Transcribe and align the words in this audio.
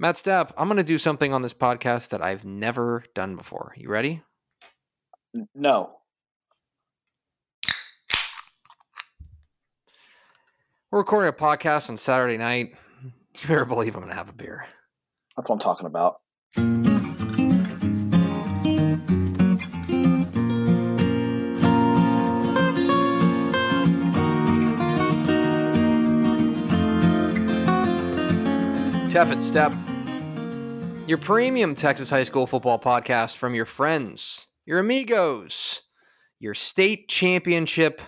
Matt 0.00 0.14
Stepp, 0.14 0.52
I'm 0.56 0.68
going 0.68 0.76
to 0.76 0.84
do 0.84 0.96
something 0.96 1.32
on 1.32 1.42
this 1.42 1.52
podcast 1.52 2.10
that 2.10 2.22
I've 2.22 2.44
never 2.44 3.02
done 3.16 3.34
before. 3.34 3.74
You 3.76 3.88
ready? 3.88 4.22
No. 5.56 5.96
We're 10.92 11.00
recording 11.00 11.28
a 11.28 11.32
podcast 11.32 11.90
on 11.90 11.96
Saturday 11.96 12.36
night. 12.36 12.76
You 13.02 13.48
better 13.48 13.64
believe 13.64 13.96
I'm 13.96 14.02
going 14.02 14.12
to 14.12 14.16
have 14.16 14.28
a 14.28 14.32
beer. 14.32 14.66
That's 15.36 15.48
what 15.48 15.56
I'm 15.56 15.60
talking 15.60 15.86
about. 15.86 16.20
Tep 29.10 29.30
and 29.32 29.42
Step, 29.42 29.72
your 31.08 31.16
premium 31.16 31.74
Texas 31.74 32.10
high 32.10 32.22
school 32.22 32.46
football 32.46 32.78
podcast 32.78 33.36
from 33.36 33.54
your 33.54 33.64
friends, 33.64 34.46
your 34.66 34.78
amigos, 34.78 35.80
your 36.38 36.52
state 36.52 37.08
championship 37.08 38.02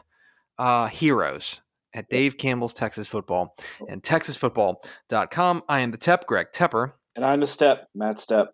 uh, 0.59 0.87
heroes 0.87 1.63
at 1.95 2.11
Dave 2.11 2.37
Campbell's 2.37 2.75
Texas 2.75 3.09
Football 3.09 3.57
and 3.89 4.03
TexasFootball.com. 4.03 5.63
I 5.67 5.81
am 5.81 5.91
the 5.91 5.97
Tep, 5.97 6.27
Greg 6.27 6.49
Tepper. 6.55 6.93
And 7.17 7.25
I'm 7.25 7.41
the 7.41 7.47
Step, 7.47 7.89
Matt 7.95 8.17
Stepp. 8.17 8.49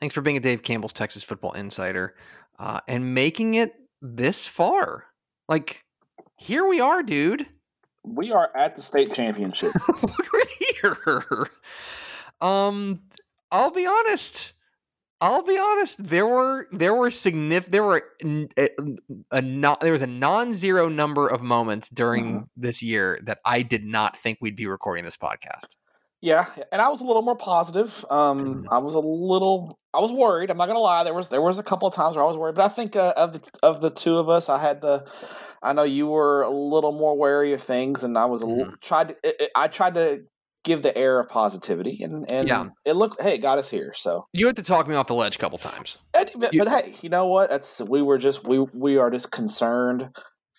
Thanks 0.00 0.14
for 0.14 0.22
being 0.22 0.38
a 0.38 0.40
Dave 0.40 0.62
Campbell's 0.62 0.94
Texas 0.94 1.22
Football 1.22 1.52
Insider 1.52 2.14
uh, 2.58 2.80
and 2.88 3.14
making 3.14 3.54
it 3.54 3.74
this 4.00 4.46
far. 4.46 5.04
Like, 5.50 5.84
here 6.36 6.66
we 6.66 6.80
are, 6.80 7.02
dude. 7.02 7.46
We 8.04 8.32
are 8.32 8.50
at 8.56 8.76
the 8.76 8.82
state 8.82 9.12
championship. 9.12 9.72
We're 10.02 10.96
here. 11.04 11.50
Um, 12.40 13.00
I'll 13.50 13.70
be 13.70 13.86
honest. 13.86 14.52
I'll 15.20 15.42
be 15.42 15.56
honest. 15.58 15.96
There 15.98 16.26
were 16.26 16.66
there 16.72 16.94
were 16.94 17.10
significant 17.10 17.72
there 17.72 17.84
were 17.84 18.02
a, 18.58 18.68
a 19.30 19.40
not 19.42 19.80
there 19.80 19.92
was 19.92 20.02
a 20.02 20.06
non-zero 20.06 20.88
number 20.88 21.28
of 21.28 21.40
moments 21.40 21.88
during 21.88 22.40
Mhm. 22.42 22.46
this 22.56 22.82
year 22.82 23.20
that 23.24 23.38
I 23.44 23.62
did 23.62 23.84
not 23.84 24.16
think 24.18 24.38
we'd 24.40 24.56
be 24.56 24.66
recording 24.66 25.04
this 25.04 25.16
podcast. 25.16 25.76
yeah, 26.20 26.46
and 26.72 26.80
I 26.80 26.88
was 26.88 27.02
a 27.02 27.04
little 27.04 27.20
more 27.22 27.36
positive. 27.36 28.02
Um, 28.10 28.64
Mhm. 28.64 28.66
I 28.70 28.78
was 28.78 28.94
a 28.94 29.00
little, 29.00 29.78
I 29.92 30.00
was 30.00 30.10
worried. 30.10 30.50
I'm 30.50 30.56
not 30.56 30.66
gonna 30.66 30.78
lie. 30.78 31.04
There 31.04 31.12
was 31.14 31.28
there 31.28 31.42
was 31.42 31.58
a 31.58 31.62
couple 31.62 31.86
of 31.86 31.94
times 31.94 32.16
where 32.16 32.24
I 32.24 32.28
was 32.28 32.36
worried, 32.38 32.54
but 32.54 32.64
I 32.64 32.68
think 32.68 32.96
uh, 32.96 33.12
of 33.16 33.32
the 33.34 33.50
of 33.62 33.80
the 33.82 33.90
two 33.90 34.16
of 34.18 34.28
us, 34.28 34.48
I 34.48 34.58
had 34.58 34.80
the. 34.80 35.06
I 35.62 35.72
know 35.74 35.82
you 35.84 36.06
were 36.08 36.42
a 36.42 36.50
little 36.50 36.92
more 36.92 37.16
wary 37.16 37.52
of 37.54 37.62
things, 37.62 38.04
and 38.04 38.18
I 38.18 38.24
was 38.26 38.42
a 38.42 38.46
little 38.46 38.72
tried. 38.80 39.08
To, 39.08 39.16
it, 39.22 39.36
it- 39.40 39.50
I 39.54 39.68
tried 39.68 39.94
to 39.94 40.22
give 40.64 40.82
the 40.82 40.96
air 40.98 41.20
of 41.20 41.28
positivity, 41.28 42.02
and 42.02 42.30
and 42.30 42.48
Yeah. 42.48 42.66
it 42.84 42.94
looked. 42.96 43.20
Hey, 43.22 43.34
it 43.36 43.38
got 43.38 43.58
us 43.58 43.70
here. 43.70 43.92
So, 43.94 44.24
You 44.32 44.46
had 44.46 44.56
to 44.56 44.62
talk 44.62 44.88
me 44.88 44.94
off 44.96 45.06
the 45.06 45.14
ledge 45.14 45.36
a 45.36 45.38
couple 45.38 45.58
times. 45.58 45.98
And- 46.12 46.30
but, 46.36 46.52
You- 46.52 46.64
but 46.64 46.68
hey, 46.68 46.94
you 47.02 47.08
know 47.08 47.26
what? 47.28 47.50
That's 47.50 47.80
we 47.82 48.02
were 48.02 48.18
just 48.18 48.44
we 48.44 48.58
we 48.58 48.96
are 48.96 49.10
just 49.10 49.30
concerned 49.30 50.10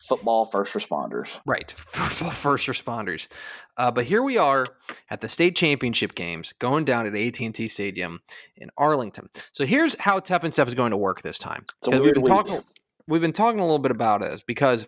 football 0.07 0.45
first 0.45 0.73
responders. 0.73 1.39
Right, 1.45 1.71
football 1.77 2.31
first 2.31 2.67
responders. 2.67 3.27
Uh, 3.77 3.91
but 3.91 4.05
here 4.05 4.21
we 4.23 4.37
are 4.37 4.67
at 5.09 5.21
the 5.21 5.27
state 5.29 5.55
championship 5.55 6.15
games, 6.15 6.53
going 6.59 6.85
down 6.85 7.05
at 7.07 7.15
AT&T 7.15 7.67
Stadium 7.67 8.21
in 8.57 8.69
Arlington. 8.77 9.29
So 9.51 9.65
here's 9.65 9.97
how 9.99 10.19
Tep 10.19 10.43
and 10.43 10.53
Step 10.53 10.67
is 10.67 10.75
going 10.75 10.91
to 10.91 10.97
work 10.97 11.21
this 11.23 11.37
time. 11.37 11.63
It's 11.79 11.87
a 11.87 11.91
'Cause 11.91 12.01
weird 12.01 12.17
we've 12.17 12.25
been 12.25 12.33
talking. 12.35 12.63
We've 13.07 13.21
been 13.21 13.33
talking 13.33 13.59
a 13.59 13.63
little 13.63 13.79
bit 13.79 13.91
about 13.91 14.21
it 14.21 14.43
because, 14.47 14.87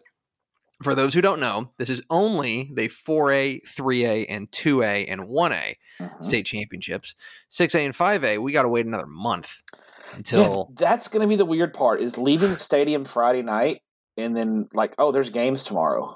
for 0.83 0.93
those 0.95 1.13
who 1.13 1.21
don't 1.21 1.39
know, 1.39 1.71
this 1.77 1.89
is 1.89 2.01
only 2.09 2.71
the 2.75 2.87
4A, 2.87 3.61
3A, 3.67 4.25
and 4.29 4.49
2A 4.51 5.05
and 5.09 5.21
1A 5.27 5.75
Mhm. 6.01 6.23
state 6.23 6.45
championships. 6.45 7.15
6A 7.49 7.85
and 7.85 7.95
5A, 7.95 8.37
we 8.41 8.51
got 8.51 8.63
to 8.63 8.69
wait 8.69 8.85
another 8.85 9.07
month 9.07 9.61
Yeah, 9.73 10.17
until. 10.17 10.71
that's 10.75 11.07
going 11.07 11.21
to 11.21 11.27
be 11.27 11.35
the 11.35 11.45
weird 11.45 11.73
part 11.73 12.01
is 12.01 12.17
leaving 12.17 12.51
the 12.51 12.59
stadium 12.59 13.05
Friday 13.05 13.41
night 13.41 13.81
and 14.17 14.35
then 14.35 14.67
like 14.73 14.95
oh 14.97 15.11
there's 15.11 15.29
games 15.29 15.63
tomorrow. 15.63 16.15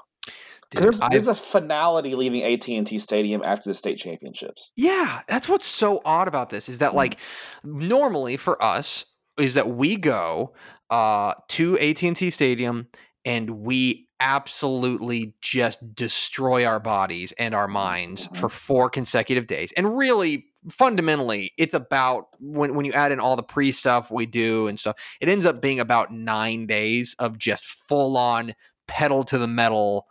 Dude, 0.70 0.84
there's, 0.84 1.00
there's 1.10 1.28
a 1.28 1.34
finality 1.34 2.14
leaving 2.14 2.42
AT&T 2.42 2.98
Stadium 2.98 3.42
after 3.44 3.68
the 3.68 3.74
state 3.74 3.98
championships. 3.98 4.72
Yeah, 4.74 5.20
that's 5.28 5.46
what's 5.46 5.66
so 5.66 6.00
odd 6.06 6.28
about 6.28 6.48
this 6.48 6.68
is 6.68 6.78
that 6.78 6.92
Mhm. 6.92 6.96
like 6.96 7.18
normally 7.62 8.36
for 8.38 8.62
us 8.62 9.04
is 9.38 9.54
that 9.54 9.68
we 9.68 9.96
go 9.96 10.54
uh 10.90 11.34
to 11.48 11.76
AT&T 11.78 12.30
Stadium 12.30 12.86
and 13.24 13.50
we 13.50 14.08
absolutely 14.20 15.34
just 15.40 15.94
destroy 15.94 16.64
our 16.64 16.80
bodies 16.80 17.32
and 17.38 17.54
our 17.54 17.68
minds 17.68 18.28
Mhm. 18.28 18.36
for 18.36 18.48
four 18.48 18.88
consecutive 18.90 19.46
days. 19.46 19.72
And 19.76 19.96
really 19.98 20.46
fundamentally 20.70 21.52
it's 21.58 21.74
about 21.74 22.26
when 22.38 22.74
when 22.76 22.84
you 22.86 22.92
add 22.92 23.10
in 23.12 23.18
all 23.20 23.34
the 23.36 23.42
pre 23.42 23.72
stuff 23.72 24.10
we 24.12 24.26
do 24.26 24.68
and 24.68 24.78
stuff, 24.78 24.96
it 25.20 25.28
ends 25.28 25.44
up 25.46 25.60
being 25.60 25.80
about 25.80 26.12
9 26.12 26.66
days 26.66 27.16
of 27.18 27.38
just 27.38 27.64
full 27.66 28.16
on 28.16 28.54
pedal 28.88 29.24
to 29.24 29.38
the 29.38 29.48
metal 29.48 30.06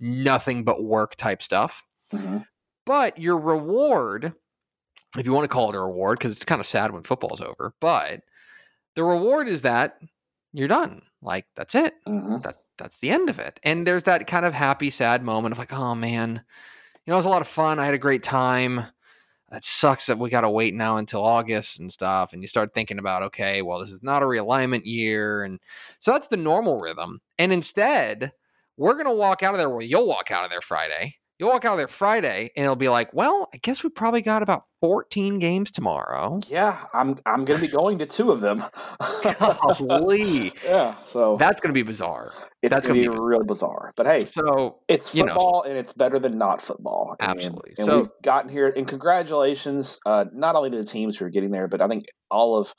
nothing 0.00 0.64
but 0.64 0.82
work 0.84 1.16
type 1.16 1.42
stuff. 1.42 1.86
Mhm. 2.12 2.46
But 2.86 3.18
your 3.18 3.38
reward, 3.38 4.34
if 5.18 5.26
you 5.26 5.32
want 5.32 5.44
to 5.44 5.48
call 5.48 5.70
it 5.70 5.76
a 5.76 5.80
reward, 5.80 6.18
because 6.18 6.32
it's 6.36 6.44
kind 6.44 6.60
of 6.60 6.66
sad 6.66 6.92
when 6.92 7.02
football's 7.02 7.40
over, 7.42 7.74
but 7.80 8.22
the 8.96 9.04
reward 9.04 9.48
is 9.48 9.62
that 9.62 10.00
you're 10.52 10.68
done. 10.68 11.02
Like 11.22 11.46
that's 11.56 11.74
it. 11.74 11.94
Mhm. 12.06 12.42
That 12.42 12.56
that's 12.78 12.98
the 13.00 13.10
end 13.10 13.28
of 13.30 13.38
it. 13.38 13.60
And 13.62 13.86
there's 13.86 14.04
that 14.04 14.26
kind 14.26 14.46
of 14.46 14.54
happy, 14.54 14.90
sad 14.90 15.22
moment 15.22 15.52
of 15.52 15.58
like, 15.58 15.72
oh 15.72 15.94
man, 15.94 16.42
you 17.06 17.10
know, 17.10 17.14
it 17.14 17.18
was 17.18 17.26
a 17.26 17.30
lot 17.30 17.42
of 17.42 17.48
fun. 17.48 17.78
I 17.78 17.84
had 17.86 17.94
a 17.94 17.98
great 17.98 18.22
time. 18.22 18.86
It 19.52 19.64
sucks 19.64 20.06
that 20.06 20.18
we 20.18 20.30
got 20.30 20.42
to 20.42 20.50
wait 20.50 20.74
now 20.74 20.96
until 20.98 21.24
August 21.24 21.80
and 21.80 21.92
stuff. 21.92 22.32
And 22.32 22.42
you 22.42 22.48
start 22.48 22.74
thinking 22.74 22.98
about, 23.00 23.22
okay, 23.24 23.62
well, 23.62 23.80
this 23.80 23.90
is 23.92 24.02
not 24.02 24.22
a 24.22 24.26
realignment 24.26 24.82
year. 24.84 25.42
And 25.44 25.60
so 26.00 26.12
that's 26.12 26.28
the 26.28 26.36
normal 26.38 26.80
rhythm. 26.80 27.20
And 27.38 27.52
instead, 27.52 28.32
we're 28.76 28.94
going 28.94 29.06
to 29.06 29.12
walk 29.12 29.42
out 29.42 29.54
of 29.54 29.58
there. 29.58 29.70
Well, 29.70 29.82
you'll 29.82 30.06
walk 30.06 30.30
out 30.32 30.44
of 30.44 30.50
there 30.50 30.62
Friday. 30.62 31.16
You'll 31.40 31.48
walk 31.48 31.64
out 31.64 31.72
of 31.72 31.78
there 31.78 31.88
Friday 31.88 32.50
and 32.54 32.64
it'll 32.64 32.76
be 32.76 32.90
like, 32.90 33.14
well, 33.14 33.48
I 33.54 33.56
guess 33.56 33.82
we 33.82 33.88
probably 33.88 34.20
got 34.20 34.42
about 34.42 34.64
14 34.82 35.38
games 35.38 35.70
tomorrow. 35.70 36.38
Yeah, 36.48 36.84
I'm 36.92 37.16
I'm 37.24 37.46
going 37.46 37.58
to 37.58 37.66
be 37.66 37.72
going 37.72 37.98
to 38.00 38.04
two 38.06 38.30
of 38.30 38.42
them. 38.42 38.62
Golly. 39.78 40.52
yeah, 40.64 40.94
so 41.06 41.36
That's 41.38 41.60
going 41.60 41.70
to 41.70 41.72
be 41.72 41.82
bizarre. 41.82 42.32
it's 42.62 42.70
that's 42.74 42.86
going 42.86 43.00
to 43.00 43.06
gonna 43.06 43.16
be 43.16 43.18
be 43.20 43.26
real 43.26 43.42
bizarre. 43.44 43.90
But 43.96 44.04
hey, 44.06 44.26
So, 44.26 44.80
it's 44.88 45.14
you 45.14 45.22
know. 45.24 45.28
football 45.32 45.62
and 45.66 45.78
it's 45.78 45.94
better 45.94 46.18
than 46.18 46.36
not 46.36 46.60
football. 46.60 47.16
And- 47.20 47.30
Absolutely. 47.30 47.74
And, 47.78 47.86
So- 47.86 47.96
we've 47.98 48.08
gotten 48.22 48.50
here 48.50 48.68
and 48.68 48.86
congratulations 48.86 49.98
uh, 50.04 50.26
not 50.32 50.56
only 50.56 50.70
to 50.70 50.76
the 50.76 50.84
teams 50.84 51.16
who 51.16 51.24
are 51.24 51.30
getting 51.30 51.52
there, 51.52 51.68
but 51.68 51.80
I 51.80 51.88
think 51.88 52.04
all 52.30 52.58
of 52.58 52.74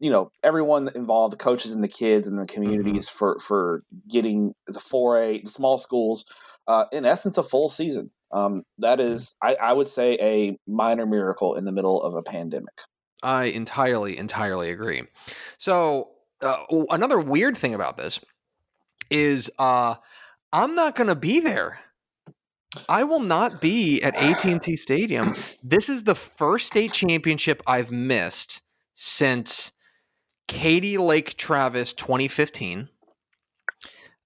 you 0.00 0.10
know 0.10 0.30
everyone 0.42 0.90
involved, 0.94 1.32
the 1.32 1.36
coaches 1.36 1.72
and 1.74 1.84
the 1.84 1.88
kids 1.88 2.26
and 2.26 2.38
the 2.38 2.46
communities 2.46 3.08
Mm-hmm. 3.08 3.18
for 3.18 3.38
for 3.38 3.82
getting 4.08 4.54
the 4.66 4.80
four 4.80 5.18
A, 5.20 5.40
the 5.42 5.50
small 5.50 5.78
schools, 5.78 6.24
uh, 6.70 6.84
in 6.92 7.04
essence, 7.04 7.36
a 7.36 7.42
full 7.42 7.68
season. 7.68 8.12
Um, 8.30 8.62
that 8.78 9.00
is, 9.00 9.34
I, 9.42 9.56
I 9.56 9.72
would 9.72 9.88
say, 9.88 10.16
a 10.20 10.56
minor 10.70 11.04
miracle 11.04 11.56
in 11.56 11.64
the 11.64 11.72
middle 11.72 12.00
of 12.00 12.14
a 12.14 12.22
pandemic. 12.22 12.74
I 13.24 13.46
entirely, 13.46 14.16
entirely 14.16 14.70
agree. 14.70 15.02
So 15.58 16.10
uh, 16.40 16.62
another 16.90 17.18
weird 17.18 17.56
thing 17.56 17.74
about 17.74 17.96
this 17.96 18.20
is 19.10 19.50
uh, 19.58 19.96
I'm 20.52 20.76
not 20.76 20.94
going 20.94 21.08
to 21.08 21.16
be 21.16 21.40
there. 21.40 21.80
I 22.88 23.02
will 23.02 23.18
not 23.18 23.60
be 23.60 24.00
at 24.04 24.14
AT&T 24.14 24.76
Stadium. 24.76 25.34
This 25.64 25.88
is 25.88 26.04
the 26.04 26.14
first 26.14 26.68
state 26.68 26.92
championship 26.92 27.64
I've 27.66 27.90
missed 27.90 28.62
since 28.94 29.72
Katy 30.46 30.98
Lake 30.98 31.36
Travis 31.36 31.92
2015. 31.94 32.88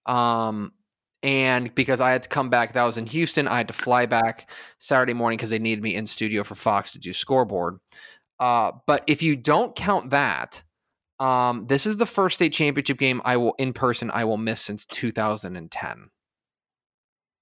Um, 0.04 0.72
and 1.25 1.75
because 1.75 2.01
I 2.01 2.11
had 2.12 2.23
to 2.25 2.29
come 2.29 2.51
back, 2.51 2.75
that 2.75 2.85
was 2.85 2.99
in 2.99 3.07
Houston. 3.07 3.49
I 3.49 3.57
had 3.57 3.69
to 3.69 3.75
fly 3.75 4.05
back 4.07 4.51
Saturday 4.79 5.15
morning 5.15 5.39
because 5.39 5.51
they 5.51 5.59
needed 5.59 5.83
me 5.83 5.95
in 5.95 6.07
studio 6.07 6.45
for 6.45 6.55
Fox 6.55 6.93
to 6.93 6.99
do 7.01 7.12
scoreboard. 7.12 7.79
Uh, 8.39 8.72
but 8.87 9.03
if 9.07 9.22
you 9.22 9.34
don't 9.34 9.75
count 9.75 10.10
that, 10.10 10.63
um, 11.21 11.66
this 11.66 11.87
is 11.87 11.97
the 11.97 12.07
first 12.07 12.34
state 12.34 12.53
championship 12.53 12.98
game 12.98 13.22
I 13.25 13.39
will 13.39 13.54
in 13.59 13.72
person 13.72 14.10
I 14.13 14.25
will 14.25 14.37
miss 14.37 14.60
since 14.60 14.84
2010. 14.87 16.10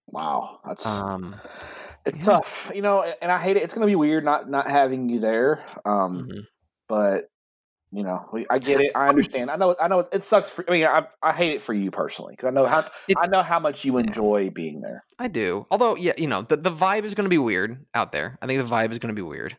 Wow, 0.08 0.60
that's 0.64 0.86
Um, 0.86 1.34
it's 2.06 2.18
yeah. 2.18 2.24
tough, 2.24 2.70
you 2.74 2.82
know, 2.82 3.02
and- 3.02 3.32
I 3.32 3.38
hate 3.38 3.56
it. 3.56 3.62
It's 3.64 3.74
going 3.74 3.82
to 3.86 3.90
be 3.90 3.96
weird 3.96 4.24
not 4.24 4.48
not 4.48 4.68
having 4.68 5.08
you 5.08 5.18
there. 5.18 5.64
Um, 5.84 6.28
mhm. 6.28 6.46
but 6.88 7.30
you 7.92 8.02
know, 8.02 8.26
we, 8.32 8.44
I 8.48 8.58
get 8.58 8.80
it. 8.80 8.92
I 8.94 9.08
understand. 9.08 9.50
I 9.50 9.56
know. 9.56 9.76
I 9.80 9.86
know. 9.86 10.00
It, 10.00 10.08
it 10.12 10.22
sucks. 10.22 10.48
For, 10.50 10.64
I 10.66 10.72
mean, 10.72 10.84
I, 10.84 11.06
I 11.22 11.32
hate 11.32 11.52
it 11.52 11.62
for 11.62 11.74
you 11.74 11.90
personally 11.90 12.32
because 12.32 12.46
I 12.46 12.50
know 12.50 12.66
how 12.66 12.86
It- 13.06 13.18
I 13.18 13.26
know 13.26 13.42
how 13.42 13.60
much 13.60 13.84
you 13.84 13.98
enjoy 13.98 14.50
being 14.50 14.80
there. 14.80 15.04
I 15.18 15.28
do. 15.28 15.66
Although, 15.70 15.96
yeah, 15.96 16.12
you 16.16 16.26
know, 16.26 16.42
the, 16.42 16.56
the 16.56 16.70
vibe 16.70 17.04
is 17.04 17.14
going 17.14 17.26
to 17.26 17.30
be 17.30 17.38
weird 17.38 17.84
out 17.94 18.10
there. 18.12 18.38
I 18.40 18.46
think 18.46 18.60
the 18.60 18.68
vibe 18.74 18.92
is 18.92 18.98
going 18.98 19.14
to 19.14 19.14
be 19.14 19.22
weird. 19.22 19.56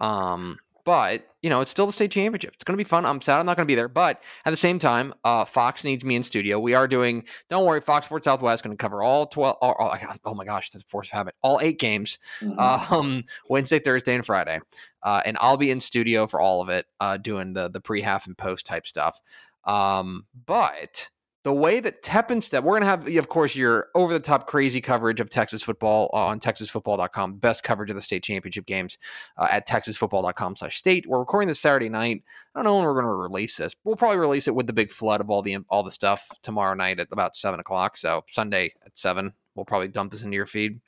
Um, 0.00 0.58
but 0.88 1.28
you 1.42 1.50
know, 1.50 1.60
it's 1.60 1.70
still 1.70 1.84
the 1.84 1.92
state 1.92 2.10
championship. 2.10 2.54
It's 2.54 2.64
going 2.64 2.72
to 2.72 2.82
be 2.82 2.88
fun. 2.88 3.04
I'm 3.04 3.20
sad 3.20 3.38
I'm 3.38 3.44
not 3.44 3.58
going 3.58 3.66
to 3.66 3.70
be 3.70 3.74
there, 3.74 3.88
but 3.88 4.22
at 4.46 4.50
the 4.50 4.56
same 4.56 4.78
time, 4.78 5.12
uh, 5.22 5.44
Fox 5.44 5.84
needs 5.84 6.02
me 6.02 6.16
in 6.16 6.22
studio. 6.22 6.58
We 6.58 6.72
are 6.72 6.88
doing. 6.88 7.24
Don't 7.50 7.66
worry, 7.66 7.82
Fox 7.82 8.06
Sports 8.06 8.24
Southwest 8.24 8.64
going 8.64 8.74
to 8.74 8.80
cover 8.80 9.02
all 9.02 9.26
twelve. 9.26 9.58
All, 9.60 9.74
all, 9.78 9.94
oh 10.24 10.32
my 10.32 10.46
gosh, 10.46 10.70
this 10.70 10.82
force 10.84 11.08
of 11.08 11.12
habit. 11.12 11.34
All 11.42 11.60
eight 11.60 11.78
games, 11.78 12.18
mm-hmm. 12.40 12.58
um, 12.58 13.24
Wednesday, 13.50 13.78
Thursday, 13.78 14.14
and 14.14 14.24
Friday, 14.24 14.60
uh, 15.02 15.20
and 15.26 15.36
I'll 15.42 15.58
be 15.58 15.70
in 15.70 15.78
studio 15.78 16.26
for 16.26 16.40
all 16.40 16.62
of 16.62 16.70
it, 16.70 16.86
uh, 17.00 17.18
doing 17.18 17.52
the 17.52 17.68
the 17.68 17.82
pre, 17.82 18.00
half, 18.00 18.26
and 18.26 18.38
post 18.38 18.64
type 18.64 18.86
stuff. 18.86 19.20
Um, 19.64 20.24
but 20.46 21.10
the 21.48 21.52
way 21.54 21.80
that 21.80 22.02
Tep 22.02 22.30
and 22.30 22.44
Step, 22.44 22.62
we're 22.62 22.78
going 22.78 22.82
to 22.82 22.86
have, 22.86 23.08
of 23.16 23.30
course, 23.30 23.56
your 23.56 23.88
over 23.94 24.12
the 24.12 24.20
top 24.20 24.46
crazy 24.46 24.82
coverage 24.82 25.18
of 25.18 25.30
Texas 25.30 25.62
football 25.62 26.10
on 26.12 26.40
texasfootball.com, 26.40 27.36
best 27.36 27.62
coverage 27.62 27.88
of 27.88 27.96
the 27.96 28.02
state 28.02 28.22
championship 28.22 28.66
games 28.66 28.98
uh, 29.38 29.48
at 29.50 29.66
texasfootball.com 29.66 30.56
slash 30.56 30.76
state. 30.76 31.06
We're 31.06 31.20
recording 31.20 31.48
this 31.48 31.58
Saturday 31.58 31.88
night. 31.88 32.22
I 32.54 32.58
don't 32.58 32.64
know 32.64 32.76
when 32.76 32.84
we're 32.84 33.00
going 33.00 33.06
to 33.06 33.14
release 33.14 33.56
this. 33.56 33.72
We'll 33.82 33.96
probably 33.96 34.18
release 34.18 34.46
it 34.46 34.54
with 34.54 34.66
the 34.66 34.74
big 34.74 34.92
flood 34.92 35.22
of 35.22 35.30
all 35.30 35.40
the 35.40 35.56
all 35.70 35.82
the 35.82 35.90
stuff 35.90 36.28
tomorrow 36.42 36.74
night 36.74 37.00
at 37.00 37.08
about 37.12 37.34
seven 37.34 37.60
o'clock. 37.60 37.96
So 37.96 38.26
Sunday 38.28 38.74
at 38.84 38.98
seven, 38.98 39.32
we'll 39.54 39.64
probably 39.64 39.88
dump 39.88 40.12
this 40.12 40.24
into 40.24 40.34
your 40.34 40.44
feed. 40.44 40.78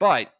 But 0.00 0.32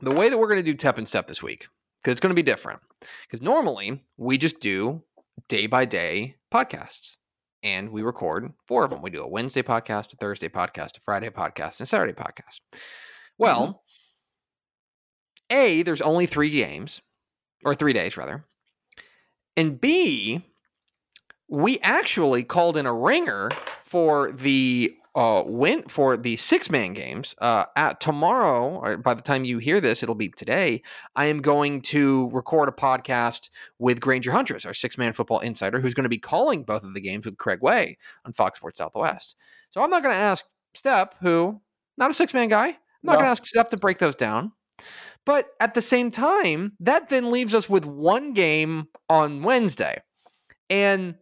the 0.00 0.14
way 0.14 0.30
that 0.30 0.38
we're 0.38 0.48
going 0.48 0.64
to 0.64 0.72
do 0.72 0.74
Tep 0.74 0.96
and 0.96 1.06
Step 1.06 1.26
this 1.26 1.42
week, 1.42 1.68
because 2.02 2.12
it's 2.12 2.20
going 2.22 2.34
to 2.34 2.34
be 2.34 2.42
different. 2.42 2.80
Because 3.28 3.42
normally 3.42 4.00
we 4.16 4.38
just 4.38 4.58
do 4.58 5.02
day 5.48 5.66
by 5.66 5.84
day 5.84 6.36
podcasts 6.50 7.18
and 7.62 7.90
we 7.90 8.02
record 8.02 8.52
four 8.66 8.84
of 8.84 8.90
them. 8.90 9.02
We 9.02 9.10
do 9.10 9.22
a 9.22 9.28
Wednesday 9.28 9.62
podcast, 9.62 10.12
a 10.12 10.16
Thursday 10.16 10.48
podcast, 10.48 10.96
a 10.96 11.00
Friday 11.00 11.30
podcast, 11.30 11.78
and 11.78 11.82
a 11.82 11.86
Saturday 11.86 12.12
podcast. 12.12 12.60
Well, 13.38 13.66
mm-hmm. 13.66 15.56
A, 15.56 15.82
there's 15.82 16.00
only 16.00 16.26
three 16.26 16.50
games, 16.50 17.00
or 17.64 17.74
three 17.74 17.92
days 17.92 18.16
rather. 18.16 18.44
And 19.56 19.80
B, 19.80 20.44
we 21.48 21.80
actually 21.80 22.44
called 22.44 22.76
in 22.76 22.86
a 22.86 22.94
ringer 22.94 23.50
for 23.82 24.30
the 24.30 24.94
uh, 25.14 25.42
went 25.44 25.90
for 25.90 26.16
the 26.16 26.36
six 26.36 26.70
man 26.70 26.92
games. 26.92 27.34
Uh, 27.38 27.64
at 27.76 28.00
tomorrow, 28.00 28.78
or 28.80 28.96
by 28.96 29.14
the 29.14 29.22
time 29.22 29.44
you 29.44 29.58
hear 29.58 29.80
this, 29.80 30.02
it'll 30.02 30.14
be 30.14 30.28
today. 30.28 30.82
I 31.16 31.26
am 31.26 31.40
going 31.40 31.80
to 31.82 32.30
record 32.30 32.68
a 32.68 32.72
podcast 32.72 33.50
with 33.78 34.00
Granger 34.00 34.32
Huntress, 34.32 34.64
our 34.64 34.74
six 34.74 34.96
man 34.96 35.12
football 35.12 35.40
insider, 35.40 35.80
who's 35.80 35.94
going 35.94 36.04
to 36.04 36.10
be 36.10 36.18
calling 36.18 36.62
both 36.62 36.84
of 36.84 36.94
the 36.94 37.00
games 37.00 37.24
with 37.24 37.38
Craig 37.38 37.60
Way 37.60 37.98
on 38.24 38.32
Fox 38.32 38.58
Sports 38.58 38.78
Southwest. 38.78 39.36
So 39.70 39.82
I'm 39.82 39.90
not 39.90 40.02
going 40.02 40.14
to 40.14 40.20
ask 40.20 40.44
Step, 40.74 41.16
who 41.20 41.60
not 41.96 42.10
a 42.10 42.14
six 42.14 42.32
man 42.32 42.48
guy. 42.48 42.68
I'm 42.68 42.76
not 43.02 43.12
no. 43.12 43.18
going 43.18 43.26
to 43.26 43.30
ask 43.30 43.46
Step 43.46 43.70
to 43.70 43.76
break 43.76 43.98
those 43.98 44.14
down. 44.14 44.52
But 45.26 45.48
at 45.60 45.74
the 45.74 45.82
same 45.82 46.10
time, 46.10 46.72
that 46.80 47.08
then 47.08 47.30
leaves 47.30 47.54
us 47.54 47.68
with 47.68 47.84
one 47.84 48.32
game 48.32 48.88
on 49.08 49.42
Wednesday. 49.42 50.00
And 50.70 51.16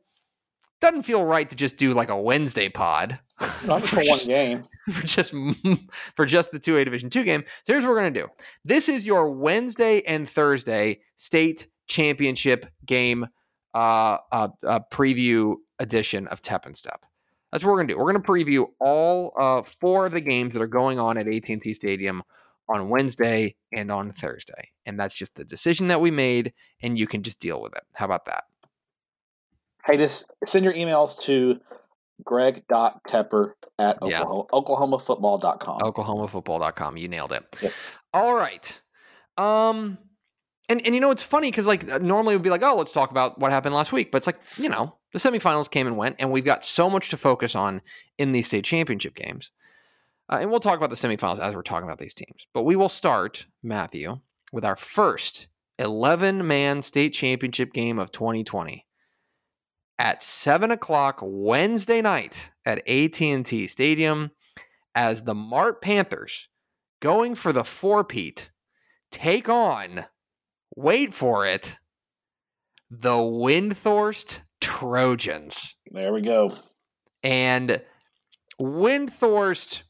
doesn't 0.80 1.02
feel 1.02 1.24
right 1.24 1.48
to 1.50 1.56
just 1.56 1.76
do 1.76 1.94
like 1.94 2.10
a 2.10 2.20
Wednesday 2.20 2.68
pod 2.68 3.18
not 3.66 3.82
for, 3.82 4.02
one 4.02 4.18
game. 4.26 4.64
For 4.90 5.06
just 5.06 5.34
for 6.16 6.24
just 6.24 6.50
the 6.50 6.58
two 6.58 6.78
A 6.78 6.84
Division 6.84 7.10
two 7.10 7.22
game. 7.22 7.44
So 7.64 7.74
here's 7.74 7.84
what 7.84 7.90
we're 7.90 7.98
gonna 7.98 8.10
do. 8.10 8.28
This 8.64 8.88
is 8.88 9.04
your 9.04 9.30
Wednesday 9.30 10.02
and 10.06 10.28
Thursday 10.28 11.00
state 11.16 11.68
championship 11.88 12.66
game 12.86 13.26
uh, 13.74 14.16
uh, 14.32 14.48
uh 14.66 14.80
preview 14.90 15.56
edition 15.78 16.26
of 16.28 16.40
Tep 16.40 16.64
and 16.64 16.76
Step. 16.76 17.04
That's 17.52 17.62
what 17.62 17.70
we're 17.72 17.78
gonna 17.78 17.88
do. 17.88 17.98
We're 17.98 18.12
gonna 18.12 18.24
preview 18.24 18.66
all 18.80 19.34
uh, 19.38 19.62
four 19.62 20.06
of 20.06 20.12
the 20.12 20.20
games 20.22 20.54
that 20.54 20.62
are 20.62 20.66
going 20.66 20.98
on 20.98 21.18
at 21.18 21.28
AT&T 21.28 21.74
Stadium 21.74 22.22
on 22.68 22.88
Wednesday 22.88 23.56
and 23.72 23.90
on 23.90 24.12
Thursday, 24.12 24.70
and 24.86 24.98
that's 24.98 25.14
just 25.14 25.34
the 25.34 25.44
decision 25.44 25.88
that 25.88 26.00
we 26.00 26.10
made, 26.10 26.52
and 26.82 26.98
you 26.98 27.06
can 27.06 27.22
just 27.22 27.40
deal 27.40 27.60
with 27.60 27.74
it. 27.74 27.82
How 27.92 28.04
about 28.04 28.24
that? 28.26 28.44
Hey, 29.84 29.96
just 29.96 30.32
send 30.44 30.64
your 30.64 30.74
emails 30.74 31.18
to 31.22 31.60
greg.tepper 32.24 33.52
at 33.78 33.98
yeah. 34.02 34.22
Oklahoma, 34.22 34.98
oklahomafootball.com. 34.98 35.80
Oklahomafootball.com. 35.80 36.96
You 36.96 37.08
nailed 37.08 37.32
it. 37.32 37.44
Yep. 37.62 37.72
All 38.12 38.34
right. 38.34 38.80
Um, 39.36 39.98
and, 40.68 40.84
and 40.84 40.94
you 40.94 41.00
know, 41.00 41.10
it's 41.10 41.22
funny 41.22 41.50
because 41.50 41.66
like 41.66 41.86
normally 42.02 42.36
we'd 42.36 42.42
be 42.42 42.50
like, 42.50 42.62
oh, 42.62 42.76
let's 42.76 42.92
talk 42.92 43.10
about 43.10 43.38
what 43.38 43.50
happened 43.50 43.74
last 43.74 43.92
week. 43.92 44.10
But 44.10 44.18
it's 44.18 44.26
like, 44.26 44.40
you 44.56 44.68
know, 44.68 44.94
the 45.12 45.18
semifinals 45.18 45.70
came 45.70 45.86
and 45.86 45.96
went, 45.96 46.16
and 46.18 46.30
we've 46.30 46.44
got 46.44 46.64
so 46.64 46.90
much 46.90 47.08
to 47.10 47.16
focus 47.16 47.54
on 47.54 47.80
in 48.18 48.32
these 48.32 48.46
state 48.46 48.64
championship 48.64 49.14
games. 49.14 49.50
Uh, 50.30 50.38
and 50.40 50.50
we'll 50.50 50.60
talk 50.60 50.76
about 50.76 50.90
the 50.90 50.96
semifinals 50.96 51.38
as 51.38 51.54
we're 51.54 51.62
talking 51.62 51.88
about 51.88 51.98
these 51.98 52.12
teams. 52.12 52.46
But 52.52 52.64
we 52.64 52.76
will 52.76 52.90
start, 52.90 53.46
Matthew, 53.62 54.18
with 54.52 54.64
our 54.64 54.76
first 54.76 55.48
11 55.78 56.46
man 56.46 56.82
state 56.82 57.10
championship 57.10 57.72
game 57.72 57.98
of 57.98 58.12
2020 58.12 58.84
at 59.98 60.22
seven 60.22 60.70
o'clock 60.70 61.18
Wednesday 61.22 62.00
night 62.00 62.50
at 62.64 62.86
AT&T 62.88 63.66
Stadium 63.66 64.30
as 64.94 65.22
the 65.22 65.34
Mart 65.34 65.82
Panthers, 65.82 66.48
going 67.00 67.34
for 67.34 67.52
the 67.52 67.64
four-peat, 67.64 68.50
take 69.10 69.48
on, 69.48 70.04
wait 70.76 71.14
for 71.14 71.46
it, 71.46 71.78
the 72.90 73.10
Windthorst 73.10 74.40
Trojans. 74.60 75.76
There 75.90 76.12
we 76.12 76.20
go. 76.20 76.52
And 77.22 77.82
Windthorst, 78.60 79.82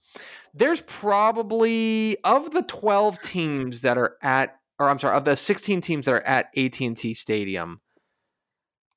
there's 0.55 0.81
probably 0.83 2.17
of 2.25 2.51
the 2.51 2.63
12 2.63 3.23
teams 3.23 3.83
that 3.83 3.97
are 3.97 4.17
at, 4.23 4.57
or 4.79 4.89
I'm 4.89 4.99
sorry, 4.99 5.17
of 5.17 5.25
the 5.25 5.37
16 5.37 5.81
teams 5.81 6.07
that 6.07 6.15
are 6.15 6.27
at 6.27 6.47
AT&T 6.57 7.15
Stadium, 7.15 7.81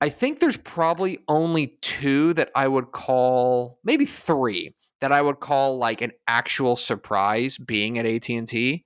I 0.01 0.09
think 0.09 0.39
there's 0.39 0.57
probably 0.57 1.19
only 1.27 1.77
two 1.81 2.33
that 2.33 2.49
I 2.55 2.67
would 2.67 2.91
call, 2.91 3.79
maybe 3.83 4.05
three 4.05 4.73
that 4.99 5.11
I 5.11 5.21
would 5.21 5.39
call 5.39 5.77
like 5.77 6.01
an 6.01 6.11
actual 6.27 6.75
surprise 6.75 7.57
being 7.57 7.99
at 7.99 8.07
AT&T. 8.07 8.83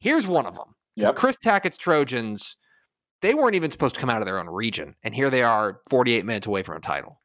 Here's 0.00 0.26
one 0.26 0.46
of 0.46 0.54
them. 0.54 0.74
Yep. 0.96 1.16
Chris 1.16 1.36
Tackett's 1.36 1.76
Trojans, 1.76 2.56
they 3.20 3.34
weren't 3.34 3.56
even 3.56 3.70
supposed 3.70 3.94
to 3.96 4.00
come 4.00 4.10
out 4.10 4.22
of 4.22 4.26
their 4.26 4.38
own 4.38 4.48
region, 4.48 4.94
and 5.02 5.14
here 5.14 5.28
they 5.28 5.42
are 5.42 5.80
48 5.90 6.24
minutes 6.24 6.46
away 6.46 6.62
from 6.62 6.76
a 6.76 6.80
title. 6.80 7.20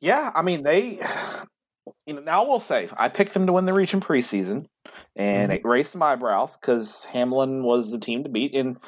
Yeah, 0.00 0.32
I 0.34 0.42
mean 0.42 0.62
they 0.62 1.00
you 2.06 2.14
know, 2.14 2.20
now 2.20 2.44
I 2.44 2.46
will 2.46 2.60
say 2.60 2.88
I 2.96 3.08
picked 3.08 3.34
them 3.34 3.46
to 3.46 3.52
win 3.52 3.66
the 3.66 3.72
region 3.72 4.00
preseason, 4.00 4.66
and 5.16 5.50
mm-hmm. 5.50 5.56
it 5.58 5.64
raised 5.64 5.92
some 5.92 6.02
eyebrows 6.02 6.56
because 6.56 7.04
Hamlin 7.04 7.62
was 7.62 7.90
the 7.90 7.98
team 7.98 8.24
to 8.24 8.28
beat, 8.28 8.54
and 8.54 8.78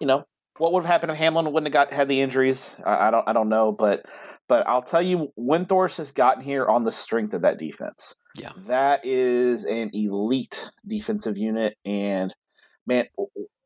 you 0.00 0.06
know 0.06 0.24
what 0.60 0.74
would 0.74 0.82
have 0.82 0.90
happened 0.90 1.12
if 1.12 1.18
Hamlin 1.18 1.46
wouldn't 1.46 1.72
have 1.74 1.88
got 1.88 1.92
had 1.92 2.08
the 2.08 2.20
injuries? 2.20 2.76
I, 2.84 3.08
I 3.08 3.10
don't 3.10 3.28
I 3.28 3.32
don't 3.32 3.48
know, 3.48 3.72
but 3.72 4.04
but 4.46 4.66
I'll 4.66 4.82
tell 4.82 5.00
you, 5.00 5.32
Windthorst 5.38 5.96
has 5.96 6.12
gotten 6.12 6.42
here 6.42 6.66
on 6.66 6.84
the 6.84 6.92
strength 6.92 7.32
of 7.32 7.42
that 7.42 7.58
defense. 7.58 8.14
Yeah, 8.34 8.52
that 8.66 9.00
is 9.04 9.64
an 9.64 9.90
elite 9.94 10.70
defensive 10.86 11.38
unit, 11.38 11.76
and 11.86 12.34
man, 12.86 13.06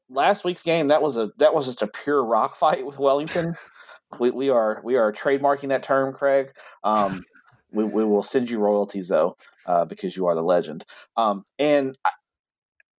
last 0.08 0.44
week's 0.44 0.62
game 0.62 0.88
that 0.88 1.02
was 1.02 1.18
a 1.18 1.32
that 1.38 1.52
was 1.52 1.66
just 1.66 1.82
a 1.82 1.88
pure 1.88 2.24
rock 2.24 2.54
fight 2.56 2.86
with 2.86 2.98
Wellington. 2.98 3.56
we, 4.20 4.30
we 4.30 4.50
are 4.50 4.80
we 4.84 4.94
are 4.94 5.12
trademarking 5.12 5.70
that 5.70 5.82
term, 5.82 6.14
Craig. 6.14 6.52
Um, 6.84 7.24
we, 7.72 7.82
we 7.82 8.04
will 8.04 8.22
send 8.22 8.48
you 8.48 8.60
royalties 8.60 9.08
though, 9.08 9.36
uh, 9.66 9.84
because 9.84 10.16
you 10.16 10.26
are 10.26 10.36
the 10.36 10.42
legend. 10.42 10.84
Um, 11.16 11.44
and 11.58 11.96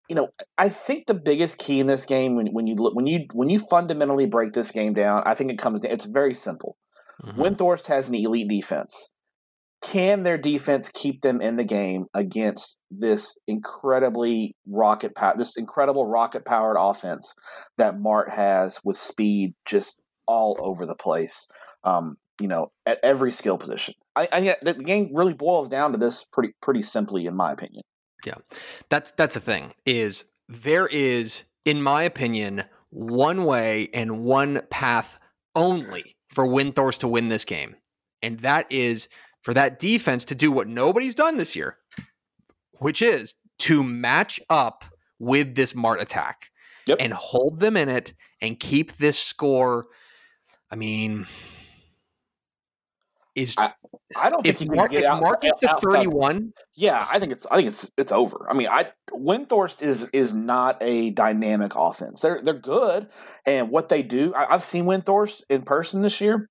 you 0.08 0.14
know, 0.14 0.28
I 0.58 0.68
think 0.68 1.06
the 1.06 1.14
biggest 1.14 1.58
key 1.58 1.80
in 1.80 1.87
this 1.87 2.04
game 2.04 2.37
when 2.37 2.49
when 2.49 2.66
you 2.66 2.75
look 2.75 2.94
when 2.94 3.06
you 3.06 3.26
when 3.32 3.49
you 3.49 3.58
fundamentally 3.58 4.26
break 4.26 4.52
this 4.52 4.70
game 4.70 4.92
down, 4.92 5.23
I 5.25 5.34
think 5.34 5.50
it 5.50 5.58
comes 5.58 5.80
down. 5.80 5.92
It's 5.92 6.04
very 6.04 6.34
simple. 6.34 6.76
Mm-hmm. 7.23 7.40
Windthorst 7.40 7.87
has 7.87 8.08
an 8.08 8.14
elite 8.14 8.49
defense. 8.49 9.11
Can 9.82 10.23
their 10.23 10.38
defense 10.38 10.90
keep 10.92 11.20
them 11.20 11.40
in 11.42 11.56
the 11.56 11.64
game 11.64 12.06
against 12.14 12.78
this 12.90 13.38
incredibly 13.46 14.56
rocket 14.66 15.14
power, 15.14 15.34
this 15.37 15.56
incredible 15.56 16.06
rocket 16.06 16.44
powered 16.46 16.76
offense 16.78 17.34
that 17.76 17.99
Mart 17.99 18.30
has 18.30 18.80
with 18.82 18.96
speed 18.96 19.54
just 19.66 20.00
all 20.26 20.56
over 20.61 20.87
the 20.87 20.94
place? 20.94 21.46
Um, 21.84 22.16
you 22.40 22.49
know, 22.49 22.73
at 22.87 22.99
every 23.02 23.30
skill 23.30 23.58
position. 23.58 23.94
I, 24.16 24.28
I 24.32 24.56
the 24.62 24.75
game 24.75 25.11
really 25.12 25.34
boils 25.34 25.68
down 25.68 25.92
to 25.92 25.99
this 25.99 26.25
pretty 26.32 26.52
pretty 26.61 26.82
simply, 26.82 27.26
in 27.26 27.37
my 27.37 27.52
opinion. 27.52 27.82
Yeah. 28.24 28.34
That's 28.88 29.12
that's 29.12 29.34
the 29.34 29.40
thing 29.40 29.74
is 29.84 30.24
there 30.48 30.86
is 30.86 31.44
in 31.64 31.82
my 31.82 32.02
opinion 32.02 32.64
one 32.90 33.44
way 33.44 33.88
and 33.92 34.24
one 34.24 34.62
path 34.70 35.18
only 35.56 36.16
for 36.28 36.46
Windthorst 36.46 36.98
to 36.98 37.08
win 37.08 37.28
this 37.28 37.44
game. 37.44 37.76
And 38.22 38.40
that 38.40 38.70
is 38.70 39.08
for 39.42 39.54
that 39.54 39.78
defense 39.78 40.24
to 40.26 40.34
do 40.34 40.50
what 40.50 40.68
nobody's 40.68 41.14
done 41.14 41.36
this 41.36 41.54
year, 41.54 41.76
which 42.78 43.02
is 43.02 43.34
to 43.60 43.82
match 43.82 44.40
up 44.48 44.84
with 45.18 45.54
this 45.54 45.74
Mart 45.74 46.00
attack 46.00 46.50
yep. 46.86 46.98
and 47.00 47.12
hold 47.12 47.60
them 47.60 47.76
in 47.76 47.88
it 47.88 48.14
and 48.40 48.58
keep 48.58 48.96
this 48.96 49.18
score. 49.18 49.86
I 50.70 50.76
mean, 50.76 51.26
is 53.34 53.54
I, 53.58 53.72
I 54.16 54.30
don't 54.30 54.46
if 54.46 54.58
think 54.58 54.70
you 54.70 54.76
Mart, 54.76 54.90
can 54.90 55.00
if 55.00 55.04
out, 55.06 55.22
Mart 55.22 55.40
gets 55.40 55.58
to 55.58 55.76
31, 55.82 56.52
Yeah, 56.76 57.06
I 57.10 57.18
think 57.18 57.32
it's 57.32 57.46
I 57.50 57.56
think 57.56 57.68
it's 57.68 57.92
it's 57.96 58.12
over. 58.12 58.46
I 58.48 58.54
mean, 58.54 58.68
I 58.68 58.90
Windthorst 59.12 59.82
is 59.82 60.08
is 60.10 60.32
not 60.34 60.76
a 60.80 61.10
dynamic 61.10 61.72
offense. 61.76 62.20
They're 62.20 62.40
they're 62.42 62.54
good, 62.54 63.08
and 63.46 63.70
what 63.70 63.88
they 63.88 64.02
do, 64.02 64.34
I, 64.34 64.54
I've 64.54 64.64
seen 64.64 64.84
Windthorst 64.84 65.42
in 65.50 65.62
person 65.62 66.02
this 66.02 66.20
year. 66.20 66.48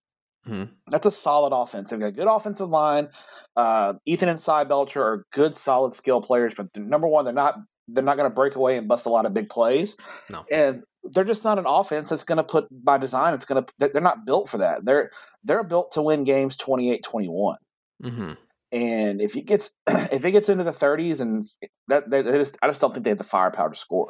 Mhm. 0.47 0.71
That's 0.87 1.05
a 1.05 1.11
solid 1.11 1.53
offense. 1.55 1.89
They've 1.89 1.99
got 1.99 2.07
a 2.07 2.11
good 2.11 2.27
offensive 2.27 2.67
line. 2.69 3.07
Uh, 3.55 3.93
Ethan 4.05 4.27
and 4.27 4.39
Cy 4.39 4.65
Belcher 4.65 5.01
are 5.01 5.25
good, 5.31 5.55
solid 5.55 5.93
skill 5.93 6.21
players, 6.21 6.53
but 6.53 6.67
number 6.75 7.07
one, 7.07 7.23
they're 7.23 7.33
not 7.33 7.55
they're 7.93 8.03
not 8.03 8.17
going 8.17 8.29
to 8.29 8.33
break 8.33 8.55
away 8.55 8.77
and 8.77 8.88
bust 8.88 9.05
a 9.05 9.09
lot 9.09 9.25
of 9.25 9.33
big 9.33 9.50
plays. 9.50 9.97
No. 10.29 10.45
and 10.51 10.83
they're 11.13 11.23
just 11.23 11.43
not 11.43 11.59
an 11.59 11.65
offense 11.67 12.09
that's 12.09 12.23
going 12.23 12.38
to 12.38 12.43
put 12.43 12.65
by 12.71 12.97
design. 12.97 13.33
It's 13.33 13.45
going 13.45 13.63
to 13.63 13.73
they're 13.77 14.01
not 14.01 14.25
built 14.25 14.50
for 14.50 14.57
that. 14.59 14.85
They're 14.85 15.12
they're 15.43 15.63
built 15.63 15.91
to 15.93 16.01
win 16.01 16.23
games 16.23 16.57
28-21 16.57 17.55
hmm 18.01 18.33
and 18.73 19.21
if 19.21 19.38
it 19.38 19.43
gets 19.43 19.77
if 19.88 20.25
it 20.25 20.31
gets 20.31 20.50
into 20.50 20.63
the 20.63 20.71
30s 20.71 21.21
and 21.21 21.45
that 21.88 22.09
they, 22.09 22.21
they 22.21 22.31
just, 22.31 22.57
I 22.62 22.67
just 22.67 22.81
don't 22.81 22.93
think 22.93 23.03
they 23.03 23.12
have 23.12 23.19
the 23.19 23.23
firepower 23.23 23.69
to 23.69 23.75
score. 23.75 24.09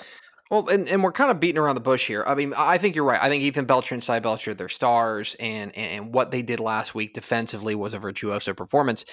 Well, 0.54 0.70
and, 0.70 0.88
and 0.88 1.02
we're 1.02 1.12
kind 1.12 1.32
of 1.32 1.40
beating 1.40 1.58
around 1.58 1.74
the 1.74 1.82
bush 1.82 2.06
here. 2.06 2.24
I 2.28 2.36
mean, 2.36 2.54
I 2.56 2.78
think 2.78 2.96
you're 2.96 3.06
right. 3.06 3.20
I 3.20 3.28
think 3.28 3.42
Ethan 3.42 3.66
Belcher 3.66 3.96
and 3.96 4.04
Cy 4.04 4.20
Belcher, 4.20 4.54
they're 4.54 4.70
stars, 4.70 5.36
and, 5.40 5.76
and 5.76 6.14
what 6.14 6.30
they 6.30 6.44
did 6.44 6.60
last 6.60 6.94
week 6.94 7.16
defensively 7.16 7.74
was 7.74 7.96
a 7.96 7.98
virtuoso 7.98 8.54
performance. 8.54 9.04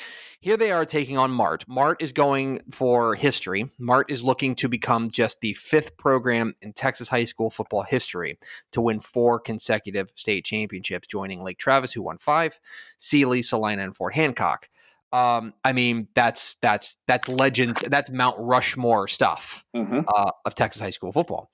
Here 0.41 0.59
they 0.59 0.71
are 0.71 0.85
taking 0.85 1.17
on 1.17 1.31
Mart. 1.31 1.65
Mart 1.67 2.03
is 2.03 2.13
going 2.13 2.61
for 2.71 3.15
history. 3.15 3.71
Mart 3.79 4.11
is 4.11 4.23
looking 4.23 4.55
to 4.57 4.69
become 4.69 5.11
just 5.11 5.41
the 5.41 5.55
fifth 5.55 5.97
program 5.97 6.57
in 6.61 6.75
Texas 6.75 7.09
high 7.09 7.25
school 7.25 7.49
football 7.49 7.85
history 7.85 8.39
to 8.73 8.83
win 8.83 9.01
four 9.01 9.41
consecutive 9.41 10.13
state 10.17 10.45
championships, 10.45 11.09
joining 11.09 11.43
Lake 11.43 11.59
Travis, 11.59 11.95
who 11.95 12.03
won 12.03 12.19
five, 12.19 12.61
Sealy, 12.99 13.41
Celina, 13.41 13.83
and 13.83 13.97
Fort 13.97 14.15
Hancock. 14.15 14.69
Um, 15.13 15.55
I 15.65 15.73
mean, 15.73 16.09
that's 16.15 16.57
that's 16.63 16.97
that's 17.09 17.29
legends. 17.29 17.81
That's 17.89 18.11
Mount 18.11 18.37
Rushmore 18.39 19.09
stuff 19.09 19.65
Mm-hmm. 19.75 20.01
uh, 20.07 20.31
of 20.45 20.55
Texas 20.55 20.81
high 20.83 20.91
school 20.91 21.13
football. 21.13 21.51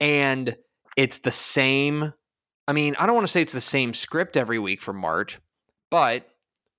And 0.00 0.56
it's 0.96 1.18
the 1.18 1.32
same. 1.32 2.12
I 2.68 2.72
mean, 2.72 2.94
I 2.98 3.06
don't 3.06 3.14
want 3.16 3.26
to 3.26 3.32
say 3.32 3.42
it's 3.42 3.52
the 3.52 3.60
same 3.60 3.92
script 3.94 4.36
every 4.36 4.58
week 4.58 4.80
for 4.80 4.92
Mart, 4.92 5.38
but 5.90 6.28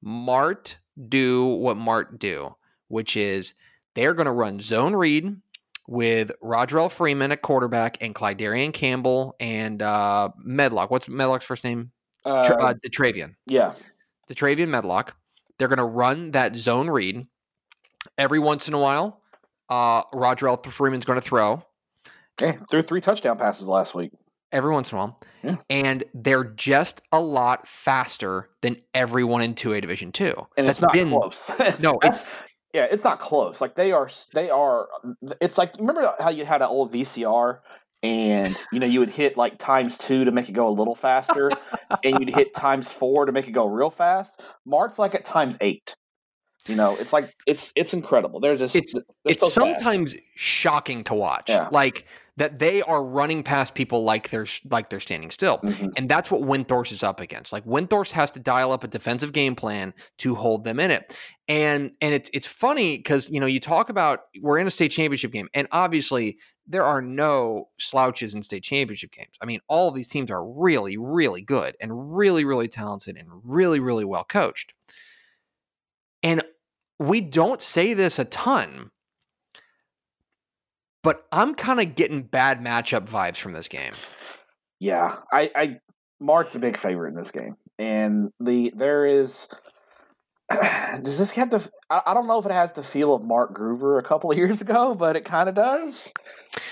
Mart 0.01 0.77
do 1.10 1.46
what 1.46 1.77
Mart 1.77 2.20
do, 2.20 2.56
which 2.88 3.18
is 3.18 3.53
they're 3.96 4.13
going 4.13 4.25
to 4.25 4.32
run 4.32 4.60
zone 4.60 4.96
read 4.96 5.36
with 5.88 6.32
Rodrell 6.42 6.89
Freeman 6.92 7.32
at 7.34 7.42
quarterback 7.42 7.98
and 8.01 8.15
Clydarian 8.15 8.74
Campbell 8.74 9.36
and 9.39 9.82
uh, 9.82 10.30
Medlock. 10.38 10.89
What's 10.92 11.08
Medlock's 11.10 11.46
first 11.46 11.63
name? 11.65 11.92
Uh, 12.25 12.46
Tra- 12.48 12.63
uh, 12.63 12.74
Detravian. 12.75 13.36
yeah, 13.48 13.74
Detravian 14.30 14.70
Medlock. 14.70 15.15
They're 15.60 15.68
going 15.68 15.78
to 15.78 15.84
run 15.86 16.32
that 16.32 16.56
zone 16.56 16.90
read 16.90 17.26
every 18.18 18.40
once 18.40 18.68
in 18.68 18.74
a 18.74 18.80
while. 18.80 19.22
Uh, 19.70 20.04
Rodrell 20.14 20.64
Freeman's 20.66 21.06
going 21.06 21.18
to 21.20 21.26
throw 21.26 21.64
hey, 22.40 22.54
threw 22.70 22.82
three 22.82 23.02
touchdown 23.02 23.38
passes 23.38 23.68
last 23.68 23.96
week. 23.96 24.12
every 24.52 24.72
once 24.74 24.92
in 24.92 24.98
a 24.98 25.02
while. 25.02 25.20
Yeah. 25.44 25.56
And 25.70 26.04
they're 26.14 26.44
just 26.44 27.02
a 27.12 27.20
lot 27.20 27.68
faster 27.68 28.50
than 28.62 28.78
everyone 28.94 29.42
in 29.42 29.56
2A 29.56 29.82
Division 29.82 30.12
2. 30.12 30.26
and 30.58 30.68
That's 30.68 30.78
it's 30.80 30.82
not 30.82 30.94
been- 30.94 31.10
close. 31.10 31.52
No, 31.80 31.98
That's- 32.02 32.26
yeah, 32.74 32.88
it's 32.90 33.04
not 33.04 33.20
close. 33.20 33.62
Like 33.62 33.76
they 33.76 33.92
are, 33.92 34.10
they 34.34 34.50
are. 34.50 34.88
It's 35.40 35.58
like 35.60 35.76
remember 35.78 36.12
how 36.20 36.30
you 36.32 36.44
had 36.44 36.62
an 36.64 36.68
old 36.70 36.92
VCR, 36.92 37.60
and 38.04 38.56
you 38.72 38.80
know 38.80 38.86
you 38.86 39.00
would 39.00 39.10
hit 39.10 39.38
like 39.38 39.58
times 39.58 39.98
two 39.98 40.26
to 40.26 40.32
make 40.32 40.50
it 40.50 40.52
go 40.52 40.68
a 40.68 40.70
little 40.70 40.96
faster, 40.96 41.50
and 42.04 42.20
you'd 42.20 42.36
hit 42.36 42.54
times 42.54 42.92
four 42.92 43.26
to 43.26 43.32
make 43.32 43.48
it 43.48 43.52
go 43.52 43.66
real 43.66 43.90
fast. 43.90 44.46
Mart's 44.66 45.00
like 45.00 45.16
at 45.16 45.26
times 45.26 45.58
eight. 45.62 45.96
You 46.67 46.75
know, 46.75 46.96
it's 46.96 47.12
like 47.13 47.34
it's 47.46 47.74
it's 47.75 47.93
incredible. 47.93 48.39
They're 48.39 48.55
just 48.55 48.75
It's- 48.75 48.93
they're 48.93 49.03
It's 49.34 49.41
so 49.41 49.48
fast. 49.50 49.84
sometimes 49.84 50.15
shocking 50.36 51.03
to 51.05 51.13
watch. 51.13 51.50
Yeah. 51.50 51.67
Like 51.72 52.05
that 52.38 52.58
they 52.58 52.82
are 52.82 53.03
running 53.03 53.43
past 53.43 53.75
people 53.75 54.03
like 54.03 54.29
they're 54.29 54.48
like 54.72 54.89
they're 54.89 55.00
standing 55.01 55.29
still. 55.29 55.60
Mhm. 55.60 55.91
And 55.98 56.10
that's 56.10 56.32
what 56.32 56.41
Windthorst 56.41 56.91
is 56.91 57.03
up 57.03 57.20
against. 57.20 57.51
Like 57.53 57.65
Windthorst 57.65 58.12
has 58.13 58.32
to 58.32 58.39
dial 58.39 58.72
up 58.72 58.84
a 58.84 58.88
defensive 58.88 59.34
game 59.34 59.55
plan 59.55 59.93
to 60.20 60.34
hold 60.36 60.63
them 60.63 60.79
in 60.79 60.89
it. 60.89 61.15
And 61.48 61.91
and 62.01 62.13
it's 62.13 62.29
it's 62.34 62.48
funny 62.48 62.98
because 62.98 63.29
you 63.29 63.39
know 63.39 63.46
you 63.46 63.60
talk 63.60 63.89
about 63.89 64.22
we're 64.41 64.58
in 64.58 64.65
a 64.65 64.72
state 64.72 64.89
championship 64.91 65.32
game, 65.32 65.50
and 65.53 65.67
obviously 65.72 66.38
there 66.65 66.86
are 66.86 67.01
no 67.01 67.67
slouches 67.77 68.34
in 68.36 68.41
state 68.41 68.63
championship 68.63 69.12
games. 69.12 69.36
I 69.41 69.46
mean, 69.46 69.60
all 69.67 69.89
of 69.89 69.96
these 69.96 70.08
teams 70.08 70.32
are 70.32 70.43
really, 70.46 70.96
really 70.96 71.41
good 71.41 71.75
and 71.82 72.15
really, 72.15 72.46
really 72.46 72.70
talented 72.70 73.17
and 73.17 73.27
really, 73.43 73.82
really 73.82 74.05
well 74.05 74.24
coached. 74.24 74.72
And 76.24 76.42
we 77.00 77.22
don't 77.22 77.62
say 77.62 77.94
this 77.94 78.18
a 78.18 78.25
ton, 78.25 78.89
but 81.03 81.25
I'm 81.32 81.53
kind 81.53 81.80
of 81.82 81.96
getting 81.96 82.24
bad 82.24 82.62
matchup 82.62 83.08
vibes 83.08 83.38
from 83.38 83.53
this 83.53 83.68
game. 83.68 83.94
Yeah, 84.80 85.15
I, 85.32 85.51
I 85.56 85.77
Mart's 86.20 86.56
a 86.56 86.60
big 86.60 86.77
favorite 86.77 87.10
in 87.10 87.15
this 87.15 87.32
game, 87.32 87.56
and 87.77 88.32
the 88.39 88.72
there 88.75 89.06
is. 89.06 89.50
Does 91.03 91.18
this 91.18 91.32
have 91.32 91.50
the? 91.50 91.70
I, 91.89 92.01
I 92.08 92.13
don't 92.13 92.27
know 92.27 92.38
if 92.38 92.46
it 92.46 92.51
has 92.51 92.74
the 92.74 92.84
feel 92.84 93.13
of 93.13 93.24
Mart 93.24 93.53
Gruver 93.53 94.00
a 94.00 94.01
couple 94.01 94.32
of 94.32 94.38
years 94.38 94.62
ago, 94.62 94.96
but 94.96 95.15
it 95.15 95.25
kind 95.25 95.50
of 95.50 95.56
does. 95.56 96.13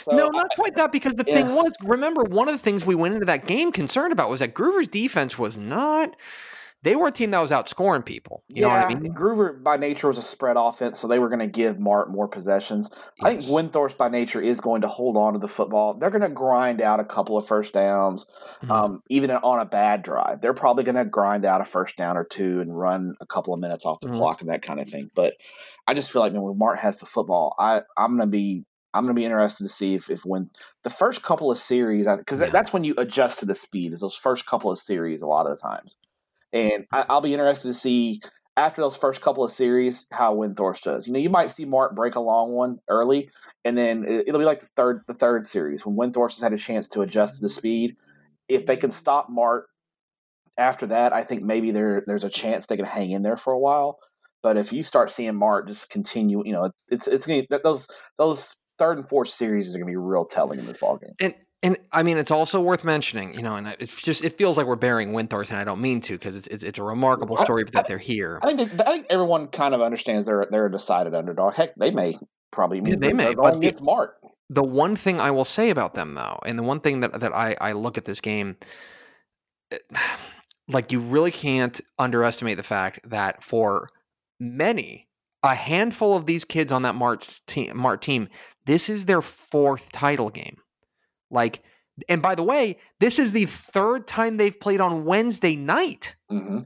So, 0.04 0.12
no, 0.12 0.28
not 0.28 0.48
quite 0.56 0.76
that. 0.76 0.92
Because 0.92 1.14
the 1.14 1.24
yeah. 1.26 1.34
thing 1.36 1.56
was, 1.56 1.74
remember, 1.84 2.24
one 2.24 2.48
of 2.48 2.54
the 2.54 2.60
things 2.60 2.86
we 2.86 2.96
went 2.96 3.14
into 3.14 3.26
that 3.26 3.48
game 3.48 3.72
concerned 3.72 4.14
about 4.14 4.30
was 4.30 4.42
that 4.42 4.54
Gruver's 4.54 4.88
defense 4.88 5.40
was 5.40 5.58
not. 5.58 6.16
They 6.84 6.96
were 6.96 7.08
a 7.08 7.12
team 7.12 7.30
that 7.32 7.40
was 7.40 7.52
outscoring 7.52 8.04
people. 8.04 8.44
You 8.48 8.64
know 8.64 8.70
what 8.70 8.80
I 8.90 8.96
mean? 8.96 9.14
Gruver 9.14 9.64
by 9.64 9.78
nature 9.78 10.08
was 10.08 10.18
a 10.18 10.22
spread 10.24 10.56
offense, 10.58 10.98
so 11.00 11.08
they 11.08 11.20
were 11.20 11.30
going 11.30 11.40
to 11.40 11.48
give 11.48 11.80
Mart 11.80 12.10
more 12.10 12.28
possessions. 12.28 12.90
I 13.22 13.30
think 13.30 13.42
Yes. 13.44 13.52
Windthorst 13.52 13.98
by 13.98 14.10
nature 14.10 14.42
is 14.42 14.60
going 14.62 14.82
to 14.82 14.88
hold 14.88 15.16
on 15.16 15.34
to 15.34 15.40
the 15.40 15.48
football. 15.48 15.94
They're 15.94 16.10
going 16.10 16.22
to 16.24 16.30
grind 16.30 16.82
out 16.82 17.00
a 17.00 17.06
couple 17.06 17.38
of 17.38 17.46
first 17.46 17.74
downs, 17.76 18.26
Mhm. 18.64 18.72
um, 18.72 19.04
even 19.10 19.30
on 19.30 19.60
a 19.60 19.66
bad 19.66 20.02
drive. 20.02 20.42
They're 20.42 20.56
probably 20.56 20.84
going 20.84 20.96
to 20.96 21.06
grind 21.06 21.46
out 21.46 21.62
a 21.62 21.66
first 21.66 21.98
down 21.98 22.18
or 22.18 22.24
two 22.24 22.60
and 22.62 22.76
run 22.76 23.16
a 23.22 23.28
couple 23.28 23.54
of 23.54 23.60
minutes 23.60 23.86
off 23.86 24.00
the 24.00 24.08
Mhm. 24.10 24.16
clock 24.16 24.42
and 24.42 24.50
that 24.50 24.64
kind 24.64 24.82
of 24.82 24.88
thing. 24.90 25.12
But 25.16 25.36
I 25.88 25.94
just 25.94 26.12
feel 26.12 26.24
like 26.24 26.34
man, 26.34 26.42
when 26.42 26.58
Mart 26.58 26.80
has 26.80 27.00
the 27.00 27.06
football, 27.06 27.54
I 27.60 27.84
I'm 27.96 28.18
going 28.18 28.28
to 28.28 28.32
be 28.32 28.66
I'm 28.94 29.06
going 29.06 29.16
to 29.16 29.20
be 29.20 29.24
interested 29.24 29.64
to 29.64 29.70
see 29.70 29.94
if 29.96 30.10
if 30.10 30.26
when 30.26 30.50
the 30.84 30.90
first 30.90 31.22
couple 31.24 31.50
of 31.52 31.58
series 31.58 32.08
because 32.08 32.42
Yeah. 32.42 32.50
that's 32.50 32.74
when 32.74 32.84
you 32.84 32.94
adjust 32.98 33.40
to 33.40 33.46
the 33.46 33.56
speed 33.56 33.94
is 33.94 34.02
those 34.02 34.16
first 34.16 34.46
couple 34.48 34.70
of 34.70 34.80
series 34.80 35.22
a 35.22 35.28
lot 35.28 35.46
of 35.46 35.56
the 35.56 35.62
times, 35.62 35.98
and 36.54 36.86
I, 36.92 37.06
I'll 37.10 37.22
be 37.22 37.34
interested 37.34 37.70
to 37.70 37.74
see 37.74 38.22
after 38.58 38.82
those 38.82 38.98
first 38.98 39.22
couple 39.22 39.44
of 39.44 39.52
series 39.52 40.08
how 40.12 40.36
Windthorst 40.36 40.82
does. 40.84 41.08
You 41.08 41.14
know, 41.14 41.20
you 41.20 41.30
might 41.30 41.50
see 41.50 41.66
Mart 41.66 41.96
break 41.96 42.16
a 42.16 42.20
long 42.20 42.52
one 42.52 42.80
early, 42.90 43.30
and 43.64 43.78
then 43.78 44.04
it- 44.04 44.28
it'll 44.28 44.40
be 44.40 44.46
like 44.46 44.60
the 44.60 44.70
third 44.76 45.02
the 45.08 45.14
third 45.14 45.48
series 45.48 45.86
when 45.86 45.96
Windthorst 45.96 46.34
has 46.34 46.42
had 46.42 46.54
a 46.54 46.58
chance 46.58 46.88
to 46.90 47.02
adjust 47.02 47.36
to 47.36 47.42
the 47.42 47.50
speed. 47.50 47.96
If 48.50 48.66
they 48.66 48.76
can 48.78 48.92
stop 48.92 49.30
Mart 49.30 49.68
after 50.58 50.86
that, 50.88 51.14
I 51.14 51.24
think 51.24 51.44
maybe 51.44 51.72
there 51.72 52.04
there's 52.06 52.24
a 52.24 52.30
chance 52.30 52.66
they 52.66 52.78
can 52.78 52.86
hang 52.86 53.12
in 53.12 53.22
there 53.22 53.38
for 53.38 53.54
a 53.54 53.60
while. 53.60 54.00
But 54.44 54.58
if 54.58 54.74
you 54.74 54.84
start 54.84 55.12
seeing 55.12 55.36
Mart 55.36 55.68
just 55.68 55.90
continue, 55.90 56.44
you 56.46 56.54
know, 56.54 56.72
it's 56.90 57.08
it's 57.08 57.26
gonna 57.26 57.44
those 57.64 57.88
those 58.18 58.58
third 58.78 58.98
and 58.98 59.08
fourth 59.08 59.30
series 59.30 59.74
are 59.74 59.80
gonna 59.80 59.90
be 59.90 59.96
real 59.96 60.26
telling 60.26 60.60
in 60.60 60.66
this 60.66 60.78
ball 60.78 60.98
game. 60.98 61.14
And 61.22 61.36
and 61.64 61.78
I 61.92 62.02
mean, 62.04 62.18
it's 62.18 62.32
also 62.32 62.60
worth 62.60 62.84
mentioning, 62.84 63.34
you 63.36 63.44
know, 63.44 63.56
and 63.56 63.68
it's 63.80 64.02
just 64.02 64.24
it 64.24 64.34
feels 64.34 64.58
like 64.58 64.66
we're 64.66 64.76
burying 64.76 65.12
Windthorst, 65.12 65.50
and 65.52 65.60
I 65.60 65.64
don't 65.64 65.82
mean 65.82 66.02
to 66.02 66.14
because 66.14 66.36
it's, 66.36 66.48
it's 66.48 66.64
it's 66.64 66.80
a 66.80 66.84
remarkable 66.84 67.38
story 67.38 67.64
I- 67.68 67.72
that 67.74 67.88
they're 67.88 67.98
here. 67.98 68.40
I 68.42 68.48
think 68.54 68.72
they, 68.72 68.84
I 68.84 68.92
think 68.92 69.06
everyone 69.10 69.48
kind 69.48 69.76
of 69.76 69.82
understands 69.82 70.26
they're 70.26 70.48
they're 70.50 70.66
a 70.66 70.72
decided 70.72 71.14
underdog. 71.14 71.54
Heck, 71.54 71.76
they 71.76 71.92
may 71.92 72.16
probably 72.52 72.82
Yeah, 72.84 72.96
they 72.98 73.14
may, 73.14 73.36
but 73.36 73.58
against 73.58 73.84
Mart. 73.84 74.16
the 74.50 74.64
one 74.64 74.96
thing 74.96 75.22
I 75.22 75.32
will 75.32 75.46
say 75.46 75.70
about 75.70 75.94
them, 75.94 76.16
though, 76.16 76.40
and 76.46 76.58
the 76.58 76.64
one 76.64 76.80
thing 76.80 77.02
that 77.02 77.20
that 77.20 77.34
I 77.34 77.56
I 77.62 77.74
look 77.74 77.98
at 77.98 78.06
this 78.06 78.22
game, 78.22 78.58
eh, 79.72 79.78
like 80.68 80.92
you 80.92 81.00
really 81.00 81.32
can't 81.32 81.80
underestimate 82.00 82.58
the 82.58 82.64
fact 82.64 83.08
that 83.10 83.44
for 83.44 83.90
many, 84.40 85.08
a 85.44 85.54
handful 85.54 86.16
of 86.18 86.26
these 86.26 86.44
kids 86.44 86.72
on 86.72 86.82
that 86.84 86.96
Mart 86.96 87.40
team, 87.46 87.78
Mart 87.78 88.02
team, 88.02 88.30
this 88.66 88.90
is 88.90 89.06
their 89.06 89.22
fourth 89.22 89.92
title 89.92 90.30
game. 90.30 90.58
Like, 91.32 91.64
and 92.08 92.22
by 92.22 92.36
the 92.36 92.44
way, 92.44 92.78
this 93.00 93.20
is 93.20 93.32
the 93.32 93.46
third 93.46 94.08
time 94.08 94.38
they've 94.38 94.60
played 94.60 94.82
on 94.82 95.06
Wednesday 95.06 95.56
night. 95.56 96.16
hmm 96.30 96.60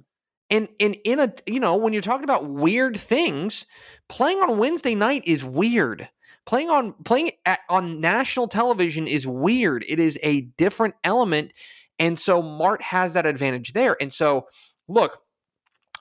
And 0.49 0.67
and 0.79 0.97
in 1.03 1.19
a 1.19 1.33
you 1.47 1.59
know 1.59 1.75
when 1.75 1.93
you're 1.93 2.01
talking 2.01 2.23
about 2.23 2.49
weird 2.49 2.97
things, 2.97 3.65
playing 4.09 4.39
on 4.39 4.57
Wednesday 4.57 4.95
night 4.95 5.23
is 5.25 5.43
weird. 5.43 6.09
Playing 6.45 6.69
on 6.69 6.93
playing 7.03 7.31
at, 7.45 7.61
on 7.69 7.99
national 8.01 8.47
television 8.47 9.07
is 9.07 9.25
weird. 9.25 9.83
It 9.87 9.99
is 9.99 10.19
a 10.21 10.41
different 10.57 10.93
element, 11.03 11.53
and 11.97 12.19
so 12.19 12.41
Mart 12.41 12.81
has 12.83 13.13
that 13.15 13.25
advantage 13.25 13.73
there. 13.73 13.97
And 13.99 14.13
so, 14.13 14.47
look, 14.87 15.21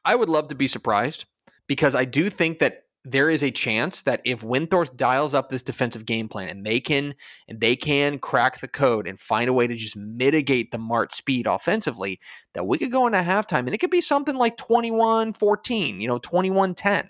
I 0.05 0.15
would 0.15 0.29
love 0.29 0.49
to 0.49 0.55
be 0.55 0.69
surprised 0.69 1.25
because 1.67 1.95
I 1.95 2.05
do 2.05 2.29
think 2.29 2.59
that 2.59 2.84
there 3.07 3.29
is 3.29 3.43
a 3.43 3.51
chance 3.51 4.03
that 4.03 4.23
if 4.25 4.41
Windthorst 4.41 4.97
dials 4.97 5.35
up 5.35 5.51
this 5.51 5.61
defensive 5.63 6.07
game 6.07 6.27
plan 6.29 6.49
and 6.49 6.65
they 6.65 6.81
can 6.81 7.15
and 7.49 7.61
they 7.61 7.77
can 7.77 8.19
crack 8.19 8.61
the 8.61 8.69
code 8.69 9.07
and 9.07 9.21
find 9.21 9.49
a 9.51 9.53
way 9.53 9.67
to 9.67 9.75
just 9.77 9.97
mitigate 9.97 10.71
the 10.71 10.79
Mart 10.79 11.15
speed 11.15 11.47
offensively, 11.47 12.19
that 12.55 12.67
we 12.67 12.79
could 12.79 12.91
go 12.91 13.07
into 13.07 13.19
halftime 13.19 13.61
and 13.61 13.75
it 13.75 13.79
could 13.79 13.91
be 13.91 14.01
something 14.01 14.37
like 14.37 14.57
21-14, 14.57 16.01
you 16.01 16.09
know, 16.09 16.19
21-10, 16.19 17.09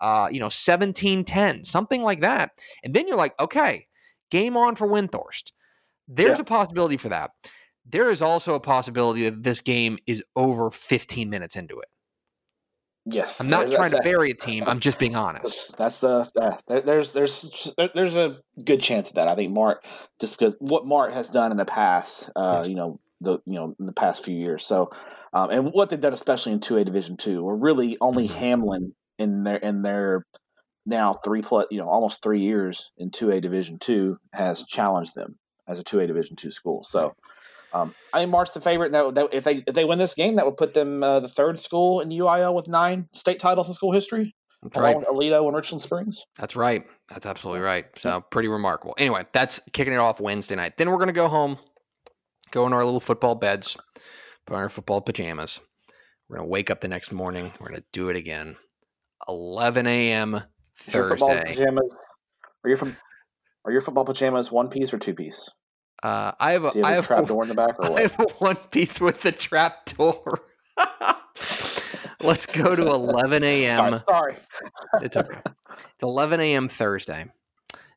uh, 0.00 0.28
you 0.30 0.38
know, 0.38 0.46
17-10, 0.46 1.66
something 1.66 2.02
like 2.02 2.20
that. 2.20 2.52
And 2.84 2.94
then 2.94 3.08
you're 3.08 3.16
like, 3.16 3.34
okay, 3.40 3.86
game 4.30 4.56
on 4.56 4.76
for 4.76 4.86
Windthorst. 4.86 5.50
There's 6.06 6.38
Yeah. 6.38 6.42
a 6.42 6.44
possibility 6.44 6.96
for 6.96 7.08
that. 7.08 7.32
There 7.86 8.10
is 8.10 8.22
also 8.22 8.54
a 8.54 8.60
possibility 8.60 9.24
that 9.24 9.42
this 9.42 9.60
game 9.60 9.98
is 10.06 10.22
over 10.36 10.70
15 10.70 11.28
minutes 11.28 11.56
into 11.56 11.78
it. 11.80 11.88
Yes, 13.06 13.38
I'm 13.40 13.48
not 13.48 13.70
trying 13.70 13.90
to 13.90 14.00
bury 14.00 14.30
a 14.30 14.34
team. 14.34 14.64
I'm 14.66 14.80
just 14.80 14.98
being 14.98 15.14
honest. 15.14 15.76
That's, 15.76 15.98
that's 16.00 16.30
the 16.32 16.40
uh, 16.40 16.56
there, 16.66 16.80
there's 16.80 17.12
there's 17.12 17.74
there's 17.94 18.16
a 18.16 18.38
good 18.64 18.80
chance 18.80 19.10
of 19.10 19.16
that. 19.16 19.28
I 19.28 19.34
think 19.34 19.52
Mart 19.52 19.84
just 20.20 20.38
because 20.38 20.56
what 20.58 20.86
Mart 20.86 21.12
has 21.12 21.28
done 21.28 21.50
in 21.50 21.58
the 21.58 21.66
past, 21.66 22.30
uh, 22.34 22.60
Yes. 22.60 22.68
you 22.68 22.76
know 22.76 23.00
the 23.20 23.40
you 23.44 23.54
know 23.54 23.74
in 23.78 23.84
the 23.84 23.92
past 23.92 24.24
few 24.24 24.34
years. 24.34 24.64
So, 24.64 24.90
um, 25.34 25.50
and 25.50 25.72
what 25.72 25.90
they've 25.90 26.00
done, 26.00 26.14
especially 26.14 26.52
in 26.52 26.60
two 26.60 26.78
A 26.78 26.84
Division 26.84 27.18
two, 27.18 27.42
where 27.44 27.54
really 27.54 27.98
only 28.00 28.26
Mhm. 28.26 28.36
Hamlin 28.36 28.94
in 29.18 29.44
their 29.44 29.56
in 29.56 29.82
their 29.82 30.24
now 30.86 31.12
three 31.12 31.42
plus 31.42 31.66
you 31.70 31.78
know 31.78 31.88
almost 31.90 32.22
three 32.22 32.40
years 32.40 32.90
in 32.96 33.10
two 33.10 33.30
A 33.30 33.40
Division 33.40 33.78
two 33.78 34.16
has 34.32 34.64
challenged 34.64 35.14
them 35.14 35.38
as 35.68 35.78
a 35.78 35.84
two 35.84 36.00
A 36.00 36.06
Division 36.06 36.36
two 36.36 36.50
school. 36.50 36.82
So. 36.84 37.12
Um, 37.74 37.92
I 38.12 38.20
think 38.20 38.30
Mart's 38.30 38.52
the 38.52 38.60
favorite. 38.60 38.92
That, 38.92 39.14
that, 39.16 39.34
if 39.34 39.44
they 39.44 39.64
if 39.66 39.74
they 39.74 39.84
win 39.84 39.98
this 39.98 40.14
game, 40.14 40.36
that 40.36 40.46
would 40.46 40.56
put 40.56 40.74
them 40.74 41.02
uh, 41.02 41.18
the 41.18 41.28
third 41.28 41.58
school 41.58 42.00
in 42.00 42.08
UIL 42.08 42.54
with 42.54 42.68
nine 42.68 43.08
state 43.12 43.40
titles 43.40 43.66
in 43.66 43.74
school 43.74 43.90
history, 43.90 44.34
That's 44.62 44.78
right. 44.78 44.96
Aledo 44.96 45.44
and 45.46 45.56
Richland 45.56 45.82
Springs. 45.82 46.24
That's 46.38 46.54
right. 46.54 46.86
That's 47.08 47.26
absolutely 47.26 47.62
right. 47.62 47.86
So 47.96 48.22
pretty 48.30 48.48
remarkable. 48.48 48.94
Anyway, 48.96 49.24
that's 49.32 49.60
kicking 49.72 49.92
it 49.92 49.98
off 49.98 50.20
Wednesday 50.20 50.54
night. 50.54 50.78
Then 50.78 50.88
we're 50.90 50.98
gonna 50.98 51.12
go 51.12 51.26
home, 51.26 51.58
go 52.52 52.64
into 52.64 52.76
our 52.76 52.84
little 52.84 53.00
football 53.00 53.34
beds, 53.34 53.76
put 54.46 54.54
on 54.54 54.62
our 54.62 54.68
football 54.68 55.00
pajamas. 55.00 55.60
We're 56.28 56.36
gonna 56.36 56.48
wake 56.48 56.70
up 56.70 56.80
the 56.80 56.88
next 56.88 57.12
morning. 57.12 57.50
We're 57.58 57.70
gonna 57.70 57.82
do 57.92 58.08
it 58.08 58.16
again. 58.16 58.54
11 59.28 59.88
a.m. 59.88 60.40
Is 60.86 60.94
your 60.94 61.08
football 61.08 61.30
Thursday. 61.30 61.54
pajamas? 61.54 61.96
Are 62.62 62.68
your 62.68 62.76
from? 62.76 62.96
Are 63.64 63.72
your 63.72 63.80
football 63.80 64.04
pajamas 64.04 64.52
one 64.52 64.68
piece 64.68 64.94
or 64.94 64.98
two 64.98 65.14
piece? 65.14 65.50
Uh, 66.02 66.32
I 66.38 66.52
have 66.52 66.64
a, 66.64 66.72
you 66.74 66.84
I 66.84 66.92
have 66.92 67.04
a 67.04 67.06
trap 67.06 67.24
a, 67.24 67.26
door 67.26 67.42
in 67.42 67.48
the 67.48 67.54
back 67.54 67.78
or 67.78 67.92
I 67.98 68.02
have 68.02 68.18
a 68.18 68.24
one 68.38 68.56
piece 68.56 69.00
with 69.00 69.22
the 69.22 69.32
trap 69.32 69.86
door. 69.86 70.42
Let's 72.20 72.46
go 72.46 72.74
to 72.74 72.86
11 72.86 73.44
a.m. 73.44 73.92
Right, 73.92 74.00
sorry. 74.00 74.34
It's 75.02 75.16
okay. 75.16 75.38
It's 75.44 76.02
11 76.02 76.40
a.m. 76.40 76.68
Thursday 76.68 77.26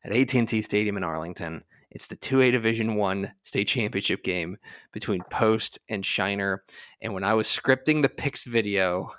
at 0.04 0.14
AT&T 0.14 0.62
Stadium 0.62 0.96
in 0.96 1.04
Arlington. 1.04 1.64
It's 1.90 2.06
the 2.06 2.16
2A 2.16 2.52
Division 2.52 2.96
One 2.96 3.32
state 3.44 3.68
championship 3.68 4.22
game 4.22 4.58
between 4.92 5.22
Post 5.30 5.78
and 5.88 6.04
Shiner. 6.04 6.64
And 7.00 7.14
when 7.14 7.24
I 7.24 7.34
was 7.34 7.46
scripting 7.46 8.02
the 8.02 8.08
picks 8.08 8.44
video 8.44 9.12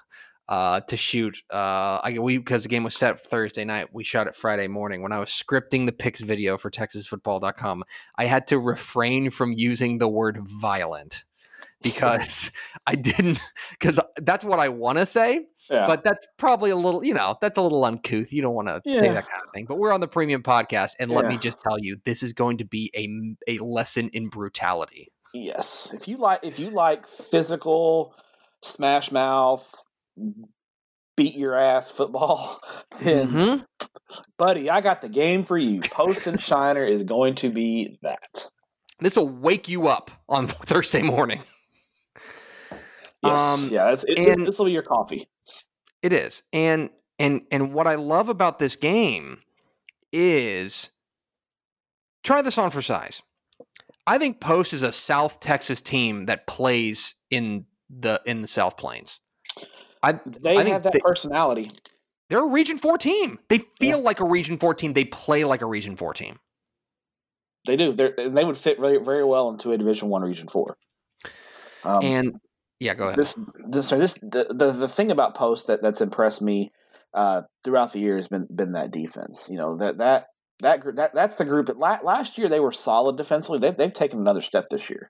uh, 0.49 0.81
to 0.81 0.97
shoot, 0.97 1.41
uh, 1.53 1.99
I 2.03 2.17
we 2.19 2.37
because 2.37 2.63
the 2.63 2.69
game 2.69 2.83
was 2.83 2.95
set 2.95 3.19
Thursday 3.19 3.63
night, 3.63 3.93
we 3.93 4.03
shot 4.03 4.27
it 4.27 4.35
Friday 4.35 4.67
morning. 4.67 5.01
When 5.01 5.11
I 5.13 5.19
was 5.19 5.29
scripting 5.29 5.85
the 5.85 5.91
picks 5.93 6.19
video 6.19 6.57
for 6.57 6.69
TexasFootball.com, 6.69 7.83
I 8.17 8.25
had 8.25 8.47
to 8.47 8.59
refrain 8.59 9.29
from 9.29 9.53
using 9.53 9.99
the 9.99 10.07
word 10.09 10.39
violent 10.41 11.23
because 11.81 12.51
I 12.87 12.95
didn't 12.95 13.39
because 13.71 13.99
that's 14.17 14.43
what 14.43 14.59
I 14.59 14.69
want 14.69 14.97
to 14.97 15.05
say 15.05 15.45
Yeah. 15.69 15.85
but 15.87 16.03
that's 16.03 16.25
probably 16.37 16.71
a 16.71 16.75
little, 16.75 17.03
you 17.03 17.13
know, 17.13 17.37
that's 17.39 17.57
a 17.57 17.61
little 17.61 17.85
uncouth. 17.85 18.33
You 18.33 18.41
don't 18.41 18.55
want 18.55 18.67
to 18.67 18.81
say 18.95 19.09
that 19.09 19.29
kind 19.29 19.43
of 19.45 19.51
thing. 19.53 19.65
But 19.65 19.77
we're 19.77 19.93
on 19.93 20.01
the 20.01 20.07
premium 20.07 20.41
podcast, 20.43 20.93
and 20.99 21.11
let 21.11 21.27
me 21.27 21.37
just 21.37 21.61
tell 21.61 21.77
you, 21.79 21.97
this 22.05 22.23
is 22.23 22.33
going 22.33 22.57
to 22.57 22.65
be 22.65 22.91
a 22.95 23.07
a 23.59 23.63
lesson 23.63 24.09
in 24.13 24.29
brutality. 24.29 25.11
yes. 25.33 25.93
If 25.93 26.07
you 26.07 26.17
like, 26.17 26.39
if 26.41 26.59
you 26.59 26.71
like 26.71 27.05
physical, 27.07 28.15
smash 28.63 29.11
mouth, 29.11 29.71
beat 31.15 31.35
your 31.35 31.55
ass 31.55 31.89
football, 31.89 32.61
then 33.01 33.31
Mhm. 33.31 33.65
buddy, 34.37 34.69
I 34.69 34.81
got 34.81 35.01
the 35.01 35.09
game 35.09 35.43
for 35.43 35.57
you. 35.57 35.81
Post 35.81 36.27
and 36.27 36.39
Shiner 36.39 36.83
is 36.83 37.03
going 37.03 37.35
to 37.35 37.49
be 37.49 37.99
that. 38.01 38.49
This 38.99 39.15
will 39.15 39.29
wake 39.29 39.67
you 39.67 39.87
up 39.87 40.11
on 40.27 40.47
Thursday 40.47 41.01
morning. 41.01 41.41
Yes. 43.21 43.65
Um, 43.65 43.69
yeah. 43.71 43.91
It's, 43.91 44.05
it, 44.07 44.37
this 44.45 44.57
will 44.57 44.65
be 44.67 44.71
your 44.71 44.81
coffee. 44.81 45.27
It 46.01 46.13
is, 46.13 46.43
and 46.53 46.89
and 47.17 47.41
and 47.51 47.73
what 47.73 47.85
I 47.87 47.95
love 47.95 48.29
about 48.29 48.59
this 48.59 48.77
game 48.77 49.41
is 50.13 50.89
try 52.23 52.41
this 52.41 52.57
on 52.57 52.71
for 52.71 52.81
size. 52.81 53.21
I 54.07 54.17
think 54.17 54.39
Post 54.39 54.71
is 54.71 54.81
a 54.81 54.93
South 54.93 55.41
Texas 55.41 55.81
team 55.81 56.27
that 56.27 56.47
plays 56.47 57.15
in 57.29 57.65
the 57.89 58.21
in 58.25 58.41
the 58.41 58.47
South 58.47 58.77
Plains. 58.77 59.19
They 60.03 60.57
I 60.57 60.63
think 60.63 60.73
have 60.73 60.83
that 60.83 60.93
they- 60.93 60.99
personality. 60.99 61.71
They're 62.29 62.45
a 62.45 62.47
Region 62.47 62.77
4 62.77 62.99
team. 62.99 63.39
They 63.49 63.63
feel 63.79 64.01
like 64.01 64.19
a 64.19 64.25
Region 64.25 64.59
4 64.59 64.75
team. 64.75 64.93
They 64.93 65.05
play 65.05 65.45
like 65.45 65.63
a 65.63 65.65
Region 65.65 65.95
4 65.95 66.13
team. 66.13 66.37
They 67.65 67.75
do. 67.75 67.91
They're, 67.91 68.13
and 68.19 68.37
they 68.37 68.45
would 68.45 68.57
fit 68.57 68.79
very 68.79 68.97
very 68.97 69.23
well 69.23 69.49
into 69.49 69.71
a 69.71 69.77
Division 69.77 70.09
One 70.09 70.21
Region 70.21 70.47
Four. 70.47 70.77
Um, 71.83 72.03
and 72.03 72.35
yeah, 72.79 72.93
go 72.93 73.05
ahead. 73.05 73.17
this 73.17 73.37
this 73.67 73.89
sorry, 73.89 73.99
this 74.01 74.13
the, 74.15 74.47
the 74.49 74.71
the 74.71 74.87
thing 74.87 75.11
about 75.11 75.35
post 75.35 75.67
that 75.67 75.81
that's 75.81 76.01
impressed 76.01 76.41
me 76.41 76.69
uh 77.13 77.41
throughout 77.63 77.91
the 77.91 77.99
year 77.99 78.15
has 78.15 78.27
been 78.27 78.47
been 78.53 78.71
that 78.73 78.91
defense 78.91 79.49
you 79.49 79.57
know 79.57 79.75
that 79.77 79.97
that 79.97 80.27
that 80.59 80.79
group 80.79 80.95
that 80.95 81.13
that's 81.13 81.35
the 81.35 81.45
group 81.45 81.65
that 81.65 81.77
la- 81.77 81.99
last 82.03 82.37
year 82.37 82.47
they 82.47 82.59
were 82.59 82.71
solid 82.71 83.17
defensively 83.17 83.57
they, 83.59 83.71
they've 83.71 83.93
taken 83.93 84.19
another 84.19 84.41
step 84.41 84.69
this 84.69 84.89
year 84.91 85.09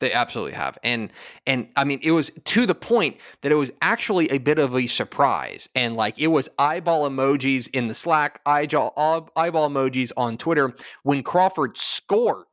They 0.00 0.12
absolutely 0.12 0.54
have. 0.54 0.76
And 0.82 1.12
and 1.46 1.68
I 1.76 1.84
mean 1.84 2.00
it 2.02 2.10
was 2.10 2.30
to 2.46 2.66
the 2.66 2.74
point 2.74 3.18
that 3.42 3.52
it 3.52 3.56
was 3.56 3.70
actually 3.82 4.30
a 4.30 4.38
bit 4.38 4.58
of 4.58 4.74
a 4.74 4.86
surprise. 4.86 5.68
And 5.74 5.94
like 5.96 6.18
it 6.18 6.28
was 6.28 6.48
eyeball 6.58 7.08
emojis 7.08 7.68
in 7.72 7.88
the 7.88 7.94
Slack, 7.94 8.40
eyeball 8.46 9.30
eyeball 9.36 9.68
emojis 9.70 10.12
on 10.16 10.36
Twitter 10.38 10.74
when 11.02 11.22
Crawford 11.22 11.76
scored. 11.76 12.46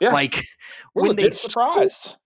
Yeah. 0.00 0.12
Like 0.12 0.44
we're 0.94 1.08
when 1.08 1.16
they 1.16 1.30
scored- 1.30 1.90
surprised 1.90 2.16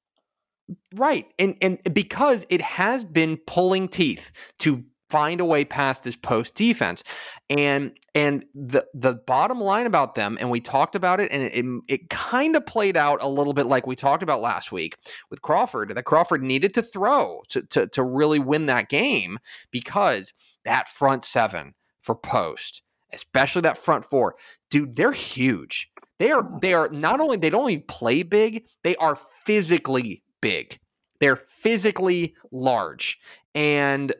Right. 0.94 1.26
And 1.38 1.56
and 1.62 1.78
because 1.94 2.44
it 2.48 2.60
has 2.60 3.04
been 3.04 3.36
pulling 3.46 3.88
teeth 3.88 4.32
to 4.60 4.84
find 5.08 5.40
a 5.40 5.44
way 5.44 5.64
past 5.64 6.02
this 6.02 6.16
post 6.16 6.54
defense. 6.54 7.02
And 7.48 7.92
and 8.14 8.44
the 8.54 8.86
the 8.94 9.14
bottom 9.14 9.60
line 9.60 9.86
about 9.86 10.14
them 10.14 10.36
and 10.40 10.50
we 10.50 10.60
talked 10.60 10.94
about 10.94 11.20
it 11.20 11.30
and 11.30 11.42
it 11.42 11.52
it, 11.54 11.82
it 11.88 12.10
kind 12.10 12.56
of 12.56 12.64
played 12.66 12.96
out 12.96 13.22
a 13.22 13.28
little 13.28 13.52
bit 13.52 13.66
like 13.66 13.86
we 13.86 13.94
talked 13.94 14.22
about 14.22 14.40
last 14.40 14.72
week 14.72 14.96
with 15.30 15.42
Crawford 15.42 15.94
that 15.94 16.04
Crawford 16.04 16.42
needed 16.42 16.74
to 16.74 16.82
throw 16.82 17.42
to 17.50 17.62
to 17.62 17.86
to 17.88 18.02
really 18.02 18.38
win 18.38 18.66
that 18.66 18.88
game 18.88 19.38
because 19.70 20.32
that 20.64 20.88
front 20.88 21.24
seven 21.24 21.74
for 22.02 22.14
post, 22.14 22.82
especially 23.12 23.62
that 23.62 23.78
front 23.78 24.04
four, 24.04 24.36
dude, 24.70 24.94
they're 24.94 25.12
huge. 25.12 25.90
They 26.18 26.30
are 26.30 26.48
they 26.60 26.72
are 26.72 26.88
not 26.88 27.20
only 27.20 27.36
they 27.36 27.50
don't 27.50 27.60
only 27.60 27.78
play 27.80 28.22
big, 28.22 28.64
they 28.82 28.96
are 28.96 29.14
physically 29.14 30.22
big. 30.40 30.78
They're 31.20 31.36
physically 31.36 32.34
large, 32.52 33.18
and 33.54 34.14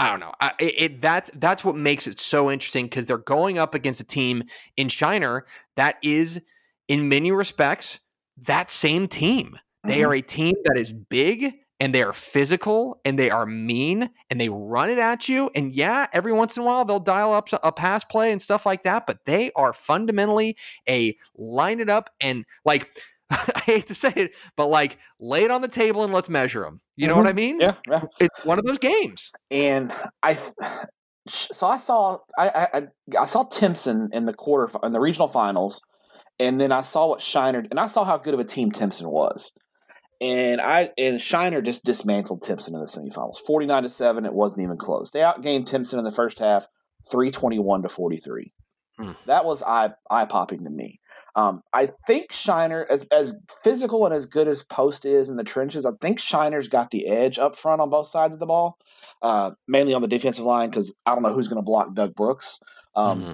I 0.00 0.10
don't 0.10 0.20
know. 0.20 0.32
I, 0.40 0.52
it, 0.58 0.74
it 0.78 1.00
that's 1.02 1.30
that's 1.34 1.64
what 1.64 1.76
makes 1.76 2.06
it 2.06 2.20
so 2.20 2.50
interesting 2.50 2.86
because 2.86 3.06
they're 3.06 3.18
going 3.18 3.58
up 3.58 3.74
against 3.74 4.00
a 4.00 4.04
team 4.04 4.44
in 4.78 4.88
Shiner 4.88 5.44
that 5.76 5.96
is, 6.02 6.40
in 6.88 7.08
many 7.08 7.32
respects, 7.32 8.00
that 8.42 8.70
same 8.70 9.08
team. 9.08 9.58
They 9.84 10.00
Mhm. 10.00 10.06
are 10.08 10.14
a 10.14 10.22
team 10.22 10.54
that 10.64 10.78
is 10.78 10.92
big 10.94 11.54
and 11.80 11.94
they 11.94 12.02
are 12.02 12.14
physical 12.14 13.00
and 13.04 13.18
they 13.18 13.30
are 13.30 13.46
mean 13.46 14.10
and 14.30 14.40
they 14.40 14.48
run 14.48 14.90
it 14.90 14.98
at 14.98 15.28
you. 15.28 15.50
And 15.54 15.74
yeah, 15.74 16.06
every 16.14 16.32
once 16.32 16.56
in 16.56 16.62
a 16.62 16.66
while 16.66 16.84
they'll 16.84 17.00
dial 17.00 17.32
up 17.34 17.48
a 17.62 17.72
pass 17.72 18.04
play 18.04 18.32
and 18.32 18.42
stuff 18.42 18.66
like 18.66 18.84
that, 18.84 19.06
but 19.06 19.24
they 19.26 19.52
are 19.56 19.72
fundamentally 19.74 20.56
a 20.88 21.16
line 21.36 21.80
it 21.80 21.90
up 21.90 22.10
and 22.20 22.44
like 22.64 22.88
I 23.54 23.60
hate 23.64 23.86
to 23.88 23.94
say 23.94 24.12
it, 24.16 24.32
but 24.56 24.66
like 24.66 24.98
lay 25.20 25.44
it 25.44 25.50
on 25.50 25.62
the 25.62 25.68
table 25.68 26.02
and 26.04 26.12
let's 26.12 26.28
measure 26.28 26.62
them. 26.62 26.80
You 26.96 27.06
know 27.08 27.16
what 27.16 27.22
mm-hmm. 27.22 27.28
I 27.28 27.32
mean? 27.32 27.60
yeah 27.60 27.74
yeah 27.88 28.02
It's 28.18 28.44
one 28.44 28.58
of 28.58 28.64
those 28.64 28.78
games. 28.78 29.30
and 29.50 29.92
I 30.22 30.36
so 31.28 31.66
I 31.68 31.76
saw 31.76 32.18
I 32.36 32.48
I, 32.48 32.68
I- 32.78 32.86
I 33.20 33.24
saw 33.26 33.44
Timpson 33.44 34.10
in 34.12 34.24
the 34.24 34.32
quarter 34.34 34.72
in 34.82 34.92
the 34.92 35.00
regional 35.00 35.28
finals, 35.28 35.80
and 36.38 36.60
then 36.60 36.72
I 36.72 36.80
saw 36.80 37.08
what 37.08 37.20
Shiner 37.20 37.64
and 37.70 37.78
I 37.78 37.86
saw 37.86 38.04
how 38.04 38.18
good 38.18 38.34
of 38.34 38.40
a 38.40 38.44
team 38.44 38.70
Timpson 38.70 39.08
was, 39.08 39.52
and 40.20 40.60
I 40.60 40.90
and 40.98 41.20
Shiner 41.20 41.60
just 41.62 41.84
dismantled 41.84 42.42
Timpson 42.42 42.74
in 42.74 42.80
the 42.80 42.86
semifinals, 42.86 43.38
forty 43.46 43.66
nine 43.66 43.82
to 43.84 43.88
seven. 43.88 44.24
It 44.26 44.32
wasn't 44.34 44.64
even 44.64 44.76
close. 44.76 45.10
They 45.10 45.20
outgained 45.20 45.66
Timpson 45.66 45.98
in 45.98 46.04
the 46.04 46.12
first 46.12 46.38
half, 46.38 46.66
three 47.10 47.30
twenty 47.30 47.58
one 47.58 47.82
to 47.82 47.88
forty 47.88 48.16
three. 48.16 48.52
Hmm. 49.00 49.12
That 49.26 49.44
was 49.44 49.62
eye 49.62 49.90
eye 50.10 50.26
popping 50.26 50.64
to 50.64 50.70
me. 50.70 51.00
Um, 51.36 51.62
I 51.72 51.86
think 52.06 52.32
Shiner, 52.32 52.86
as 52.90 53.06
as 53.12 53.38
physical 53.62 54.04
and 54.04 54.14
as 54.14 54.26
good 54.26 54.48
as 54.48 54.62
Post 54.62 55.04
is 55.04 55.28
in 55.28 55.36
the 55.36 55.44
trenches, 55.44 55.86
I 55.86 55.92
think 56.00 56.18
Shiner's 56.18 56.68
got 56.68 56.90
the 56.90 57.06
edge 57.06 57.38
up 57.38 57.56
front 57.56 57.80
on 57.80 57.90
both 57.90 58.08
sides 58.08 58.34
of 58.34 58.40
the 58.40 58.46
ball, 58.46 58.76
uh, 59.22 59.52
mainly 59.68 59.94
on 59.94 60.02
the 60.02 60.08
defensive 60.08 60.44
line 60.44 60.70
because 60.70 60.94
I 61.06 61.12
don't 61.12 61.22
know 61.22 61.32
who's 61.32 61.48
going 61.48 61.62
to 61.62 61.62
block 61.62 61.94
Doug 61.94 62.14
Brooks. 62.14 62.60
Um, 62.94 63.22
mm-hmm. 63.22 63.32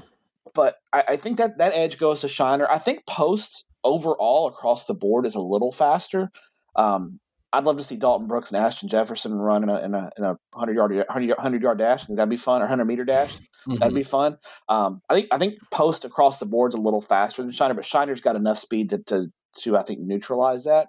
But 0.55 0.77
I, 0.93 1.05
I, 1.09 1.17
think 1.17 1.39
that 1.39 1.59
that 1.59 1.75
edge 1.75 1.99
goes 1.99 2.23
to 2.23 2.29
Shiner. 2.29 2.67
I 2.71 2.79
think 2.79 3.07
Post 3.07 3.67
overall 3.85 4.47
across 4.47 4.87
the 4.87 4.95
board 4.95 5.27
is 5.27 5.35
a 5.35 5.41
little 5.41 5.73
faster. 5.73 6.31
Um, 6.77 7.21
I'd 7.53 7.65
love 7.65 7.79
to 7.79 7.85
see 7.85 7.97
Dalton 7.97 8.27
Brooks 8.27 8.51
and 8.51 8.63
Ashton 8.63 8.89
Jefferson 8.89 9.35
run 9.35 9.63
in 9.63 9.69
a 9.71 9.79
in 9.81 9.95
a, 9.95 10.11
in 10.19 10.25
a 10.25 10.39
hundred 10.55 10.77
yard 10.77 10.95
100 10.95 11.63
yard 11.63 11.79
dash. 11.79 12.05
That'd 12.07 12.29
be 12.29 12.37
fun, 12.37 12.63
or 12.63 12.67
hundred 12.67 12.85
meter 12.87 13.05
dash. 13.05 13.39
Mm-hmm. 13.69 13.79
That'd 13.79 13.95
be 13.95 14.03
fun. 14.03 14.39
Um, 14.69 15.01
I 15.09 15.15
think 15.15 15.29
I 15.33 15.39
think 15.39 15.59
post 15.73 16.05
across 16.05 16.39
the 16.39 16.47
board's 16.47 16.75
a 16.75 16.81
little 16.81 17.01
faster 17.01 17.43
than 17.43 17.51
Shiner, 17.51 17.75
but 17.75 17.85
Shiner's 17.85 18.21
got 18.21 18.37
enough 18.37 18.59
speed 18.59 18.91
to 18.91 18.99
to, 19.07 19.27
to 19.61 19.77
I 19.77 19.83
think 19.83 20.01
neutralize 20.01 20.65
that. 20.65 20.89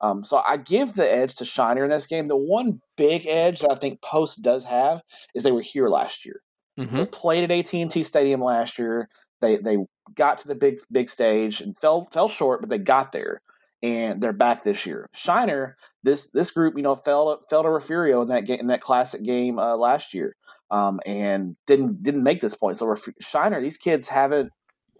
Um, 0.00 0.22
so 0.22 0.42
I 0.46 0.58
give 0.58 0.94
the 0.94 1.10
edge 1.10 1.34
to 1.36 1.44
Shiner 1.44 1.84
in 1.84 1.90
this 1.90 2.06
game. 2.06 2.26
The 2.26 2.36
one 2.36 2.80
big 2.96 3.26
edge 3.26 3.60
that 3.60 3.72
I 3.72 3.74
think 3.74 4.00
Post 4.02 4.42
does 4.42 4.64
have 4.64 5.02
is 5.34 5.42
they 5.42 5.52
were 5.52 5.62
here 5.62 5.88
last 5.88 6.24
year. 6.24 6.40
Mm-hmm. 6.78 6.96
They 6.96 7.06
played 7.06 7.50
at 7.50 7.58
AT 7.58 7.74
and 7.74 7.90
T 7.90 8.02
Stadium 8.04 8.40
last 8.42 8.78
year. 8.78 9.08
They 9.40 9.56
they 9.56 9.78
got 10.14 10.38
to 10.38 10.48
the 10.48 10.54
big 10.54 10.78
big 10.92 11.08
stage 11.08 11.60
and 11.60 11.76
fell 11.76 12.06
fell 12.12 12.28
short, 12.28 12.60
but 12.60 12.70
they 12.70 12.78
got 12.78 13.12
there 13.12 13.40
and 13.82 14.20
they're 14.20 14.32
back 14.32 14.62
this 14.62 14.86
year. 14.86 15.08
Shiner, 15.12 15.76
this 16.02 16.30
this 16.30 16.50
group, 16.50 16.74
you 16.76 16.82
know, 16.82 16.94
fell 16.94 17.40
fell 17.48 17.62
to 17.62 17.70
Refugio 17.70 18.22
in 18.22 18.28
that 18.28 18.46
game 18.46 18.60
in 18.60 18.66
that 18.68 18.80
classic 18.80 19.22
game 19.22 19.58
uh, 19.58 19.76
last 19.76 20.14
year, 20.14 20.34
um, 20.70 21.00
and 21.06 21.56
didn't 21.66 22.02
didn't 22.02 22.24
make 22.24 22.40
this 22.40 22.54
point. 22.54 22.76
So 22.76 22.94
Shiner, 23.20 23.60
these 23.60 23.78
kids 23.78 24.08
haven't 24.08 24.50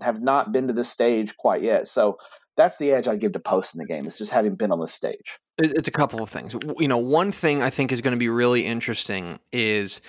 have 0.01 0.21
not 0.21 0.53
been 0.53 0.69
to 0.69 0.73
this 0.73 0.89
stage 0.89 1.37
quite 1.37 1.63
yet. 1.63 1.87
So 1.87 2.17
that's 2.57 2.79
the 2.79 2.93
edge 2.93 3.09
I 3.09 3.17
give 3.17 3.33
to 3.33 3.41
Post 3.41 3.75
in 3.75 3.79
the 3.79 3.87
game. 3.87 4.07
It's 4.07 4.19
just 4.19 4.33
having 4.33 4.57
been 4.57 4.73
on 4.73 4.81
the 4.81 4.89
stage. 4.89 5.39
It's 5.59 5.89
a 5.89 5.93
couple 5.93 6.23
of 6.23 6.31
things. 6.31 6.55
You 6.79 6.89
know, 6.89 6.99
one 6.99 7.33
thing 7.33 7.63
I 7.63 7.71
think 7.71 7.91
is 7.91 8.01
going 8.01 8.13
to 8.13 8.19
be 8.19 8.29
really 8.29 8.65
interesting 8.65 9.39
is 9.53 10.01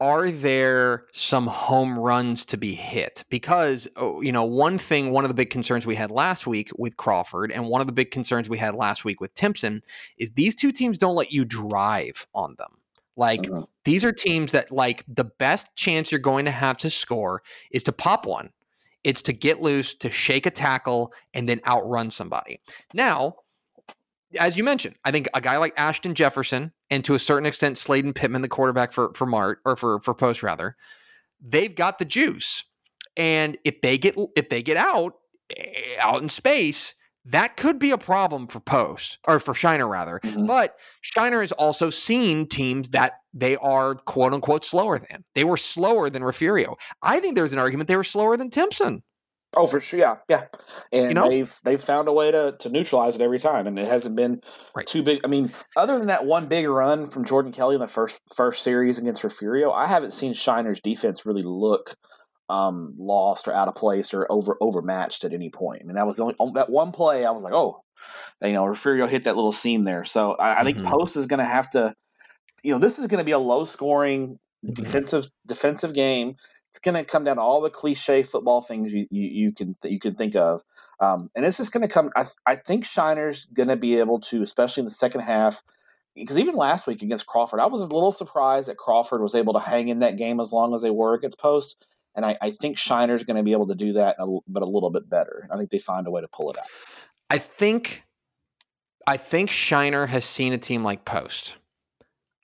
are 0.00 0.30
there 0.30 1.04
some 1.12 1.46
home 1.46 1.98
runs 1.98 2.44
to 2.46 2.56
be 2.56 2.74
hit? 2.74 3.24
Because, 3.30 3.86
oh, 3.96 4.20
you 4.20 4.32
know, 4.32 4.44
one 4.44 4.76
thing, 4.76 5.12
one 5.12 5.24
of 5.24 5.28
the 5.28 5.34
big 5.34 5.50
concerns 5.50 5.86
we 5.86 5.94
had 5.94 6.10
last 6.10 6.46
week 6.46 6.70
with 6.76 6.96
Crawford, 6.96 7.52
and 7.52 7.68
one 7.68 7.80
of 7.80 7.86
the 7.86 7.92
big 7.92 8.10
concerns 8.10 8.48
we 8.48 8.58
had 8.58 8.74
last 8.74 9.04
week 9.04 9.20
with 9.20 9.34
Timpson, 9.34 9.82
is 10.18 10.30
these 10.32 10.54
two 10.54 10.72
teams 10.72 10.98
don't 10.98 11.14
let 11.14 11.32
you 11.32 11.44
drive 11.44 12.26
on 12.34 12.56
them. 12.58 12.78
Like, 13.16 13.42
mm-hmm. 13.42 13.62
these 13.84 14.04
are 14.04 14.12
teams 14.12 14.52
that, 14.52 14.72
like, 14.72 15.04
the 15.06 15.24
best 15.24 15.68
chance 15.76 16.10
you're 16.10 16.18
going 16.18 16.44
to 16.46 16.50
have 16.50 16.76
to 16.78 16.90
score 16.90 17.42
is 17.70 17.84
to 17.84 17.92
pop 17.92 18.26
one. 18.26 18.50
It's 19.04 19.22
to 19.22 19.32
get 19.32 19.60
loose, 19.60 19.94
to 19.96 20.10
shake 20.10 20.46
a 20.46 20.50
tackle, 20.50 21.12
and 21.32 21.48
then 21.48 21.60
outrun 21.66 22.10
somebody. 22.10 22.58
Now, 22.92 23.36
as 24.38 24.56
you 24.56 24.64
mentioned, 24.64 24.96
I 25.04 25.10
think 25.10 25.28
a 25.34 25.40
guy 25.40 25.56
like 25.56 25.74
Ashton 25.76 26.14
Jefferson 26.14 26.72
and 26.90 27.04
to 27.04 27.14
a 27.14 27.18
certain 27.18 27.46
extent 27.46 27.78
Sladen 27.78 28.12
Pittman, 28.12 28.42
the 28.42 28.48
quarterback 28.48 28.92
for 28.92 29.12
for 29.14 29.26
Mart 29.26 29.60
or 29.64 29.76
for 29.76 30.00
for 30.00 30.14
Post 30.14 30.42
rather, 30.42 30.76
they've 31.40 31.74
got 31.74 31.98
the 31.98 32.04
juice. 32.04 32.64
And 33.16 33.58
if 33.64 33.80
they 33.80 33.98
get 33.98 34.16
if 34.36 34.48
they 34.48 34.62
get 34.62 34.76
out 34.76 35.14
eh, 35.56 35.96
out 36.00 36.22
in 36.22 36.28
space, 36.28 36.94
that 37.26 37.56
could 37.56 37.78
be 37.78 37.90
a 37.90 37.98
problem 37.98 38.46
for 38.46 38.60
Post 38.60 39.18
or 39.26 39.38
for 39.38 39.54
Shiner 39.54 39.88
rather. 39.88 40.20
Mm-hmm. 40.22 40.46
But 40.46 40.76
Shiner 41.00 41.40
has 41.40 41.52
also 41.52 41.90
seen 41.90 42.46
teams 42.46 42.90
that 42.90 43.20
they 43.32 43.56
are 43.56 43.94
quote 43.94 44.34
unquote 44.34 44.64
slower 44.64 44.98
than. 44.98 45.24
They 45.34 45.44
were 45.44 45.56
slower 45.56 46.10
than 46.10 46.22
Refugio. 46.22 46.76
I 47.02 47.20
think 47.20 47.34
there's 47.34 47.52
an 47.52 47.58
argument 47.58 47.88
they 47.88 47.96
were 47.96 48.04
slower 48.04 48.36
than 48.36 48.50
Timpson. 48.50 49.02
Oh, 49.56 49.66
for 49.66 49.80
sure, 49.80 50.00
yeah, 50.00 50.16
yeah. 50.28 50.44
And 50.92 51.08
you 51.08 51.14
know? 51.14 51.28
they've 51.28 51.54
they've 51.64 51.80
found 51.80 52.08
a 52.08 52.12
way 52.12 52.30
to 52.30 52.56
to 52.58 52.68
neutralize 52.68 53.14
it 53.16 53.22
every 53.22 53.38
time, 53.38 53.66
and 53.66 53.78
it 53.78 53.86
hasn't 53.86 54.16
been 54.16 54.40
right. 54.74 54.86
too 54.86 55.02
big. 55.02 55.20
I 55.24 55.28
mean, 55.28 55.52
other 55.76 55.98
than 55.98 56.08
that 56.08 56.26
one 56.26 56.46
big 56.46 56.68
run 56.68 57.06
from 57.06 57.24
Jordan 57.24 57.52
Kelly 57.52 57.74
in 57.74 57.80
the 57.80 57.86
first 57.86 58.20
first 58.34 58.62
series 58.62 58.98
against 58.98 59.24
Refugio, 59.24 59.70
I 59.70 59.86
haven't 59.86 60.12
seen 60.12 60.32
Shiner's 60.32 60.80
defense 60.80 61.26
really 61.26 61.42
look 61.42 61.94
um, 62.48 62.94
lost 62.98 63.48
or 63.48 63.54
out 63.54 63.68
of 63.68 63.74
place 63.74 64.12
or 64.12 64.26
over 64.30 64.56
overmatched 64.60 65.24
at 65.24 65.32
any 65.32 65.50
point. 65.50 65.82
I 65.82 65.86
mean, 65.86 65.94
that 65.94 66.06
was 66.06 66.16
the 66.16 66.34
only 66.38 66.52
that 66.54 66.70
one 66.70 66.92
play 66.92 67.24
I 67.24 67.30
was 67.30 67.42
like, 67.42 67.54
oh, 67.54 67.82
you 68.42 68.52
know, 68.52 68.66
Refugio 68.66 69.06
hit 69.06 69.24
that 69.24 69.36
little 69.36 69.52
seam 69.52 69.82
there. 69.84 70.04
So 70.04 70.32
I, 70.32 70.60
I 70.60 70.64
think 70.64 70.78
mm-hmm. 70.78 70.90
Post 70.90 71.16
is 71.16 71.26
going 71.26 71.38
to 71.38 71.44
have 71.44 71.68
to, 71.70 71.94
you 72.62 72.72
know, 72.72 72.78
this 72.78 72.98
is 72.98 73.06
going 73.06 73.18
to 73.18 73.24
be 73.24 73.32
a 73.32 73.38
low 73.38 73.64
scoring 73.64 74.38
mm-hmm. 74.64 74.72
defensive 74.72 75.26
defensive 75.46 75.94
game 75.94 76.36
it's 76.74 76.80
going 76.80 76.96
to 76.96 77.04
come 77.04 77.22
down 77.22 77.36
to 77.36 77.42
all 77.42 77.60
the 77.60 77.70
cliche 77.70 78.24
football 78.24 78.60
things 78.60 78.92
you, 78.92 79.06
you, 79.08 79.28
you 79.28 79.52
can 79.52 79.76
you 79.84 80.00
can 80.00 80.16
think 80.16 80.34
of, 80.34 80.60
um, 80.98 81.28
and 81.36 81.46
it's 81.46 81.56
just 81.58 81.70
going 81.70 81.86
to 81.86 81.92
come. 81.92 82.10
I, 82.16 82.24
I 82.46 82.56
think 82.56 82.82
Shiner's 82.82 83.46
going 83.46 83.68
to 83.68 83.76
be 83.76 84.00
able 84.00 84.18
to, 84.22 84.42
especially 84.42 84.80
in 84.80 84.86
the 84.86 84.90
second 84.90 85.20
half, 85.20 85.62
because 86.16 86.36
even 86.36 86.56
last 86.56 86.88
week 86.88 87.00
against 87.00 87.28
Crawford, 87.28 87.60
I 87.60 87.66
was 87.66 87.80
a 87.80 87.86
little 87.86 88.10
surprised 88.10 88.66
that 88.66 88.76
Crawford 88.76 89.22
was 89.22 89.36
able 89.36 89.52
to 89.52 89.60
hang 89.60 89.86
in 89.86 90.00
that 90.00 90.16
game 90.16 90.40
as 90.40 90.52
long 90.52 90.74
as 90.74 90.82
they 90.82 90.90
were 90.90 91.14
against 91.14 91.38
Post. 91.38 91.86
And 92.16 92.26
I, 92.26 92.36
I 92.42 92.50
think 92.50 92.76
Shiner's 92.76 93.22
going 93.22 93.36
to 93.36 93.44
be 93.44 93.52
able 93.52 93.68
to 93.68 93.76
do 93.76 93.92
that, 93.92 94.16
but 94.48 94.62
a 94.64 94.66
little 94.66 94.90
bit 94.90 95.08
better. 95.08 95.48
I 95.52 95.56
think 95.56 95.70
they 95.70 95.78
find 95.78 96.08
a 96.08 96.10
way 96.10 96.22
to 96.22 96.28
pull 96.28 96.50
it 96.50 96.58
out. 96.58 96.66
I 97.30 97.38
think, 97.38 98.02
I 99.06 99.16
think 99.16 99.48
Shiner 99.48 100.06
has 100.06 100.24
seen 100.24 100.52
a 100.52 100.58
team 100.58 100.82
like 100.82 101.04
Post. 101.04 101.54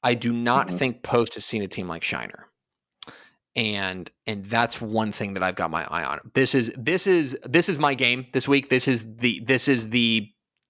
I 0.05 0.15
do 0.15 0.33
not 0.33 0.69
mm-hmm. 0.69 0.77
think 0.77 1.03
Post 1.03 1.35
has 1.35 1.45
seen 1.45 1.63
a 1.63 1.69
team 1.69 1.89
like 1.89 2.05
Shiner 2.05 2.47
and 3.57 4.11
and 4.27 4.45
that's 4.45 4.81
one 4.81 5.13
thing 5.13 5.35
that 5.35 5.43
I've 5.43 5.57
got 5.57 5.71
my 5.71 5.85
eye 5.85 6.05
on. 6.05 6.21
This 6.35 6.55
is 6.55 6.73
this 6.77 7.07
is 7.07 7.39
this 7.45 7.69
is 7.69 7.79
my 7.79 7.95
game 7.95 8.27
this 8.33 8.47
week. 8.47 8.69
This 8.69 8.89
is 8.89 9.17
the 9.17 9.41
this 9.45 9.69
is 9.69 9.91
the 9.91 10.29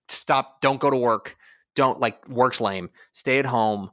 stop. 0.08 0.60
Don't 0.60 0.80
go 0.80 0.90
to 0.90 0.96
work. 0.96 1.36
Don't 1.76 2.00
like 2.00 2.28
work's 2.28 2.60
lame. 2.60 2.90
Stay 3.12 3.38
at 3.38 3.46
home. 3.46 3.90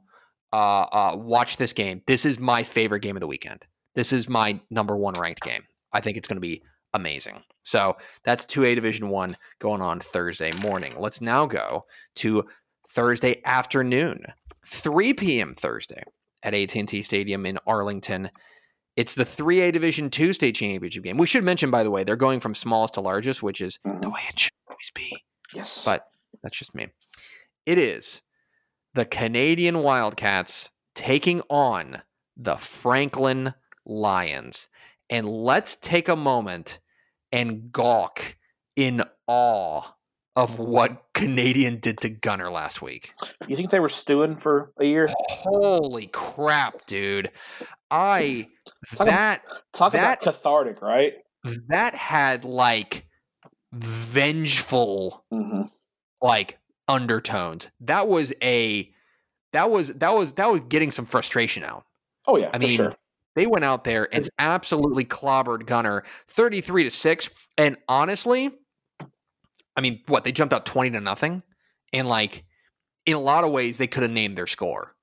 Uh, 0.52 0.82
uh, 0.82 1.16
watch 1.16 1.58
this 1.58 1.72
game. 1.72 2.02
This 2.06 2.24
is 2.24 2.38
my 2.38 2.62
favorite 2.62 3.00
game 3.00 3.16
of 3.16 3.20
the 3.20 3.26
weekend. 3.26 3.64
This 3.94 4.12
is 4.12 4.28
my 4.28 4.60
number 4.70 4.96
one 4.96 5.14
ranked 5.14 5.42
game. 5.42 5.62
I 5.92 6.00
think 6.00 6.16
it's 6.16 6.26
going 6.26 6.36
to 6.36 6.40
be 6.40 6.62
amazing. 6.94 7.42
So 7.62 7.96
that's 8.24 8.46
2A 8.46 8.74
Division 8.74 9.10
1 9.10 9.36
going 9.58 9.82
on 9.82 10.00
Thursday 10.00 10.52
morning. 10.52 10.94
Let's 10.98 11.20
now 11.20 11.44
go 11.44 11.84
to 12.16 12.44
Thursday 12.88 13.42
afternoon, 13.44 14.24
3 14.66 15.14
p.m. 15.14 15.54
Thursday 15.54 16.02
at 16.42 16.54
AT&T 16.54 17.02
Stadium 17.02 17.44
in 17.44 17.58
Arlington. 17.66 18.30
It's 18.98 19.14
the 19.14 19.22
3A 19.22 19.72
Division 19.72 20.10
2 20.10 20.32
state 20.32 20.56
championship 20.56 21.04
game. 21.04 21.18
We 21.18 21.28
should 21.28 21.44
mention, 21.44 21.70
by 21.70 21.84
the 21.84 21.90
way, 21.90 22.02
they're 22.02 22.16
going 22.16 22.40
from 22.40 22.52
smallest 22.52 22.94
to 22.94 23.00
largest, 23.00 23.44
which 23.44 23.60
is 23.60 23.78
mm-hmm. 23.86 24.00
the 24.00 24.10
way 24.10 24.18
it 24.28 24.40
should 24.40 24.50
always 24.68 24.90
be. 24.92 25.22
Yes. 25.54 25.84
But 25.84 26.08
that's 26.42 26.58
just 26.58 26.74
me. 26.74 26.88
It 27.64 27.78
is 27.78 28.22
the 28.94 29.04
Canadian 29.04 29.84
Wildcats 29.84 30.70
taking 30.96 31.42
on 31.48 32.02
the 32.36 32.56
Franklin 32.56 33.54
Lions. 33.86 34.66
And 35.08 35.28
let's 35.28 35.76
take 35.76 36.08
a 36.08 36.16
moment 36.16 36.80
and 37.30 37.70
gawk 37.70 38.34
in 38.74 39.04
awe 39.28 39.92
of 40.38 40.56
what 40.60 41.02
Canadian 41.14 41.80
did 41.80 41.98
to 41.98 42.08
Gunter 42.08 42.48
last 42.48 42.80
week. 42.80 43.12
You 43.48 43.56
think 43.56 43.70
they 43.70 43.80
were 43.80 43.88
stewing 43.88 44.36
for 44.36 44.72
a 44.78 44.84
year? 44.84 45.08
Holy 45.28 46.06
crap, 46.06 46.86
dude. 46.86 47.32
I 47.90 48.46
talk 48.94 49.08
that 49.08 49.42
about, 49.44 49.62
talk 49.72 49.92
that, 49.92 49.98
about 49.98 50.20
cathartic, 50.20 50.80
right? 50.80 51.14
That 51.66 51.96
had 51.96 52.44
like 52.44 53.08
vengeful 53.72 55.24
mm-hmm. 55.32 55.62
like 56.22 56.56
undertones. 56.86 57.68
That 57.80 58.06
was 58.06 58.32
a 58.40 58.92
that 59.52 59.72
was 59.72 59.88
that 59.88 60.14
was 60.14 60.34
that 60.34 60.48
was 60.48 60.60
getting 60.68 60.92
some 60.92 61.04
frustration 61.04 61.64
out. 61.64 61.84
Oh 62.28 62.36
yeah, 62.36 62.50
I 62.54 62.58
mean 62.58 62.76
sure. 62.76 62.94
they 63.34 63.48
went 63.48 63.64
out 63.64 63.82
there 63.82 64.06
and 64.14 64.28
absolutely 64.38 65.04
clobbered 65.04 65.66
Gunter 65.66 66.04
33 66.28 66.84
to 66.84 66.90
6 66.92 67.30
and 67.56 67.76
honestly 67.88 68.52
I 69.78 69.80
mean 69.80 70.02
what 70.08 70.24
they 70.24 70.32
jumped 70.32 70.52
out 70.52 70.66
20 70.66 70.90
to 70.90 71.00
nothing 71.00 71.42
and 71.92 72.08
like 72.08 72.44
in 73.06 73.14
a 73.14 73.20
lot 73.20 73.44
of 73.44 73.52
ways 73.52 73.78
they 73.78 73.86
could 73.86 74.02
have 74.02 74.12
named 74.12 74.36
their 74.36 74.48
score. 74.48 74.96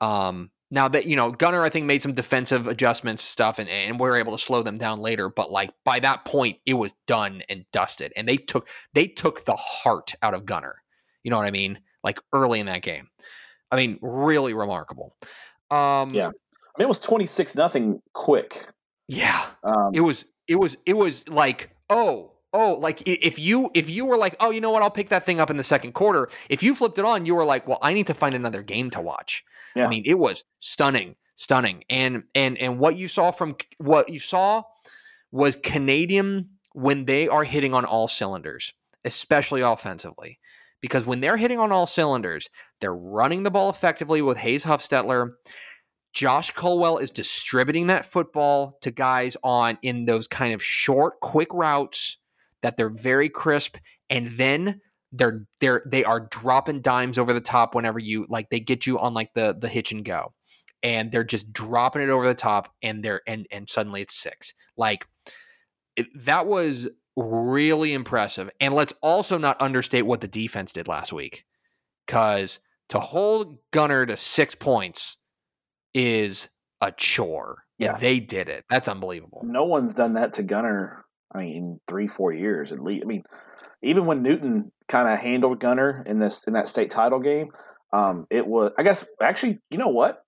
Um 0.00 0.50
now 0.70 0.88
that 0.88 1.06
you 1.06 1.14
know, 1.14 1.30
Gunter 1.30 1.62
I 1.62 1.68
think 1.68 1.86
made 1.86 2.02
some 2.02 2.14
defensive 2.14 2.66
adjustments 2.66 3.22
stuff, 3.22 3.58
and 3.58 3.68
and 3.68 3.98
we 3.98 4.08
were 4.08 4.16
able 4.16 4.36
to 4.36 4.42
slow 4.42 4.62
them 4.62 4.76
down 4.76 5.00
later. 5.00 5.28
But 5.28 5.50
like 5.50 5.70
by 5.84 6.00
that 6.00 6.24
point, 6.24 6.58
it 6.66 6.74
was 6.74 6.92
done 7.06 7.42
and 7.48 7.64
dusted, 7.72 8.12
and 8.16 8.26
they 8.28 8.36
took 8.36 8.68
they 8.92 9.06
took 9.06 9.44
the 9.44 9.54
heart 9.54 10.14
out 10.20 10.34
of 10.34 10.44
Gunter. 10.44 10.82
You 11.22 11.30
know 11.30 11.36
what 11.36 11.46
I 11.46 11.52
mean? 11.52 11.78
Like 12.02 12.18
early 12.32 12.58
in 12.58 12.66
that 12.66 12.82
game, 12.82 13.08
I 13.70 13.76
mean, 13.76 13.98
really 14.02 14.52
remarkable. 14.52 15.14
Um, 15.70 16.12
yeah, 16.12 16.26
I 16.26 16.78
mean, 16.78 16.80
it 16.80 16.88
was 16.88 16.98
twenty 16.98 17.26
six 17.26 17.54
nothing 17.54 18.00
quick. 18.12 18.66
Yeah, 19.06 19.46
um, 19.62 19.92
it 19.94 20.00
was. 20.00 20.24
It 20.48 20.56
was. 20.56 20.76
It 20.86 20.94
was 20.94 21.28
like 21.28 21.70
oh 21.88 22.33
oh 22.54 22.78
like 22.80 23.02
if 23.04 23.38
you 23.38 23.70
if 23.74 23.90
you 23.90 24.06
were 24.06 24.16
like 24.16 24.34
oh 24.40 24.50
you 24.50 24.60
know 24.60 24.70
what 24.70 24.82
i'll 24.82 24.90
pick 24.90 25.10
that 25.10 25.26
thing 25.26 25.40
up 25.40 25.50
in 25.50 25.56
the 25.58 25.62
second 25.62 25.92
quarter 25.92 26.28
if 26.48 26.62
you 26.62 26.74
flipped 26.74 26.98
it 26.98 27.04
on 27.04 27.26
you 27.26 27.34
were 27.34 27.44
like 27.44 27.68
well 27.68 27.78
i 27.82 27.92
need 27.92 28.06
to 28.06 28.14
find 28.14 28.34
another 28.34 28.62
game 28.62 28.88
to 28.88 29.00
watch 29.00 29.44
yeah. 29.76 29.84
i 29.84 29.88
mean 29.88 30.02
it 30.06 30.18
was 30.18 30.44
stunning 30.60 31.14
stunning 31.36 31.84
and 31.90 32.22
and 32.34 32.56
and 32.58 32.78
what 32.78 32.96
you 32.96 33.08
saw 33.08 33.30
from 33.30 33.54
what 33.78 34.08
you 34.08 34.18
saw 34.18 34.62
was 35.32 35.56
canadian 35.56 36.48
when 36.74 37.04
they 37.04 37.28
are 37.28 37.44
hitting 37.44 37.72
on 37.72 37.84
all 37.84 38.08
cylinders, 38.08 38.74
especially 39.04 39.62
offensively. 39.62 40.38
Because 40.82 41.06
when 41.06 41.20
they're 41.20 41.38
hitting 41.38 41.58
on 41.58 41.72
all 41.72 41.86
cylinders, 41.86 42.50
they're 42.80 42.94
running 42.94 43.42
the 43.42 43.50
ball 43.50 43.70
effectively 43.70 44.20
with 44.20 44.36
Hayes 44.36 44.64
Huffstetler. 44.64 45.30
Josh 46.12 46.50
Colwell 46.50 46.98
is 46.98 47.10
distributing 47.10 47.86
that 47.86 48.04
football 48.04 48.76
to 48.82 48.90
guys 48.90 49.36
on 49.42 49.78
in 49.82 50.04
those 50.04 50.26
kind 50.26 50.52
of 50.52 50.62
short, 50.62 51.20
quick 51.20 51.48
routes 51.54 52.18
that 52.64 52.78
they're 52.78 52.88
very 52.88 53.28
crisp, 53.28 53.76
and 54.08 54.38
then 54.38 54.80
they're 55.12 55.46
they're 55.60 55.82
they 55.86 56.02
are 56.02 56.28
dropping 56.30 56.80
dimes 56.80 57.18
over 57.18 57.34
the 57.34 57.40
top 57.40 57.74
whenever 57.74 57.98
you 57.98 58.26
like 58.30 58.48
they 58.48 58.58
get 58.58 58.86
you 58.86 58.98
on 58.98 59.12
like 59.12 59.32
the 59.34 59.54
the 59.60 59.68
hitch 59.68 59.92
and 59.92 60.02
go, 60.02 60.32
and 60.82 61.12
they're 61.12 61.24
just 61.24 61.52
dropping 61.52 62.00
it 62.00 62.08
over 62.08 62.26
the 62.26 62.34
top, 62.34 62.72
and 62.82 63.04
they're 63.04 63.20
and 63.26 63.46
and 63.52 63.68
suddenly 63.68 64.00
it's 64.00 64.16
six. 64.16 64.54
Like 64.78 65.06
it, 65.94 66.06
that 66.24 66.46
was 66.46 66.88
really 67.16 67.92
impressive, 67.92 68.48
and 68.60 68.74
let's 68.74 68.94
also 69.02 69.36
not 69.36 69.60
understate 69.60 70.06
what 70.06 70.22
the 70.22 70.26
defense 70.26 70.72
did 70.72 70.88
last 70.88 71.12
week, 71.12 71.44
because 72.06 72.60
to 72.88 72.98
hold 72.98 73.58
Gunter 73.72 74.06
to 74.06 74.16
six 74.16 74.54
points 74.54 75.18
is 75.92 76.48
a 76.80 76.92
chore. 76.92 77.58
Yeah. 77.76 77.98
they 77.98 78.20
did 78.20 78.48
it. 78.48 78.64
That's 78.70 78.88
unbelievable. 78.88 79.42
No 79.44 79.64
one's 79.64 79.94
done 79.94 80.14
that 80.14 80.32
to 80.34 80.42
Gunter. 80.42 81.03
I 81.34 81.38
mean, 81.38 81.56
in 81.56 81.80
three, 81.88 82.06
four 82.06 82.32
years 82.32 82.72
at 82.72 82.80
least. 82.80 83.04
I 83.04 83.08
mean, 83.08 83.24
even 83.82 84.06
when 84.06 84.22
Newton 84.22 84.70
kind 84.88 85.08
of 85.08 85.18
handled 85.18 85.60
Gunter 85.60 86.02
in 86.06 86.18
this 86.18 86.44
in 86.44 86.52
that 86.54 86.68
state 86.68 86.90
title 86.90 87.20
game, 87.20 87.50
um, 87.92 88.26
it 88.30 88.46
was. 88.46 88.72
I 88.78 88.82
guess 88.82 89.06
actually, 89.20 89.60
you 89.70 89.78
know 89.78 89.88
what? 89.88 90.22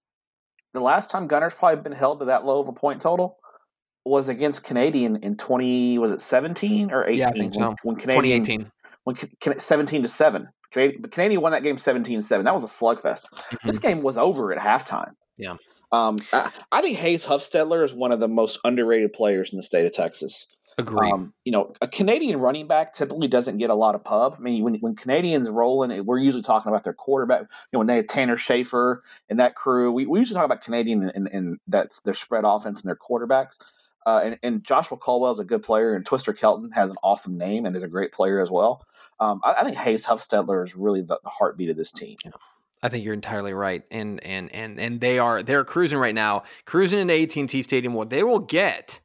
The 0.75 0.81
last 0.81 1.11
time 1.11 1.27
Gunter's 1.27 1.55
probably 1.55 1.83
been 1.83 1.93
held 1.93 2.21
to 2.21 2.27
that 2.27 2.45
low 2.45 2.61
of 2.61 2.69
a 2.69 2.73
point 2.73 3.01
total 3.01 3.39
was 4.05 4.29
against 4.29 4.65
Canadian 4.65 5.17
in 5.17 5.37
twenty. 5.37 5.99
Was 5.99 6.13
it 6.13 6.21
seventeen 6.21 6.93
or 6.93 7.05
eighteen? 7.05 7.19
Yeah, 7.19 7.29
I 7.29 7.33
think 7.33 7.55
so. 7.55 7.61
When, 7.61 7.77
when 7.83 7.97
Canadian, 7.97 8.43
2018. 8.43 8.73
when 9.05 9.17
Ca- 9.17 9.59
seventeen 9.59 10.03
to 10.03 10.09
seven. 10.09 10.49
Canadian, 10.73 11.01
but 11.01 11.11
Canadian 11.11 11.41
won 11.41 11.53
that 11.53 11.63
game 11.63 11.77
17-7. 11.77 12.45
That 12.45 12.53
was 12.53 12.65
a 12.65 12.67
slugfest. 12.67 13.25
This 13.65 13.79
game 13.79 14.03
was 14.03 14.19
over 14.19 14.53
at 14.53 14.59
halftime. 14.59 15.11
Mm-hmm. 15.41 15.43
Yeah. 15.43 15.55
Um, 15.93 16.19
I, 16.33 16.51
I 16.73 16.83
think 16.83 16.99
Hayes 16.99 17.25
Huffstetler 17.25 17.85
is 17.85 17.95
one 17.95 18.13
of 18.13 18.21
the 18.21 18.29
most 18.29 18.59
underrated 18.65 19.13
players 19.13 19.53
in 19.53 19.57
the 19.57 19.63
state 19.63 19.87
of 19.87 19.93
Texas. 19.93 20.49
Agreed. 20.79 21.11
Um, 21.11 21.33
you 21.45 21.53
know, 21.53 21.73
a 21.81 21.89
Canadian 21.89 22.39
running 22.39 22.67
back 22.67 22.93
typically 22.93 23.29
doesn't 23.29 23.57
get 23.57 23.71
a 23.71 23.75
lot 23.75 23.95
of 23.95 24.05
pub. 24.05 24.37
I 24.39 24.43
mean, 24.43 24.63
when, 24.63 24.75
when 24.77 24.95
Canadians 24.95 25.49
rolling, 25.49 26.05
we're 26.05 26.19
usually 26.19 26.43
talking 26.43 26.71
about 26.71 26.85
their 26.85 26.93
quarterback. 26.93 27.41
You 27.41 27.47
know, 27.73 27.79
when 27.79 27.87
they 27.87 27.97
had 27.97 28.09
Tanner 28.09 28.37
Schaefer 28.37 29.03
and 29.31 29.41
that 29.41 29.55
crew, 29.55 29.91
we, 29.91 30.05
we 30.05 30.19
usually 30.19 30.37
talk 30.37 30.45
about 30.45 30.61
Canadian 30.61 31.11
and, 31.15 31.29
and 31.33 31.59
that's 31.67 32.03
their 32.03 32.13
spread 32.13 32.45
offense 32.45 32.83
and 32.83 32.89
their 32.89 32.97
quarterbacks. 32.97 33.63
Uh, 34.05 34.21
and, 34.23 34.39
and 34.43 34.65
Joshua 34.65 34.99
Caldwell 34.99 35.33
is 35.33 35.41
a 35.41 35.45
good 35.45 35.63
player, 35.63 35.95
and 35.95 36.07
Twister 36.07 36.33
Kelton 36.33 36.71
has 36.73 36.91
an 36.91 36.97
awesome 37.03 37.37
name 37.37 37.67
and 37.67 37.75
is 37.75 37.83
a 37.83 37.89
great 37.89 38.13
player 38.13 38.41
as 38.41 38.51
well. 38.51 38.85
Um, 39.19 39.41
I, 39.43 39.55
I 39.55 39.65
think 39.65 39.77
Hayes 39.77 40.07
Huffstetler 40.07 40.63
is 40.63 40.77
really 40.77 41.01
the, 41.01 41.19
the 41.25 41.31
heartbeat 41.31 41.71
of 41.71 41.77
this 41.77 41.91
team. 41.91 42.17
I 42.83 42.89
think 42.89 43.05
you're 43.05 43.15
entirely 43.15 43.55
right, 43.55 43.83
and 43.91 44.23
and 44.23 44.53
and 44.53 44.79
and 44.79 45.01
they 45.01 45.19
are 45.19 45.43
they're 45.43 45.65
cruising 45.65 45.99
right 45.99 46.15
now, 46.15 46.45
cruising 46.67 47.01
into 47.01 47.15
AT 47.21 47.35
and 47.37 47.49
T 47.49 47.63
Stadium. 47.63 47.95
What 47.95 48.11
they 48.11 48.23
will 48.23 48.39
get 48.39 49.01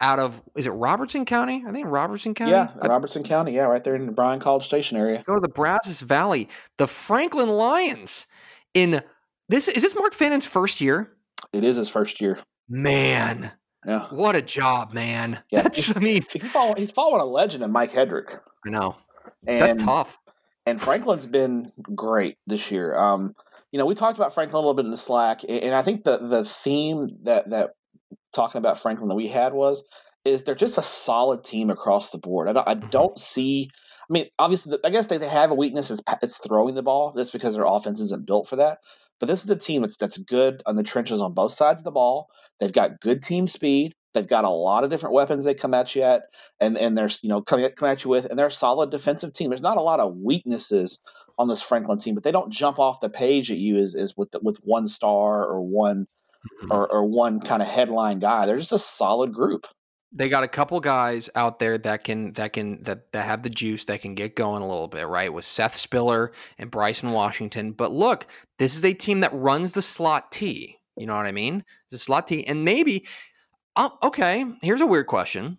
out 0.00 0.18
of 0.18 0.42
is 0.56 0.66
it 0.66 0.70
Robertson 0.70 1.24
County? 1.24 1.62
I 1.66 1.72
think 1.72 1.86
Robertson 1.88 2.34
County. 2.34 2.52
Yeah, 2.52 2.70
I 2.82 2.86
Robertson 2.88 3.22
County. 3.22 3.52
Yeah, 3.52 3.62
right 3.64 3.82
there 3.84 3.94
in 3.94 4.04
the 4.06 4.12
Bryan 4.12 4.40
College 4.40 4.64
Station 4.64 4.96
area. 4.96 5.22
go 5.26 5.34
to 5.34 5.40
the 5.40 5.48
Brazos 5.48 6.00
Valley, 6.00 6.48
the 6.78 6.86
Franklin 6.86 7.48
Lions. 7.50 8.26
In 8.74 9.02
this 9.48 9.68
is 9.68 9.82
this 9.82 9.94
Mark 9.94 10.14
Fannon's 10.14 10.46
first 10.46 10.80
year. 10.80 11.12
It 11.52 11.64
is 11.64 11.76
his 11.76 11.88
first 11.88 12.20
year. 12.20 12.38
Man, 12.68 13.50
Yeah, 13.84 14.06
what 14.10 14.36
a 14.36 14.42
job, 14.42 14.92
man. 14.92 15.42
Yeah. 15.50 15.62
That's 15.62 15.96
I 15.96 16.00
mean, 16.00 16.22
he's 16.32 16.46
following, 16.46 16.76
he's 16.76 16.92
following 16.92 17.20
a 17.20 17.24
legend 17.24 17.64
of 17.64 17.70
Mike 17.70 17.90
Hedrick. 17.90 18.38
I 18.64 18.70
know 18.70 18.96
And 19.46 19.60
that's 19.60 19.82
tough. 19.82 20.16
and 20.66 20.80
Franklin's 20.80 21.26
been 21.26 21.72
great 21.94 22.36
this 22.46 22.70
year. 22.70 22.94
Um, 22.94 23.34
you 23.72 23.78
know, 23.78 23.86
we 23.86 23.94
talked 23.94 24.18
about 24.18 24.32
Franklin 24.34 24.56
a 24.56 24.60
little 24.60 24.74
bit 24.74 24.84
in 24.84 24.90
the 24.92 24.96
Slack, 24.96 25.40
and 25.48 25.74
I 25.74 25.82
think 25.82 26.04
the 26.04 26.18
the 26.18 26.44
theme 26.44 27.08
that 27.24 27.50
that 27.50 27.70
talking 28.34 28.58
about 28.58 28.78
Franklin 28.78 29.08
that 29.08 29.14
we 29.14 29.28
had 29.28 29.52
was 29.52 29.84
is 30.24 30.42
they're 30.42 30.54
just 30.54 30.78
a 30.78 30.82
solid 30.82 31.42
team 31.42 31.70
across 31.70 32.10
the 32.10 32.18
board. 32.18 32.48
I 32.48 32.52
don't, 32.52 32.68
I 32.68 32.74
Mhm. 32.74 32.90
don't 32.90 33.18
see. 33.18 33.68
I 34.08 34.12
mean, 34.12 34.26
obviously, 34.38 34.76
I 34.84 34.90
guess 34.90 35.06
they, 35.06 35.18
they 35.18 35.28
have 35.28 35.50
a 35.50 35.54
weakness. 35.54 35.90
is 35.90 36.02
it's 36.22 36.38
throwing 36.38 36.74
the 36.74 36.82
ball. 36.82 37.12
That's 37.14 37.30
because 37.30 37.54
their 37.54 37.64
offense 37.64 38.00
isn't 38.00 38.26
built 38.26 38.48
for 38.48 38.56
that. 38.56 38.78
But 39.18 39.26
this 39.26 39.44
is 39.44 39.50
a 39.50 39.56
team 39.56 39.82
that's 39.82 39.96
that's 39.96 40.18
good 40.18 40.62
on 40.66 40.76
the 40.76 40.82
trenches 40.82 41.20
on 41.20 41.34
both 41.34 41.52
sides 41.52 41.80
of 41.80 41.84
the 41.84 41.90
ball. 41.90 42.28
They've 42.58 42.72
got 42.72 43.00
good 43.00 43.22
team 43.22 43.46
speed. 43.46 43.94
They've 44.12 44.26
got 44.26 44.44
a 44.44 44.50
lot 44.50 44.82
of 44.82 44.90
different 44.90 45.14
weapons 45.14 45.44
they 45.44 45.54
come 45.54 45.74
at 45.74 45.94
you 45.94 46.02
at, 46.02 46.22
and 46.58 46.76
and 46.76 46.98
there's 46.98 47.22
you 47.22 47.28
know 47.28 47.40
coming 47.42 47.68
come 47.76 47.88
at 47.88 48.02
you 48.02 48.10
with, 48.10 48.24
and 48.24 48.38
they're 48.38 48.46
a 48.46 48.50
solid 48.50 48.90
defensive 48.90 49.32
team. 49.32 49.50
There's 49.50 49.60
not 49.62 49.76
a 49.76 49.82
lot 49.82 50.00
of 50.00 50.16
weaknesses 50.16 51.00
on 51.38 51.48
this 51.48 51.62
Franklin 51.62 51.98
team, 51.98 52.14
but 52.14 52.24
they 52.24 52.32
don't 52.32 52.52
jump 52.52 52.78
off 52.78 53.00
the 53.00 53.10
page 53.10 53.50
at 53.50 53.58
you 53.58 53.76
as, 53.76 53.94
as 53.94 54.16
with 54.16 54.32
the, 54.32 54.40
with 54.42 54.58
one 54.64 54.88
star 54.88 55.44
or 55.44 55.60
one 55.60 56.06
Mhm. 56.62 56.70
or, 56.70 56.90
or 56.92 57.04
one 57.04 57.40
kind 57.40 57.60
of 57.62 57.68
headline 57.68 58.18
guy. 58.18 58.46
They're 58.46 58.58
just 58.58 58.72
a 58.72 58.78
solid 58.78 59.32
group. 59.32 59.66
they 60.12 60.28
got 60.28 60.42
a 60.42 60.48
couple 60.48 60.80
guys 60.80 61.30
out 61.36 61.60
there 61.60 61.78
that 61.78 62.02
can 62.02 62.32
that 62.32 62.52
can 62.52 62.82
that 62.82 63.12
that 63.12 63.26
have 63.26 63.42
the 63.44 63.50
juice 63.50 63.84
that 63.84 64.02
can 64.02 64.14
get 64.16 64.34
going 64.34 64.60
a 64.62 64.66
little 64.66 64.88
bit 64.88 65.06
right 65.06 65.32
with 65.32 65.44
Seth 65.44 65.76
Spiller 65.76 66.32
and 66.58 66.68
Bryson 66.70 67.12
Washington. 67.12 67.70
But 67.72 67.92
look, 67.92 68.26
this 68.58 68.74
is 68.76 68.84
a 68.84 68.92
team 68.92 69.20
that 69.20 69.32
runs 69.32 69.72
the 69.72 69.82
slot 69.82 70.32
T. 70.32 70.76
You 70.96 71.06
know 71.06 71.14
what 71.16 71.26
I 71.26 71.32
mean? 71.32 71.64
The 71.92 71.98
slot 71.98 72.26
T, 72.26 72.44
and 72.46 72.64
maybe. 72.64 73.06
Oh, 73.76 73.96
okay. 74.02 74.44
Here's 74.62 74.80
a 74.80 74.86
weird 74.86 75.06
question. 75.06 75.58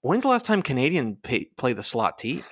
When's 0.00 0.22
the 0.24 0.28
last 0.28 0.44
time 0.44 0.60
Canadian 0.60 1.16
pay, 1.22 1.44
play 1.56 1.72
the 1.72 1.84
slot 1.84 2.18
T? 2.18 2.42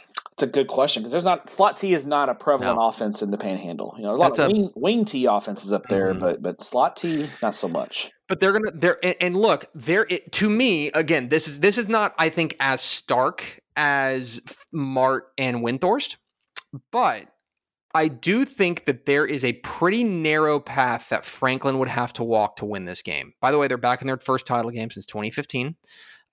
It's 0.42 0.50
a 0.50 0.52
good 0.52 0.66
question 0.66 1.02
because 1.02 1.12
there's 1.12 1.22
not 1.22 1.48
slot 1.48 1.76
T 1.76 1.94
is 1.94 2.04
not 2.04 2.28
a 2.28 2.34
prevalent 2.34 2.76
No. 2.78 2.88
offense 2.88 3.22
in 3.22 3.30
the 3.30 3.38
Panhandle. 3.38 3.94
You 3.96 4.02
know, 4.02 4.08
there's 4.08 4.18
a 4.18 4.22
lot 4.22 4.36
That's 4.36 4.38
of 4.40 4.58
a- 4.58 4.60
wing, 4.62 4.70
wing 4.74 5.04
T 5.04 5.26
offenses 5.26 5.72
up 5.72 5.86
there, 5.88 6.12
Mhm. 6.14 6.18
but 6.20 6.42
but 6.42 6.60
slot 6.60 6.96
T 6.96 7.28
not 7.40 7.54
so 7.54 7.68
much. 7.68 8.10
But 8.26 8.40
they're 8.40 8.50
gonna 8.52 8.72
they're 8.74 8.98
and, 9.04 9.14
and 9.20 9.36
look 9.36 9.66
there 9.74 10.04
it 10.10 10.32
to 10.32 10.50
me 10.50 10.88
again 10.88 11.28
this 11.28 11.46
is 11.46 11.60
this 11.60 11.78
is 11.78 11.88
not 11.88 12.12
I 12.18 12.28
think 12.28 12.56
as 12.58 12.80
stark 12.80 13.60
as 13.76 14.40
Mart 14.72 15.26
and 15.38 15.58
Windthorst, 15.58 16.16
but 16.90 17.28
I 17.94 18.08
do 18.08 18.44
think 18.44 18.86
that 18.86 19.06
there 19.06 19.24
is 19.26 19.44
a 19.44 19.52
pretty 19.52 20.02
narrow 20.02 20.58
path 20.58 21.10
that 21.10 21.24
Franklin 21.24 21.78
would 21.78 21.88
have 21.88 22.12
to 22.14 22.24
walk 22.24 22.56
to 22.56 22.64
win 22.64 22.84
this 22.86 23.02
game. 23.02 23.34
By 23.40 23.52
the 23.52 23.58
way, 23.58 23.68
they're 23.68 23.76
back 23.76 24.00
in 24.00 24.08
their 24.08 24.18
first 24.18 24.46
title 24.46 24.70
game 24.72 24.90
since 24.90 25.06
2015. 25.06 25.76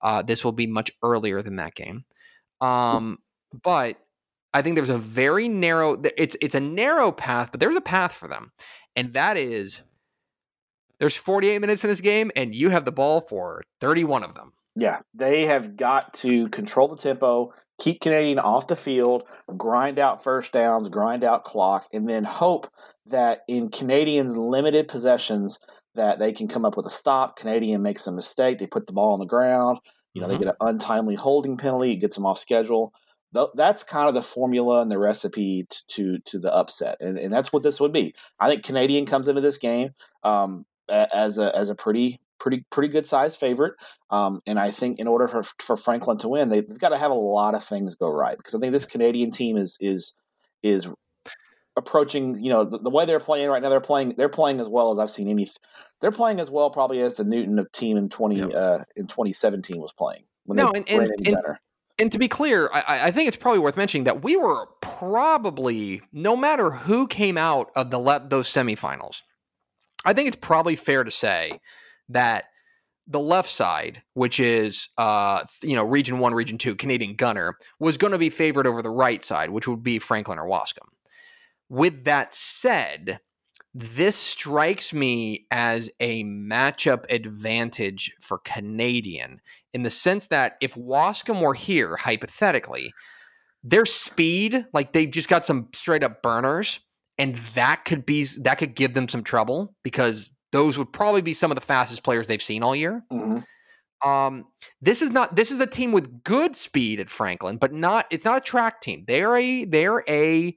Uh, 0.02 0.22
this 0.22 0.44
will 0.44 0.52
be 0.52 0.66
much 0.66 0.90
earlier 1.04 1.42
than 1.42 1.56
that 1.56 1.74
game, 1.74 2.04
um, 2.62 3.18
but 3.62 3.96
I 4.52 4.62
think 4.62 4.76
there's 4.76 4.88
a 4.90 4.98
very 4.98 5.48
narrow. 5.48 6.00
It's 6.16 6.36
it's 6.40 6.54
a 6.54 6.60
narrow 6.60 7.12
path, 7.12 7.50
but 7.50 7.60
there's 7.60 7.76
a 7.76 7.80
path 7.80 8.12
for 8.12 8.28
them, 8.28 8.52
and 8.96 9.12
that 9.14 9.36
is 9.36 9.82
there's 10.98 11.16
48 11.16 11.60
minutes 11.60 11.82
in 11.82 11.90
this 11.90 12.00
game, 12.00 12.30
and 12.36 12.54
you 12.54 12.68
have 12.70 12.84
the 12.84 12.92
ball 12.92 13.22
for 13.22 13.62
31 13.80 14.22
of 14.22 14.34
them. 14.34 14.52
Yeah, 14.76 15.00
they 15.14 15.46
have 15.46 15.76
got 15.76 16.14
to 16.14 16.46
control 16.48 16.88
the 16.88 16.96
tempo, 16.96 17.52
keep 17.80 18.00
Canadian 18.00 18.38
off 18.38 18.68
the 18.68 18.76
field, 18.76 19.24
grind 19.56 19.98
out 19.98 20.22
first 20.22 20.52
downs, 20.52 20.88
grind 20.88 21.24
out 21.24 21.44
clock, 21.44 21.86
and 21.92 22.08
then 22.08 22.24
hope 22.24 22.68
that 23.06 23.40
in 23.48 23.70
Canadians' 23.70 24.36
limited 24.36 24.86
possessions 24.88 25.58
that 25.96 26.18
they 26.18 26.32
can 26.32 26.46
come 26.46 26.64
up 26.64 26.76
with 26.76 26.86
a 26.86 26.90
stop. 26.90 27.36
Canadian 27.36 27.82
makes 27.82 28.06
a 28.06 28.12
mistake, 28.12 28.58
they 28.58 28.66
put 28.66 28.86
the 28.86 28.92
ball 28.92 29.12
on 29.12 29.18
the 29.18 29.26
ground. 29.26 29.78
You 30.14 30.22
know, 30.22 30.28
Mhm. 30.28 30.30
they 30.30 30.38
get 30.38 30.48
an 30.48 30.54
untimely 30.60 31.14
holding 31.16 31.56
penalty, 31.56 31.92
it 31.92 31.96
gets 31.96 32.14
them 32.16 32.26
off 32.26 32.38
schedule. 32.38 32.92
Th- 33.34 33.48
That's 33.54 33.84
kind 33.84 34.08
of 34.08 34.14
the 34.14 34.22
formula 34.22 34.80
and 34.82 34.90
the 34.90 34.98
recipe 34.98 35.66
t- 35.70 35.78
to 35.88 36.18
to 36.20 36.38
the 36.38 36.52
upset, 36.54 36.96
and, 37.00 37.16
and 37.18 37.32
that's 37.32 37.52
what 37.52 37.62
this 37.62 37.80
would 37.80 37.92
be. 37.92 38.14
I 38.40 38.48
think 38.50 38.64
Canadian 38.64 39.06
comes 39.06 39.28
into 39.28 39.40
this 39.40 39.58
game 39.58 39.90
um, 40.24 40.66
as 40.88 41.38
a 41.38 41.54
as 41.56 41.70
a 41.70 41.74
pretty 41.74 42.20
pretty 42.40 42.64
pretty 42.70 42.88
good 42.88 43.06
sized 43.06 43.38
favorite. 43.38 43.74
Um, 44.10 44.40
and 44.46 44.58
I 44.58 44.70
think 44.72 44.98
in 44.98 45.06
order 45.06 45.28
for 45.28 45.42
for 45.60 45.76
Franklin 45.76 46.18
to 46.18 46.28
win, 46.28 46.48
they, 46.48 46.60
they've 46.60 46.78
got 46.78 46.88
to 46.88 46.98
have 46.98 47.10
a 47.12 47.14
lot 47.14 47.54
of 47.54 47.62
things 47.62 47.94
go 47.94 48.08
right 48.08 48.36
because 48.36 48.54
I 48.54 48.58
think 48.58 48.72
this 48.72 48.86
Canadian 48.86 49.30
team 49.30 49.56
is 49.56 49.76
is 49.80 50.16
is 50.62 50.88
approaching. 51.76 52.42
You 52.42 52.50
know 52.50 52.64
the, 52.64 52.78
the 52.78 52.90
way 52.90 53.04
they're 53.04 53.20
playing 53.20 53.48
right 53.50 53.62
now, 53.62 53.68
they're 53.68 53.80
playing 53.80 54.14
they're 54.16 54.28
playing 54.28 54.60
as 54.60 54.68
well 54.68 54.90
as 54.90 54.98
I've 54.98 55.10
seen 55.10 55.28
any. 55.28 55.48
They're 56.00 56.10
playing 56.12 56.40
as 56.40 56.50
well 56.50 56.70
probably 56.70 57.00
as 57.00 57.14
the 57.14 57.24
Newton 57.24 57.58
of 57.58 57.70
team 57.72 57.96
in 57.96 58.08
twenty 58.08 58.36
Yep. 58.38 58.50
uh, 58.54 58.78
in 58.96 59.06
twenty 59.06 59.32
seventeen 59.32 59.80
was 59.80 59.92
playing. 59.92 60.24
When 60.46 60.56
No, 60.56 60.72
they 60.72 60.78
and- 60.78 60.88
and- 60.90 61.26
and-. 61.28 61.36
And 62.00 62.10
to 62.12 62.18
be 62.18 62.28
clear, 62.28 62.70
I- 62.72 63.08
I, 63.08 63.10
think 63.10 63.28
it's 63.28 63.36
probably 63.36 63.58
worth 63.58 63.76
mentioning 63.76 64.04
that 64.04 64.22
we 64.22 64.34
were 64.34 64.66
probably, 64.80 66.00
no 66.12 66.34
matter 66.34 66.70
who 66.70 67.06
came 67.06 67.36
out 67.36 67.70
of 67.76 67.90
the 67.90 67.98
le- 67.98 68.26
those 68.26 68.48
semifinals, 68.48 69.20
I 70.06 70.14
think 70.14 70.26
it's 70.28 70.36
probably 70.36 70.76
fair 70.76 71.04
to 71.04 71.10
say 71.10 71.60
that 72.08 72.46
the 73.06 73.20
left 73.20 73.50
side, 73.50 74.02
which 74.14 74.40
is 74.40 74.88
uh, 74.96 75.44
you 75.62 75.76
know 75.76 75.84
Region 75.84 76.20
One, 76.20 76.32
Region 76.32 76.56
Two, 76.56 76.74
Canadian 76.74 77.16
Gunter, 77.16 77.58
was 77.78 77.98
going 77.98 78.12
to 78.12 78.18
be 78.18 78.30
favored 78.30 78.66
over 78.66 78.80
the 78.80 78.90
right 78.90 79.22
side, 79.22 79.50
which 79.50 79.68
would 79.68 79.82
be 79.82 79.98
Franklin 79.98 80.38
or 80.38 80.48
Waskom. 80.48 80.88
With 81.68 82.04
that 82.04 82.32
said, 82.32 83.20
this 83.74 84.16
strikes 84.16 84.92
me 84.92 85.46
as 85.50 85.90
a 86.00 86.24
matchup 86.24 87.04
advantage 87.08 88.12
for 88.20 88.38
Canadian 88.38 89.40
in 89.72 89.84
the 89.84 89.90
sense 89.90 90.26
that 90.26 90.56
if 90.60 90.74
Waskom 90.74 91.40
were 91.40 91.54
here, 91.54 91.96
hypothetically, 91.96 92.92
their 93.62 93.86
speed, 93.86 94.66
like 94.72 94.92
they've 94.92 95.10
just 95.10 95.28
got 95.28 95.46
some 95.46 95.68
straight 95.72 96.02
up 96.02 96.22
burners, 96.22 96.80
and 97.18 97.38
that 97.54 97.84
could 97.84 98.06
be 98.06 98.26
that 98.40 98.56
could 98.56 98.74
give 98.74 98.94
them 98.94 99.08
some 99.08 99.22
trouble 99.22 99.74
because 99.82 100.32
those 100.52 100.78
would 100.78 100.92
probably 100.92 101.22
be 101.22 101.34
some 101.34 101.50
of 101.50 101.54
the 101.54 101.60
fastest 101.60 102.02
players 102.02 102.26
they've 102.26 102.42
seen 102.42 102.62
all 102.62 102.74
year. 102.74 103.04
Mm-hmm. 103.12 104.08
Um, 104.08 104.46
this 104.80 105.02
is 105.02 105.10
not 105.10 105.36
this 105.36 105.50
is 105.50 105.60
a 105.60 105.66
team 105.66 105.92
with 105.92 106.24
good 106.24 106.56
speed 106.56 106.98
at 106.98 107.10
Franklin, 107.10 107.58
but 107.58 107.72
not 107.72 108.06
it's 108.10 108.24
not 108.24 108.38
a 108.38 108.40
track 108.40 108.80
team. 108.80 109.04
They're 109.06 109.36
a 109.36 109.64
they're 109.66 110.02
a 110.08 110.56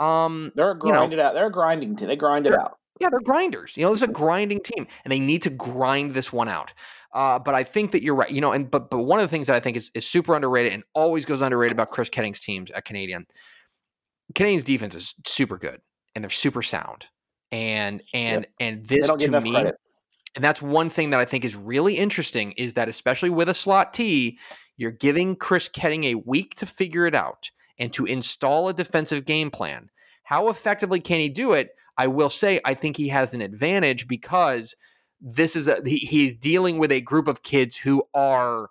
um 0.00 0.52
they're 0.54 0.72
a 0.72 0.78
grinded 0.78 1.12
you 1.12 1.16
know, 1.18 1.24
out. 1.24 1.34
They're 1.34 1.46
a 1.46 1.52
grinding 1.52 1.96
team. 1.96 2.08
They 2.08 2.16
grind 2.16 2.46
it 2.46 2.54
out. 2.54 2.78
Yeah, 3.00 3.08
they're 3.10 3.20
grinders. 3.20 3.76
You 3.76 3.84
know, 3.84 3.90
this 3.90 3.98
is 3.98 4.08
a 4.08 4.12
grinding 4.12 4.60
team, 4.62 4.86
and 5.04 5.10
they 5.10 5.18
need 5.18 5.42
to 5.42 5.50
grind 5.50 6.14
this 6.14 6.32
one 6.32 6.48
out. 6.48 6.72
Uh, 7.12 7.38
but 7.38 7.54
I 7.54 7.64
think 7.64 7.92
that 7.92 8.02
you're 8.02 8.14
right. 8.14 8.30
You 8.30 8.40
know, 8.40 8.52
and 8.52 8.70
but 8.70 8.90
but 8.90 8.98
one 8.98 9.18
of 9.18 9.24
the 9.24 9.28
things 9.28 9.48
that 9.48 9.56
I 9.56 9.60
think 9.60 9.76
is, 9.76 9.90
is 9.94 10.06
super 10.06 10.34
underrated 10.34 10.72
and 10.72 10.84
always 10.94 11.24
goes 11.24 11.40
underrated 11.40 11.72
about 11.72 11.90
Chris 11.90 12.08
Koetting's 12.08 12.40
teams 12.40 12.70
at 12.70 12.84
Canadian. 12.84 13.26
Canadian's 14.34 14.64
defense 14.64 14.94
is 14.94 15.14
super 15.26 15.58
good 15.58 15.80
and 16.14 16.24
they're 16.24 16.30
super 16.30 16.62
sound. 16.62 17.06
And 17.52 18.02
and 18.12 18.42
yep. 18.42 18.52
and 18.60 18.86
this 18.86 19.06
to 19.06 19.40
me, 19.40 19.52
credit. 19.52 19.76
and 20.34 20.44
that's 20.44 20.60
one 20.60 20.88
thing 20.88 21.10
that 21.10 21.20
I 21.20 21.24
think 21.24 21.44
is 21.44 21.54
really 21.54 21.94
interesting 21.94 22.52
is 22.52 22.74
that 22.74 22.88
especially 22.88 23.30
with 23.30 23.48
a 23.48 23.54
slot 23.54 23.94
T, 23.94 24.38
you're 24.76 24.90
giving 24.90 25.36
Chris 25.36 25.68
Koetting 25.68 26.04
a 26.04 26.14
week 26.16 26.54
to 26.56 26.66
figure 26.66 27.06
it 27.06 27.14
out 27.14 27.50
and 27.78 27.92
to 27.92 28.06
install 28.06 28.68
a 28.68 28.74
defensive 28.74 29.24
game 29.24 29.50
plan. 29.50 29.90
How 30.22 30.48
effectively 30.48 31.00
can 31.00 31.20
he 31.20 31.28
do 31.28 31.52
it? 31.52 31.70
I 31.96 32.06
will 32.06 32.30
say 32.30 32.60
I 32.64 32.74
think 32.74 32.96
he 32.96 33.08
has 33.08 33.34
an 33.34 33.40
advantage 33.40 34.08
because 34.08 34.74
this 35.20 35.56
is 35.56 35.68
a 35.68 35.78
he, 35.84 35.98
he's 35.98 36.36
dealing 36.36 36.78
with 36.78 36.90
a 36.90 37.00
group 37.00 37.28
of 37.28 37.42
kids 37.42 37.76
who 37.76 38.02
are 38.14 38.68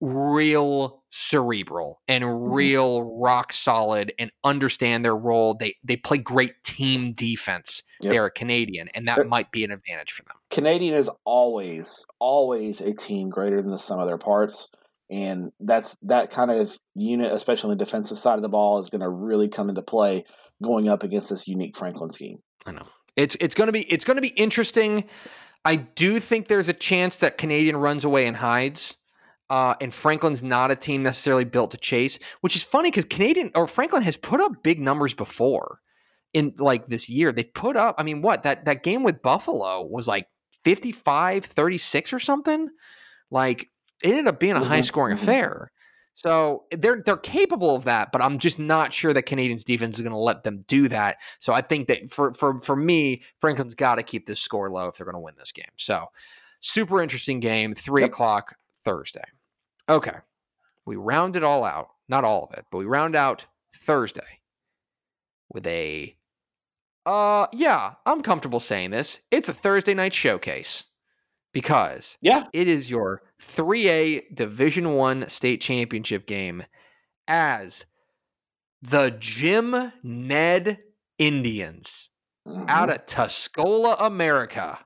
real 0.00 1.02
cerebral 1.10 2.02
and 2.08 2.24
mm-hmm. 2.24 2.52
real 2.52 3.02
rock 3.02 3.52
solid 3.52 4.12
and 4.18 4.30
understand 4.42 5.04
their 5.04 5.16
role. 5.16 5.54
They 5.54 5.76
they 5.84 5.96
play 5.96 6.18
great 6.18 6.62
team 6.64 7.12
defense. 7.12 7.82
Yep. 8.02 8.12
They're 8.12 8.26
a 8.26 8.30
Canadian, 8.30 8.88
and 8.94 9.06
that 9.08 9.28
might 9.28 9.50
be 9.50 9.64
an 9.64 9.70
advantage 9.70 10.12
for 10.12 10.22
them. 10.24 10.36
Canadian 10.50 10.94
is 10.94 11.10
always 11.24 12.04
always 12.18 12.80
a 12.80 12.92
team 12.92 13.30
greater 13.30 13.60
than 13.60 13.70
the 13.70 13.78
sum 13.78 14.00
of 14.00 14.06
their 14.06 14.18
parts. 14.18 14.70
And 15.10 15.52
that's 15.60 15.96
that 16.02 16.30
kind 16.30 16.50
of 16.50 16.76
unit, 16.94 17.30
especially 17.30 17.70
on 17.70 17.78
the 17.78 17.84
defensive 17.84 18.18
side 18.18 18.36
of 18.36 18.42
the 18.42 18.48
ball, 18.48 18.78
is 18.78 18.88
going 18.88 19.02
to 19.02 19.08
really 19.08 19.48
come 19.48 19.68
into 19.68 19.82
play 19.82 20.24
going 20.62 20.88
up 20.88 21.02
against 21.02 21.30
this 21.30 21.46
unique 21.46 21.76
Franklin 21.76 22.10
scheme. 22.10 22.38
I 22.66 22.72
know 22.72 22.86
it's 23.16 23.36
it's 23.40 23.54
going 23.54 23.68
to 23.68 23.72
be 23.72 23.82
it's 23.82 24.04
going 24.04 24.16
to 24.16 24.22
be 24.22 24.28
interesting. 24.28 25.04
I 25.64 25.76
do 25.76 26.20
think 26.20 26.48
there's 26.48 26.68
a 26.68 26.74
chance 26.74 27.18
that 27.20 27.38
Canadian 27.38 27.76
runs 27.76 28.04
away 28.04 28.26
and 28.26 28.36
hides. 28.36 28.96
Uh, 29.50 29.74
and 29.80 29.92
Franklin's 29.92 30.42
not 30.42 30.70
a 30.70 30.76
team 30.76 31.02
necessarily 31.02 31.44
built 31.44 31.70
to 31.72 31.76
chase, 31.76 32.18
which 32.40 32.56
is 32.56 32.62
funny 32.62 32.90
because 32.90 33.04
Canadian 33.04 33.50
or 33.54 33.68
Franklin 33.68 34.02
has 34.02 34.16
put 34.16 34.40
up 34.40 34.62
big 34.62 34.80
numbers 34.80 35.12
before 35.12 35.80
in 36.32 36.54
like 36.56 36.86
this 36.88 37.10
year. 37.10 37.30
They've 37.30 37.52
put 37.52 37.76
up, 37.76 37.94
I 37.98 38.04
mean, 38.04 38.22
what 38.22 38.42
that 38.44 38.64
that 38.64 38.82
game 38.82 39.02
with 39.02 39.20
Buffalo 39.20 39.84
was 39.84 40.08
like 40.08 40.26
55 40.64 41.44
36 41.44 42.12
or 42.12 42.18
something. 42.18 42.68
Like 43.30 43.68
it 44.02 44.10
ended 44.10 44.28
up 44.28 44.40
being 44.40 44.56
a 44.56 44.64
high 44.64 44.80
scoring 44.80 45.16
mm-hmm. 45.16 45.24
affair. 45.24 45.70
So 46.14 46.64
they're 46.70 47.02
they're 47.04 47.16
capable 47.16 47.74
of 47.74 47.84
that, 47.84 48.12
but 48.12 48.22
I'm 48.22 48.38
just 48.38 48.60
not 48.60 48.92
sure 48.92 49.12
that 49.12 49.22
Canadians 49.22 49.64
defense 49.64 49.96
is 49.96 50.02
going 50.02 50.12
to 50.12 50.18
let 50.18 50.44
them 50.44 50.64
do 50.68 50.88
that. 50.88 51.16
So 51.40 51.52
I 51.52 51.60
think 51.60 51.88
that 51.88 52.10
for 52.10 52.32
for 52.34 52.60
for 52.62 52.76
me, 52.76 53.22
Franklin's 53.40 53.74
got 53.74 53.96
to 53.96 54.04
keep 54.04 54.26
this 54.26 54.40
score 54.40 54.70
low 54.70 54.86
if 54.86 54.96
they're 54.96 55.04
going 55.04 55.14
to 55.14 55.20
win 55.20 55.34
this 55.36 55.50
game. 55.50 55.72
So 55.76 56.06
super 56.60 57.02
interesting 57.02 57.40
game, 57.40 57.74
three 57.74 58.02
yep. 58.02 58.10
o'clock 58.10 58.54
Thursday. 58.84 59.24
Okay, 59.88 60.16
we 60.86 60.94
round 60.94 61.34
it 61.34 61.42
all 61.42 61.64
out, 61.64 61.88
not 62.08 62.24
all 62.24 62.44
of 62.44 62.56
it, 62.56 62.64
but 62.70 62.78
we 62.78 62.84
round 62.84 63.16
out 63.16 63.44
Thursday 63.76 64.40
with 65.52 65.66
a 65.66 66.16
uh 67.06 67.48
yeah, 67.52 67.94
I'm 68.06 68.22
comfortable 68.22 68.60
saying 68.60 68.90
this. 68.90 69.20
It's 69.32 69.48
a 69.48 69.54
Thursday 69.54 69.94
night 69.94 70.14
showcase 70.14 70.84
because 71.54 72.18
yeah, 72.20 72.44
it 72.52 72.68
is 72.68 72.90
your 72.90 73.22
3A 73.40 74.34
Division 74.34 74.94
1 74.94 75.30
state 75.30 75.62
championship 75.62 76.26
game 76.26 76.64
as 77.26 77.86
the 78.82 79.16
Jim 79.18 79.92
Ned 80.02 80.80
Indians 81.18 82.10
mm-hmm. 82.46 82.68
out 82.68 82.90
of 82.90 83.06
Tuscola, 83.06 83.96
America 83.98 84.78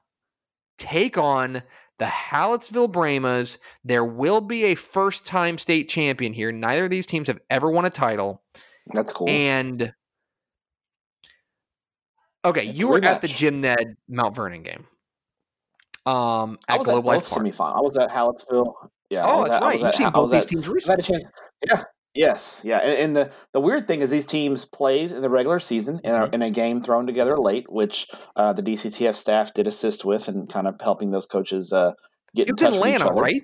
take 0.77 1.19
on 1.19 1.63
the 1.99 2.05
Hallettsville 2.05 2.93
Brahmas. 2.93 3.59
There 3.83 4.05
will 4.05 4.41
be 4.41 4.65
a 4.65 4.75
first 4.77 5.25
time 5.25 5.59
state 5.59 5.89
champion 5.89 6.33
here. 6.33 6.53
Neither 6.53 6.85
of 6.85 6.91
these 6.91 7.07
teams 7.07 7.27
have 7.27 7.41
ever 7.51 7.71
won 7.71 7.87
a 7.87 7.91
title. 7.91 8.43
That's 8.93 9.13
cool. 9.13 9.29
And 9.29 9.93
okay, 12.45 12.69
it's 12.69 12.79
you 12.79 12.89
were 12.89 13.05
at 13.05 13.23
the 13.23 13.29
Jim 13.29 13.63
Ned 13.63 13.97
Mount 14.09 14.37
Vernon 14.37 14.63
game 14.63 14.87
um, 16.09 16.59
at 16.69 16.81
Globe 16.81 17.05
Life 17.05 17.29
Park. 17.29 17.43
Semifinal. 17.43 17.77
I 17.77 17.81
was 17.81 17.97
at 17.97 18.11
Hallettsville. 18.11 18.75
Yeah. 19.11 19.25
Oh, 19.27 19.45
that's 19.45 19.57
at, 19.57 19.63
right. 19.63 19.81
You've 19.81 19.95
seen 19.95 20.11
both 20.11 20.31
these 20.31 20.43
at, 20.43 20.49
teams 20.49 20.69
recently. 20.69 20.93
I 20.93 20.97
had 20.97 21.01
a 21.01 21.03
chance. 21.03 21.25
Yeah. 21.67 21.83
Yes. 22.15 22.63
Yeah. 22.65 22.79
And, 22.79 22.99
and, 22.99 23.17
the, 23.17 23.33
the 23.53 23.61
weird 23.61 23.87
thing 23.87 24.01
is 24.01 24.11
these 24.11 24.27
teams 24.27 24.65
played 24.65 25.13
in 25.13 25.23
the 25.23 25.31
regular 25.31 25.59
season 25.59 26.01
in 26.03 26.15
a, 26.15 26.21
mm-hmm. 26.21 26.35
in 26.35 26.43
a 26.43 26.51
game 26.51 26.83
thrown 26.83 27.07
together 27.07 27.39
late, 27.39 27.71
which 27.71 28.09
uh, 28.37 28.53
the 28.53 28.63
DCTF 28.63 29.15
staff 29.15 29.55
did 29.55 29.67
assist 29.67 30.05
with 30.05 30.29
and 30.29 30.49
kind 30.49 30.67
of 30.67 30.81
helping 30.81 31.11
those 31.11 31.27
coaches 31.27 31.73
uh, 31.73 31.93
get 32.35 32.49
it's 32.49 32.51
in 32.51 32.57
touch 32.57 32.77
Atlanta, 32.77 32.93
with 32.93 33.03
each 33.03 33.11
other. 33.11 33.21
right? 33.21 33.43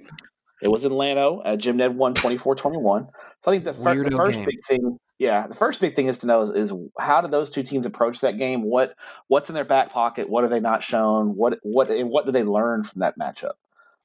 It 0.64 0.70
was 0.70 0.84
in 0.84 0.92
Llano. 0.92 1.40
Uh, 1.40 1.56
Jim 1.56 1.76
Ned 1.76 1.96
won 1.96 2.14
24-21. 2.14 3.08
So 3.40 3.50
I 3.50 3.54
think 3.54 3.64
the, 3.64 3.74
fir- 3.74 4.02
the 4.02 4.10
first 4.10 4.38
game. 4.38 4.46
big 4.46 4.64
thing 4.64 4.98
yeah, 5.18 5.46
the 5.46 5.54
first 5.54 5.80
big 5.80 5.94
thing 5.94 6.06
is 6.06 6.18
to 6.18 6.26
know 6.26 6.40
is, 6.40 6.50
is, 6.50 6.72
how 6.98 7.20
do 7.20 7.28
those 7.28 7.48
two 7.48 7.62
teams 7.62 7.86
approach 7.86 8.20
that 8.20 8.36
game? 8.36 8.62
What 8.62 8.96
what's 9.28 9.48
in 9.48 9.54
their 9.54 9.64
back 9.64 9.90
pocket? 9.90 10.28
What 10.28 10.42
are 10.42 10.48
they 10.48 10.60
not 10.60 10.82
shown? 10.82 11.36
What 11.36 11.60
what 11.62 11.90
and 11.90 12.10
what 12.10 12.26
do 12.26 12.32
they 12.32 12.42
learn 12.42 12.82
from 12.82 13.00
that 13.00 13.18
matchup 13.18 13.52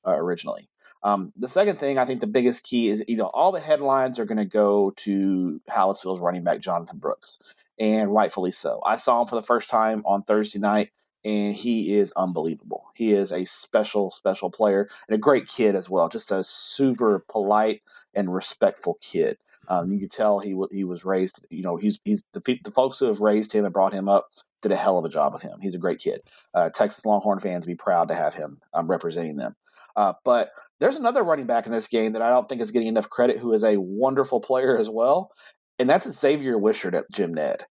uh, 0.06 0.16
originally? 0.16 0.70
Um, 1.02 1.32
the 1.36 1.48
second 1.48 1.78
thing, 1.78 1.98
I 1.98 2.06
think 2.06 2.20
the 2.20 2.28
biggest 2.28 2.64
key 2.64 2.90
is 2.90 3.04
you 3.08 3.16
know 3.16 3.26
all 3.34 3.52
the 3.52 3.60
headlines 3.60 4.20
are 4.20 4.26
going 4.26 4.38
to 4.38 4.46
go 4.46 4.92
to 4.98 5.60
Hallettsville's 5.68 6.20
running 6.20 6.44
back 6.44 6.60
Jonathan 6.60 7.00
Brooks, 7.00 7.40
and 7.80 8.12
rightfully 8.12 8.52
so. 8.52 8.80
I 8.86 8.98
saw 8.98 9.22
him 9.22 9.28
for 9.28 9.36
the 9.36 9.42
first 9.42 9.70
time 9.70 10.04
on 10.06 10.22
Thursday 10.22 10.60
night, 10.60 10.92
and 11.26 11.56
he 11.56 11.96
is 11.96 12.14
unbelievable. 12.16 12.92
He 12.96 13.12
is 13.12 13.32
a 13.32 13.46
special 13.46 14.12
special 14.12 14.50
player 14.50 14.90
and 15.08 15.16
a 15.16 15.20
great 15.20 15.48
kid 15.48 15.76
as 15.76 15.90
well. 15.90 16.10
Just 16.10 16.32
a 16.32 16.44
super 16.44 17.26
polite 17.30 17.82
and 18.14 18.34
respectful 18.34 18.98
kid. 19.02 19.38
Um, 19.68 19.92
you 19.92 20.00
could 20.00 20.12
tell 20.12 20.40
he 20.40 20.56
he 20.72 20.84
was 20.84 21.06
raised. 21.06 21.46
You 21.50 21.64
know, 21.64 21.78
he's 21.78 22.00
he's 22.06 22.24
the 22.34 22.60
the 22.64 22.72
folks 22.72 23.00
who 23.00 23.06
have 23.06 23.22
raised 23.22 23.54
him 23.54 23.66
and 23.66 23.74
brought 23.74 23.94
him 23.94 24.10
up 24.10 24.30
did 24.62 24.72
a 24.72 24.76
hell 24.76 24.98
of 24.98 25.06
a 25.06 25.10
job 25.10 25.34
with 25.34 25.42
him. 25.42 25.58
He's 25.62 25.76
a 25.76 25.80
great 25.80 26.00
kid. 26.00 26.22
Uh, 26.54 26.70
Texas 26.70 27.06
Longhorn 27.06 27.40
fans 27.40 27.66
be 27.66 27.76
proud 27.76 28.10
to 28.10 28.16
have 28.16 28.34
him 28.34 28.60
um, 28.74 28.88
representing 28.88 29.38
them. 29.38 29.56
Uh, 29.96 30.14
but 30.24 30.52
there's 30.80 30.98
another 30.98 31.24
running 31.24 31.46
back 31.46 31.66
in 31.66 31.72
this 31.72 31.88
game 31.88 32.14
that 32.14 32.22
I 32.22 32.30
don't 32.30 32.48
think 32.48 32.62
is 32.62 32.72
getting 32.72 32.88
enough 32.88 33.10
credit, 33.10 33.38
who 33.38 33.54
is 33.54 33.64
a 33.64 33.78
wonderful 33.78 34.40
player 34.40 34.78
as 34.78 34.90
well, 34.90 35.32
and 35.78 35.90
that's 35.90 36.10
Xavier 36.10 36.58
Wishart 36.58 36.94
at 36.94 37.10
Jim 37.12 37.34
Ned. 37.34 37.66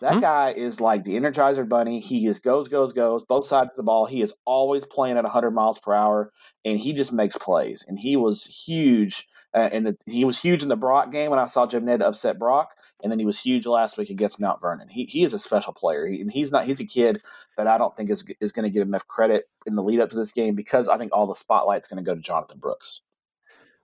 That 0.00 0.12
mm-hmm. 0.12 0.20
guy 0.20 0.50
is 0.50 0.80
like 0.80 1.04
the 1.04 1.16
Energizer 1.16 1.68
Bunny. 1.68 2.00
He 2.00 2.26
just 2.26 2.42
goes, 2.42 2.68
goes, 2.68 2.92
goes, 2.92 3.24
both 3.24 3.46
sides 3.46 3.70
of 3.70 3.76
the 3.76 3.82
ball. 3.84 4.06
He 4.06 4.22
is 4.22 4.36
always 4.44 4.84
playing 4.84 5.16
at 5.16 5.24
100 5.24 5.52
miles 5.52 5.78
per 5.78 5.94
hour, 5.94 6.32
and 6.64 6.78
he 6.78 6.92
just 6.92 7.12
makes 7.12 7.36
plays. 7.36 7.84
And 7.86 7.98
he 7.98 8.16
was 8.16 8.44
huge 8.44 9.28
uh, 9.54 9.68
and 9.72 9.96
he 10.06 10.24
was 10.24 10.40
huge 10.40 10.62
in 10.62 10.68
the 10.68 10.76
Brock 10.76 11.10
game 11.10 11.30
when 11.30 11.38
I 11.38 11.46
saw 11.46 11.66
Jim 11.66 11.86
Ned 11.86 12.02
upset 12.02 12.38
Brock, 12.38 12.74
and 13.02 13.10
then 13.10 13.18
he 13.18 13.24
was 13.24 13.40
huge 13.40 13.66
last 13.66 13.96
week 13.96 14.10
against 14.10 14.40
Mount 14.40 14.60
Vernon. 14.60 14.88
He 14.88 15.04
he 15.04 15.22
is 15.22 15.32
a 15.32 15.38
special 15.38 15.72
player, 15.72 16.06
he, 16.06 16.20
and 16.20 16.30
he's 16.30 16.52
not 16.52 16.66
he's 16.66 16.80
a 16.80 16.84
kid 16.84 17.22
that 17.56 17.66
I 17.66 17.78
don't 17.78 17.94
think 17.96 18.10
is 18.10 18.30
is 18.40 18.52
going 18.52 18.64
to 18.64 18.70
get 18.70 18.82
enough 18.82 19.06
credit 19.06 19.48
in 19.66 19.74
the 19.74 19.82
lead 19.82 20.00
up 20.00 20.10
to 20.10 20.16
this 20.16 20.32
game 20.32 20.54
because 20.54 20.88
I 20.88 20.98
think 20.98 21.12
all 21.14 21.26
the 21.26 21.34
spotlight's 21.34 21.88
going 21.88 22.02
to 22.02 22.08
go 22.08 22.14
to 22.14 22.20
Jonathan 22.20 22.58
Brooks. 22.58 23.00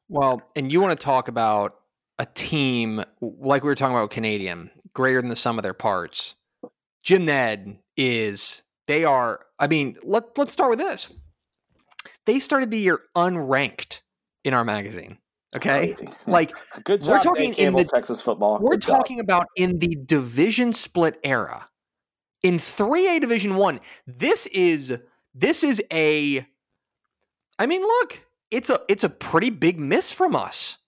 Well, 0.08 0.42
and 0.54 0.70
you 0.70 0.82
want 0.82 0.98
to 0.98 1.02
talk 1.02 1.28
about 1.28 1.76
a 2.18 2.26
team 2.26 3.02
like 3.22 3.62
we 3.62 3.68
were 3.68 3.74
talking 3.74 3.96
about 3.96 4.10
Canadian, 4.10 4.70
greater 4.94 5.20
than 5.20 5.28
the 5.28 5.36
sum 5.36 5.58
of 5.58 5.62
their 5.62 5.74
parts. 5.74 6.34
Jim 7.02 7.26
Ned 7.26 7.78
is 7.96 8.62
they 8.86 9.04
are. 9.04 9.40
I 9.58 9.66
mean, 9.66 9.96
let 10.02 10.36
let's 10.38 10.52
start 10.52 10.70
with 10.70 10.78
this. 10.78 11.10
They 12.26 12.38
started 12.38 12.70
the 12.70 12.78
year 12.78 13.00
unranked 13.16 14.00
in 14.44 14.54
our 14.54 14.64
magazine. 14.64 15.18
Okay, 15.56 15.94
like 16.26 16.52
good 16.84 17.02
job. 17.02 17.10
We're 17.10 17.22
talking 17.22 17.54
in 17.54 17.74
the 17.74 17.84
Texas 17.84 18.20
football. 18.20 18.58
We're 18.60 18.78
talking 18.78 19.20
about 19.20 19.46
in 19.56 19.78
the 19.78 19.96
division 20.06 20.72
split 20.72 21.18
era, 21.22 21.66
in 22.42 22.58
three 22.58 23.16
A 23.16 23.20
Division 23.20 23.56
One. 23.56 23.80
This 24.06 24.46
is 24.46 24.98
this 25.34 25.62
is 25.62 25.82
a. 25.92 26.46
I 27.58 27.66
mean, 27.66 27.82
look, 27.82 28.20
it's 28.50 28.70
a 28.70 28.80
it's 28.88 29.04
a 29.04 29.08
pretty 29.08 29.50
big 29.50 29.78
miss 29.78 30.12
from 30.12 30.34
us. 30.34 30.78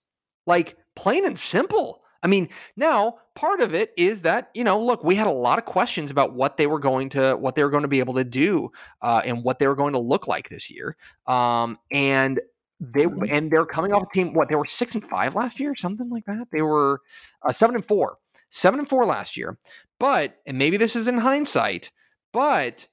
Like 0.45 0.77
plain 0.95 1.25
and 1.25 1.37
simple. 1.37 2.01
I 2.23 2.27
mean, 2.27 2.49
now 2.75 3.19
part 3.37 3.61
of 3.61 3.75
it 3.75 3.93
is 3.95 4.23
that 4.23 4.49
you 4.53 4.63
know, 4.63 4.83
look, 4.83 5.03
we 5.03 5.15
had 5.15 5.27
a 5.27 5.31
lot 5.31 5.59
of 5.59 5.65
questions 5.65 6.09
about 6.09 6.33
what 6.33 6.57
they 6.57 6.67
were 6.67 6.79
going 6.79 7.07
to 7.09 7.35
what 7.35 7.55
they 7.55 7.63
were 7.63 7.69
going 7.69 7.83
to 7.83 7.87
be 7.87 7.99
able 7.99 8.15
to 8.15 8.23
do 8.23 8.69
uh, 9.01 9.21
and 9.23 9.43
what 9.43 9.59
they 9.59 9.67
were 9.67 9.75
going 9.75 9.93
to 9.93 9.99
look 9.99 10.27
like 10.27 10.49
this 10.49 10.71
year. 10.71 10.97
Um, 11.27 11.77
and 11.91 12.41
they 12.79 13.05
mm-hmm. 13.05 13.23
and 13.29 13.51
they're 13.51 13.65
coming 13.65 13.93
off 13.93 14.03
a 14.03 14.13
team. 14.13 14.33
What 14.33 14.49
they 14.49 14.55
were 14.55 14.65
six 14.65 14.95
and 14.95 15.07
five 15.07 15.35
last 15.35 15.59
year, 15.59 15.75
something 15.75 16.09
like 16.09 16.25
that. 16.25 16.47
They 16.51 16.63
were 16.63 17.01
uh, 17.47 17.53
seven 17.53 17.75
and 17.75 17.85
four, 17.85 18.17
seven 18.49 18.79
and 18.79 18.89
four 18.89 19.05
last 19.05 19.37
year. 19.37 19.57
But 19.99 20.37
and 20.45 20.57
maybe 20.57 20.77
this 20.77 20.95
is 20.95 21.07
in 21.07 21.19
hindsight, 21.19 21.91
but 22.33 22.87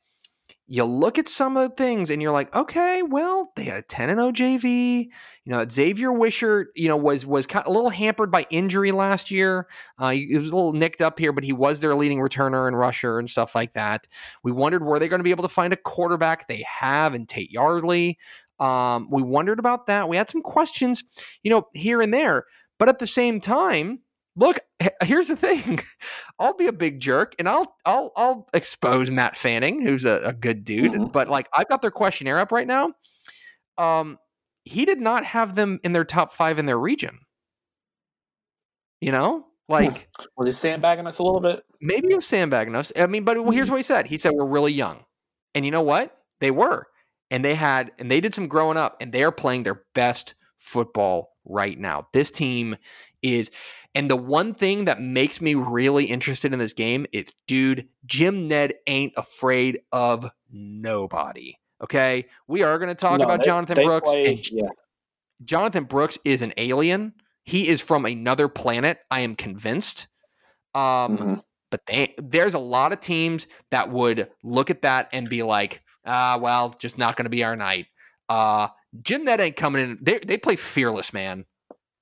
you 0.67 0.85
look 0.85 1.19
at 1.19 1.29
some 1.29 1.57
of 1.57 1.69
the 1.69 1.77
things 1.77 2.09
and 2.09 2.23
you're 2.23 2.33
like, 2.33 2.55
okay, 2.57 3.03
well, 3.03 3.53
they 3.55 3.65
had 3.65 3.77
a 3.77 3.83
10 3.83 4.09
and 4.09 4.19
0 4.19 4.33
JV. 4.33 5.09
You 5.45 5.53
know, 5.53 5.67
Xavier 5.71 6.11
Wishart, 6.11 6.69
you 6.75 6.89
know, 6.89 6.97
was 6.97 7.27
was 7.27 7.47
kind 7.47 7.67
of 7.67 7.71
a 7.71 7.75
little 7.75 7.91
hampered 7.91 8.31
by 8.31 8.47
injury 8.49 8.91
last 8.91 9.31
year. 9.31 9.69
Uh, 9.99 10.11
he 10.11 10.37
was 10.37 10.51
a 10.51 10.57
little 10.57 10.73
nicked 10.73 11.03
up 11.03 11.19
here, 11.19 11.33
but 11.33 11.45
he 11.45 11.53
was 11.53 11.81
their 11.81 11.95
leading 11.95 12.19
returner 12.19 12.67
and 12.67 12.79
rusher 12.79 13.19
and 13.19 13.29
stuff 13.29 13.55
like 13.55 13.75
that. 13.75 14.07
We 14.43 14.53
wondered 14.53 14.85
were 14.85 14.99
they 14.99 15.09
going 15.09 15.21
to 15.21 15.25
be 15.25 15.33
able 15.33 15.43
to 15.43 15.49
find 15.51 15.73
a 15.75 15.77
quarterback? 15.77 16.49
They 16.49 16.65
have 16.67 17.15
in 17.15 17.27
Tate 17.27 17.51
Yardley. 17.51 18.19
Um, 18.59 19.09
we 19.11 19.23
wondered 19.23 19.59
about 19.59 19.87
that. 19.89 20.09
We 20.09 20.17
had 20.17 20.31
some 20.31 20.41
questions, 20.41 21.05
you 21.43 21.51
know, 21.51 21.69
here 21.75 22.01
and 22.01 22.15
there. 22.15 22.45
But 22.79 22.89
at 22.89 22.99
the 22.99 23.07
same 23.07 23.41
time, 23.41 24.01
look, 24.37 24.61
here's 25.03 25.28
the 25.28 25.37
thing. 25.37 25.80
I'll 26.39 26.57
be 26.57 26.66
a 26.66 26.72
big 26.72 27.01
jerk 27.01 27.35
and 27.39 27.49
I'll 27.49 27.76
I'll 27.85 28.12
I'll 28.16 28.49
expose 28.55 29.11
Matt 29.11 29.37
Fanning, 29.37 29.80
who's 29.80 30.05
a, 30.05 30.20
a 30.24 30.32
good 30.32 30.64
dude. 30.64 30.93
Mm-hmm. 30.93 31.05
But 31.07 31.28
like 31.28 31.49
I've 31.57 31.68
got 31.68 31.82
their 31.82 31.91
questionnaire 31.91 32.39
up 32.39 32.53
right 32.53 32.66
now. 32.66 32.93
Um, 33.78 34.18
he 34.64 34.85
did 34.85 35.01
not 35.01 35.24
have 35.24 35.55
them 35.55 35.80
in 35.85 35.93
their 35.93 36.05
top 36.05 36.32
five 36.32 36.59
in 36.59 36.66
their 36.66 36.78
region. 36.78 37.18
You 39.01 39.12
know, 39.12 39.47
like 39.68 40.09
was 40.37 40.49
he 40.49 40.53
sandbagging 40.53 41.07
us 41.07 41.18
a 41.18 41.22
little 41.22 41.41
bit? 41.41 41.64
Maybe 41.80 42.09
he 42.09 42.14
was 42.14 42.26
sandbagging 42.26 42.74
us. 42.74 42.93
I 42.97 43.07
mean, 43.07 43.24
but 43.24 43.37
here's 43.37 43.47
mm-hmm. 43.47 43.70
what 43.72 43.76
he 43.76 43.82
said. 43.82 44.07
He 44.07 44.18
said 44.18 44.32
we're 44.32 44.47
really 44.47 44.72
young, 44.72 45.05
and 45.55 45.64
you 45.64 45.70
know 45.70 45.82
what? 45.82 46.16
They 46.41 46.51
were, 46.51 46.87
and 47.30 47.45
they 47.45 47.55
had, 47.55 47.93
and 47.99 48.11
they 48.11 48.20
did 48.20 48.35
some 48.35 48.49
growing 48.49 48.76
up, 48.76 48.97
and 49.01 49.12
they 49.12 49.22
are 49.22 49.32
playing 49.32 49.62
their 49.62 49.82
best 49.95 50.35
football 50.59 51.35
right 51.45 51.78
now. 51.78 52.09
This 52.12 52.30
team 52.30 52.76
is 53.22 53.51
and 53.95 54.11
the 54.11 54.16
one 54.16 54.55
thing 54.55 54.86
that 54.86 55.01
makes 55.01 55.40
me 55.40 55.55
really 55.55 56.07
interested 56.07 56.53
in 56.53 56.59
this 56.59 56.72
game 56.72 57.07
is, 57.12 57.32
dude, 57.47 57.88
Jim 58.07 58.49
Ned 58.49 58.74
ain't 58.86 59.12
afraid 59.16 59.78
of 59.92 60.28
nobody. 60.51 61.55
Okay. 61.82 62.26
We 62.49 62.62
are 62.62 62.78
going 62.78 62.88
to 62.88 62.95
talk 62.95 63.18
no, 63.18 63.24
about 63.24 63.40
they, 63.40 63.47
Jonathan 63.47 63.74
they 63.76 63.84
Brooks. 63.84 64.11
Play, 64.11 64.26
and 64.26 64.51
yeah. 64.51 64.68
Jonathan 65.45 65.84
Brooks 65.84 66.18
is 66.24 66.42
an 66.42 66.53
alien. 66.57 67.12
He 67.45 67.68
is 67.68 67.80
from 67.80 68.05
another 68.05 68.49
planet. 68.49 68.99
I 69.11 69.20
am 69.20 69.36
convinced. 69.36 70.09
Um, 70.74 70.82
mm-hmm. 70.82 71.34
But 71.70 71.86
they, 71.86 72.14
there's 72.18 72.55
a 72.55 72.59
lot 72.59 72.92
of 72.92 73.01
teams 73.01 73.47
that 73.70 73.90
would 73.90 74.28
look 74.42 74.70
at 74.70 74.82
that 74.82 75.09
and 75.12 75.28
be 75.28 75.42
like, 75.42 75.82
ah, 76.05 76.38
well, 76.40 76.74
just 76.78 76.99
not 76.99 77.16
going 77.16 77.24
to 77.24 77.30
be 77.30 77.45
our 77.45 77.57
night. 77.57 77.86
Uh, 78.28 78.68
Jim 79.03 79.24
Ned 79.24 79.40
ain't 79.40 79.57
coming 79.57 79.82
in. 79.82 79.99
They, 80.01 80.18
they 80.18 80.36
play 80.36 80.57
fearless, 80.57 81.12
man. 81.12 81.45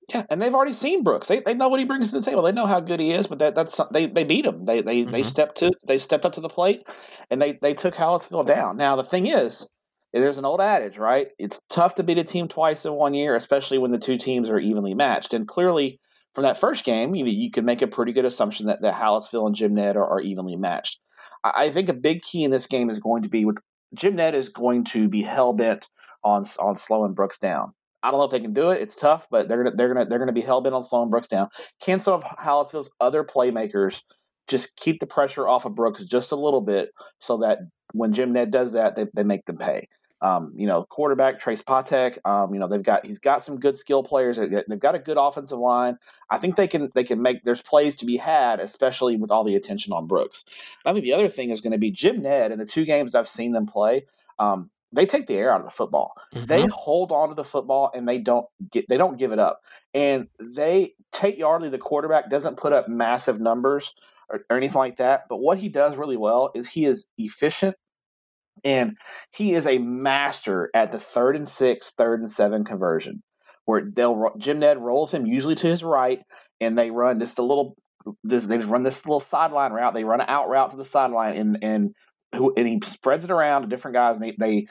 Yeah, 0.08 0.24
and 0.30 0.42
they've 0.42 0.54
already 0.54 0.72
seen 0.72 1.04
Brooks. 1.04 1.28
They, 1.28 1.40
they 1.40 1.54
know 1.54 1.68
what 1.68 1.78
he 1.78 1.86
brings 1.86 2.10
to 2.10 2.18
the 2.18 2.24
table. 2.24 2.42
They 2.42 2.52
know 2.52 2.66
how 2.66 2.80
good 2.80 2.98
he 2.98 3.12
is, 3.12 3.26
but 3.26 3.38
that, 3.38 3.54
that's 3.54 3.80
they, 3.92 4.06
they 4.06 4.24
beat 4.24 4.44
him. 4.44 4.64
They 4.64 4.80
they, 4.80 5.02
mm-hmm. 5.02 5.12
they 5.12 5.22
stepped 5.22 5.58
to 5.58 5.70
they 5.86 5.98
stepped 5.98 6.24
up 6.24 6.32
to 6.32 6.40
the 6.40 6.48
plate 6.48 6.86
and 7.30 7.40
they 7.40 7.58
they 7.62 7.72
took 7.72 7.94
Hallettsville 7.94 8.46
down. 8.46 8.76
Now 8.76 8.96
the 8.96 9.04
thing 9.04 9.26
is, 9.26 9.66
there's 10.12 10.38
an 10.38 10.44
old 10.44 10.60
adage, 10.60 10.98
right? 10.98 11.28
It's 11.38 11.60
tough 11.70 11.94
to 11.96 12.02
beat 12.02 12.18
a 12.18 12.24
team 12.24 12.48
twice 12.48 12.84
in 12.84 12.92
one 12.92 13.14
year, 13.14 13.34
especially 13.34 13.78
when 13.78 13.92
the 13.92 13.98
two 13.98 14.18
teams 14.18 14.50
are 14.50 14.58
evenly 14.58 14.94
matched. 14.94 15.34
And 15.34 15.48
clearly, 15.48 16.00
from 16.34 16.42
that 16.42 16.58
first 16.58 16.84
game, 16.84 17.14
you, 17.14 17.24
you 17.24 17.50
can 17.50 17.64
make 17.64 17.82
a 17.82 17.86
pretty 17.86 18.12
good 18.12 18.24
assumption 18.24 18.66
that, 18.66 18.82
that 18.82 18.94
Hallettsville 18.94 19.46
and 19.46 19.54
Jim 19.54 19.74
Ned 19.74 19.96
are, 19.96 20.06
are 20.06 20.20
evenly 20.20 20.56
matched. 20.56 21.00
I, 21.44 21.64
I 21.64 21.70
think 21.70 21.88
a 21.88 21.94
big 21.94 22.22
key 22.22 22.44
in 22.44 22.50
this 22.50 22.66
game 22.66 22.90
is 22.90 22.98
going 22.98 23.22
to 23.22 23.28
be 23.28 23.44
with 23.44 23.58
Jim 23.94 24.16
Ned 24.16 24.34
is 24.34 24.48
going 24.48 24.84
to 24.86 25.08
be 25.08 25.22
hell 25.22 25.52
bent 25.52 25.88
on 26.24 26.44
on 26.58 26.74
slowing 26.74 27.14
Brooks 27.14 27.38
down. 27.38 27.72
I 28.02 28.10
don't 28.10 28.18
know 28.18 28.24
if 28.24 28.30
they 28.30 28.40
can 28.40 28.52
do 28.52 28.70
it. 28.70 28.80
It's 28.80 28.96
tough, 28.96 29.26
but 29.30 29.48
they're 29.48 29.62
gonna 29.62 29.76
they're 29.76 29.92
gonna 29.92 30.06
they're 30.06 30.18
gonna 30.18 30.32
be 30.32 30.40
hell 30.40 30.60
bent 30.60 30.74
on 30.74 30.82
slowing 30.82 31.10
Brooks 31.10 31.28
down. 31.28 31.48
Can 31.80 32.00
some 32.00 32.14
of 32.14 32.24
Hallettsville's 32.24 32.90
other 33.00 33.24
playmakers 33.24 34.02
just 34.48 34.76
keep 34.76 35.00
the 35.00 35.06
pressure 35.06 35.48
off 35.48 35.64
of 35.64 35.74
Brooks 35.74 36.04
just 36.04 36.32
a 36.32 36.36
little 36.36 36.60
bit 36.60 36.90
so 37.18 37.36
that 37.38 37.58
when 37.92 38.12
Jim 38.12 38.32
Ned 38.32 38.50
does 38.50 38.72
that, 38.72 38.96
they, 38.96 39.06
they 39.14 39.24
make 39.24 39.44
them 39.46 39.56
pay. 39.56 39.88
Um, 40.20 40.52
you 40.54 40.68
know, 40.68 40.84
quarterback 40.84 41.40
Trace 41.40 41.62
Patek. 41.62 42.16
Um, 42.24 42.54
you 42.54 42.60
know, 42.60 42.68
they've 42.68 42.82
got 42.82 43.04
he's 43.04 43.18
got 43.18 43.42
some 43.42 43.58
good 43.58 43.76
skill 43.76 44.04
players. 44.04 44.38
They've 44.38 44.78
got 44.78 44.94
a 44.94 45.00
good 45.00 45.16
offensive 45.18 45.58
line. 45.58 45.96
I 46.30 46.38
think 46.38 46.54
they 46.54 46.68
can 46.68 46.90
they 46.94 47.02
can 47.02 47.20
make 47.20 47.42
there's 47.42 47.62
plays 47.62 47.96
to 47.96 48.06
be 48.06 48.16
had, 48.16 48.60
especially 48.60 49.16
with 49.16 49.32
all 49.32 49.42
the 49.42 49.56
attention 49.56 49.92
on 49.92 50.06
Brooks. 50.06 50.44
I 50.86 50.92
think 50.92 51.02
the 51.02 51.12
other 51.12 51.28
thing 51.28 51.50
is 51.50 51.60
going 51.60 51.72
to 51.72 51.78
be 51.78 51.90
Jim 51.90 52.22
Ned 52.22 52.52
in 52.52 52.60
the 52.60 52.66
two 52.66 52.84
games 52.84 53.12
that 53.12 53.18
I've 53.18 53.28
seen 53.28 53.50
them 53.50 53.66
play. 53.66 54.04
Um, 54.38 54.70
they 54.92 55.06
take 55.06 55.26
the 55.26 55.36
air 55.36 55.52
out 55.52 55.60
of 55.60 55.66
the 55.66 55.70
football. 55.70 56.12
Mm-hmm. 56.34 56.46
They 56.46 56.66
hold 56.66 57.12
on 57.12 57.28
to 57.30 57.34
the 57.34 57.44
football 57.44 57.90
and 57.94 58.06
they 58.06 58.18
don't 58.18 58.46
get 58.70 58.88
they 58.88 58.96
don't 58.96 59.18
give 59.18 59.32
it 59.32 59.38
up. 59.38 59.60
And 59.94 60.28
they 60.40 60.94
Tate 61.12 61.38
Yardley, 61.38 61.68
the 61.68 61.78
quarterback, 61.78 62.30
doesn't 62.30 62.58
put 62.58 62.72
up 62.72 62.88
massive 62.88 63.40
numbers 63.40 63.94
or, 64.28 64.40
or 64.50 64.56
anything 64.56 64.78
like 64.78 64.96
that. 64.96 65.24
But 65.28 65.38
what 65.38 65.58
he 65.58 65.68
does 65.68 65.96
really 65.96 66.16
well 66.16 66.50
is 66.54 66.68
he 66.68 66.84
is 66.84 67.08
efficient 67.18 67.76
and 68.64 68.96
he 69.30 69.54
is 69.54 69.66
a 69.66 69.78
master 69.78 70.70
at 70.74 70.92
the 70.92 70.98
third 70.98 71.36
and 71.36 71.48
six, 71.48 71.92
third 71.92 72.20
and 72.20 72.30
seven 72.30 72.64
conversion. 72.64 73.22
Where 73.64 73.88
they'll 73.94 74.32
Jim 74.38 74.58
Ned 74.58 74.78
rolls 74.78 75.14
him 75.14 75.24
usually 75.24 75.54
to 75.54 75.68
his 75.68 75.84
right, 75.84 76.20
and 76.60 76.76
they 76.76 76.90
run 76.90 77.20
just 77.20 77.38
a 77.38 77.44
little. 77.44 77.76
This, 78.24 78.46
they 78.46 78.58
just 78.58 78.68
run 78.68 78.82
this 78.82 79.06
little 79.06 79.20
sideline 79.20 79.70
route. 79.70 79.94
They 79.94 80.02
run 80.02 80.20
an 80.20 80.26
out 80.28 80.48
route 80.48 80.70
to 80.70 80.76
the 80.76 80.84
sideline, 80.84 81.36
and 81.36 81.58
and 81.62 81.94
who 82.34 82.52
and 82.56 82.66
he 82.66 82.80
spreads 82.84 83.24
it 83.24 83.30
around 83.30 83.62
to 83.62 83.68
different 83.68 83.94
guys, 83.94 84.16
and 84.16 84.24
they 84.24 84.34
they 84.38 84.66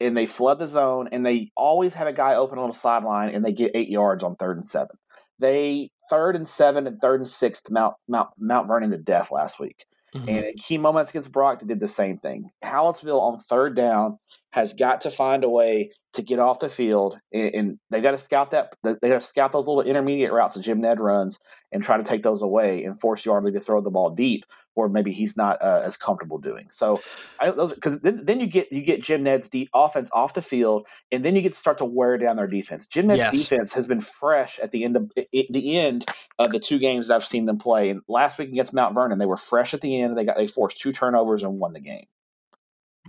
and 0.00 0.16
they 0.16 0.26
flood 0.26 0.58
the 0.58 0.66
zone, 0.66 1.08
and 1.12 1.24
they 1.24 1.50
always 1.56 1.94
have 1.94 2.06
a 2.06 2.12
guy 2.12 2.34
open 2.34 2.58
on 2.58 2.68
the 2.68 2.74
sideline, 2.74 3.34
and 3.34 3.44
they 3.44 3.52
get 3.52 3.72
eight 3.74 3.88
yards 3.88 4.22
on 4.22 4.36
third 4.36 4.56
and 4.56 4.66
seven. 4.66 4.96
They 5.40 5.90
third 6.10 6.36
and 6.36 6.48
seven 6.48 6.86
and 6.86 7.00
third 7.00 7.20
and 7.20 7.28
sixth 7.28 7.70
Mount 7.70 7.94
Mount 8.08 8.30
Mount 8.38 8.68
Vernon 8.68 8.90
to 8.90 8.98
death 8.98 9.30
last 9.30 9.60
week. 9.60 9.84
Mm-hmm. 10.14 10.28
And 10.28 10.44
in 10.46 10.54
key 10.54 10.78
moments 10.78 11.10
against 11.10 11.32
Brock, 11.32 11.58
they 11.58 11.66
did 11.66 11.80
the 11.80 11.88
same 11.88 12.18
thing. 12.18 12.50
Hallettsville 12.64 13.20
on 13.20 13.38
third 13.38 13.76
down 13.76 14.18
has 14.58 14.74
got 14.74 15.00
to 15.02 15.10
find 15.10 15.44
a 15.44 15.48
way 15.48 15.90
to 16.14 16.22
get 16.22 16.38
off 16.38 16.58
the 16.58 16.68
field, 16.68 17.18
and, 17.32 17.54
and 17.54 17.78
they 17.90 18.00
got 18.00 18.10
to 18.10 18.18
scout 18.18 18.50
that. 18.50 18.74
They 18.82 19.08
got 19.08 19.20
to 19.20 19.20
scout 19.20 19.52
those 19.52 19.68
little 19.68 19.82
intermediate 19.82 20.32
routes 20.32 20.56
that 20.56 20.62
Jim 20.62 20.80
Ned 20.80 21.00
runs, 21.00 21.38
and 21.70 21.82
try 21.82 21.96
to 21.96 22.02
take 22.02 22.22
those 22.22 22.42
away 22.42 22.82
and 22.82 22.98
force 22.98 23.24
Yardley 23.24 23.52
to 23.52 23.60
throw 23.60 23.80
the 23.80 23.90
ball 23.90 24.10
deep, 24.10 24.44
or 24.74 24.88
maybe 24.88 25.12
he's 25.12 25.36
not 25.36 25.62
uh, 25.62 25.82
as 25.84 25.96
comfortable 25.96 26.38
doing. 26.38 26.66
So, 26.70 27.00
because 27.40 28.00
then, 28.00 28.24
then 28.24 28.40
you 28.40 28.46
get 28.46 28.72
you 28.72 28.82
get 28.82 29.02
Jim 29.02 29.22
Ned's 29.22 29.48
deep 29.48 29.68
offense 29.74 30.10
off 30.12 30.34
the 30.34 30.42
field, 30.42 30.86
and 31.12 31.24
then 31.24 31.36
you 31.36 31.42
get 31.42 31.52
to 31.52 31.58
start 31.58 31.78
to 31.78 31.84
wear 31.84 32.18
down 32.18 32.36
their 32.36 32.48
defense. 32.48 32.86
Jim 32.86 33.06
Ned's 33.06 33.18
yes. 33.18 33.32
defense 33.32 33.72
has 33.74 33.86
been 33.86 34.00
fresh 34.00 34.58
at 34.58 34.72
the 34.72 34.82
end 34.84 34.96
of 34.96 35.12
the 35.14 35.78
end 35.78 36.06
of 36.38 36.50
the 36.50 36.58
two 36.58 36.78
games 36.78 37.08
that 37.08 37.14
I've 37.14 37.24
seen 37.24 37.46
them 37.46 37.58
play. 37.58 37.90
And 37.90 38.00
last 38.08 38.38
week 38.38 38.48
against 38.48 38.74
Mount 38.74 38.94
Vernon, 38.94 39.18
they 39.18 39.26
were 39.26 39.36
fresh 39.36 39.72
at 39.74 39.82
the 39.82 40.00
end. 40.00 40.16
They 40.16 40.24
got 40.24 40.36
they 40.36 40.46
forced 40.46 40.80
two 40.80 40.90
turnovers 40.90 41.42
and 41.42 41.60
won 41.60 41.74
the 41.74 41.80
game. 41.80 42.06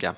Yeah, 0.00 0.14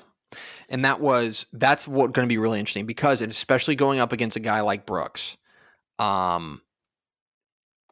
and 0.73 0.83
that 0.83 0.99
was 0.99 1.45
that's 1.53 1.87
what 1.87 2.11
going 2.11 2.27
to 2.27 2.29
be 2.29 2.39
really 2.39 2.59
interesting 2.59 2.87
because 2.87 3.21
and 3.21 3.31
especially 3.31 3.75
going 3.75 3.99
up 3.99 4.11
against 4.11 4.35
a 4.35 4.39
guy 4.39 4.61
like 4.61 4.87
Brooks, 4.87 5.37
um, 5.99 6.61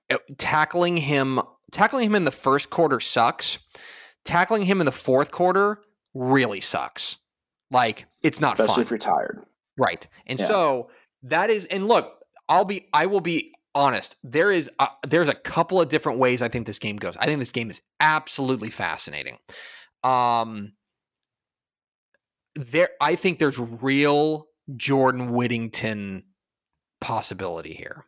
eh, 0.10 0.18
tackling 0.38 0.98
him 0.98 1.40
tackling 1.72 2.08
him 2.08 2.16
in 2.16 2.26
the 2.26 2.32
first 2.32 2.72
quarter 2.72 3.00
sucks. 3.00 3.60
Tackling 4.26 4.64
him 4.64 4.82
in 4.82 4.86
the 4.86 4.92
fourth 4.92 5.32
quarter 5.32 5.82
really 6.14 6.60
sucks. 6.60 7.18
Like 7.70 8.08
it's 8.24 8.40
not 8.40 8.60
especially 8.60 8.74
fun. 8.74 8.84
if 8.84 8.90
you're 8.90 8.98
tired, 8.98 9.40
right? 9.78 10.06
And 10.26 10.40
yeah. 10.40 10.48
so 10.48 10.90
that 11.24 11.52
is 11.52 11.66
and 11.66 11.88
look, 11.88 12.20
I'll 12.50 12.66
be 12.66 12.88
I 12.94 13.06
will 13.06 13.22
be 13.22 13.54
honest. 13.76 14.16
There 14.24 14.52
is 14.52 14.70
a, 14.80 14.88
there's 15.08 15.30
a 15.30 15.36
couple 15.36 15.80
of 15.80 15.90
different 15.90 16.18
ways 16.18 16.42
I 16.42 16.50
think 16.50 16.66
this 16.66 16.80
game 16.80 16.98
goes. 16.98 17.16
I 17.18 17.26
think 17.26 17.40
this 17.40 17.52
game 17.52 17.70
is 17.70 17.82
absolutely 18.00 18.72
fascinating. 18.72 19.38
Um 20.04 20.74
there 22.56 22.90
I 23.00 23.16
think 23.16 23.40
there's 23.40 23.60
real 23.60 24.48
Jordan 24.76 25.32
Whittington 25.32 26.24
possibility 27.00 27.74
here. 27.74 28.06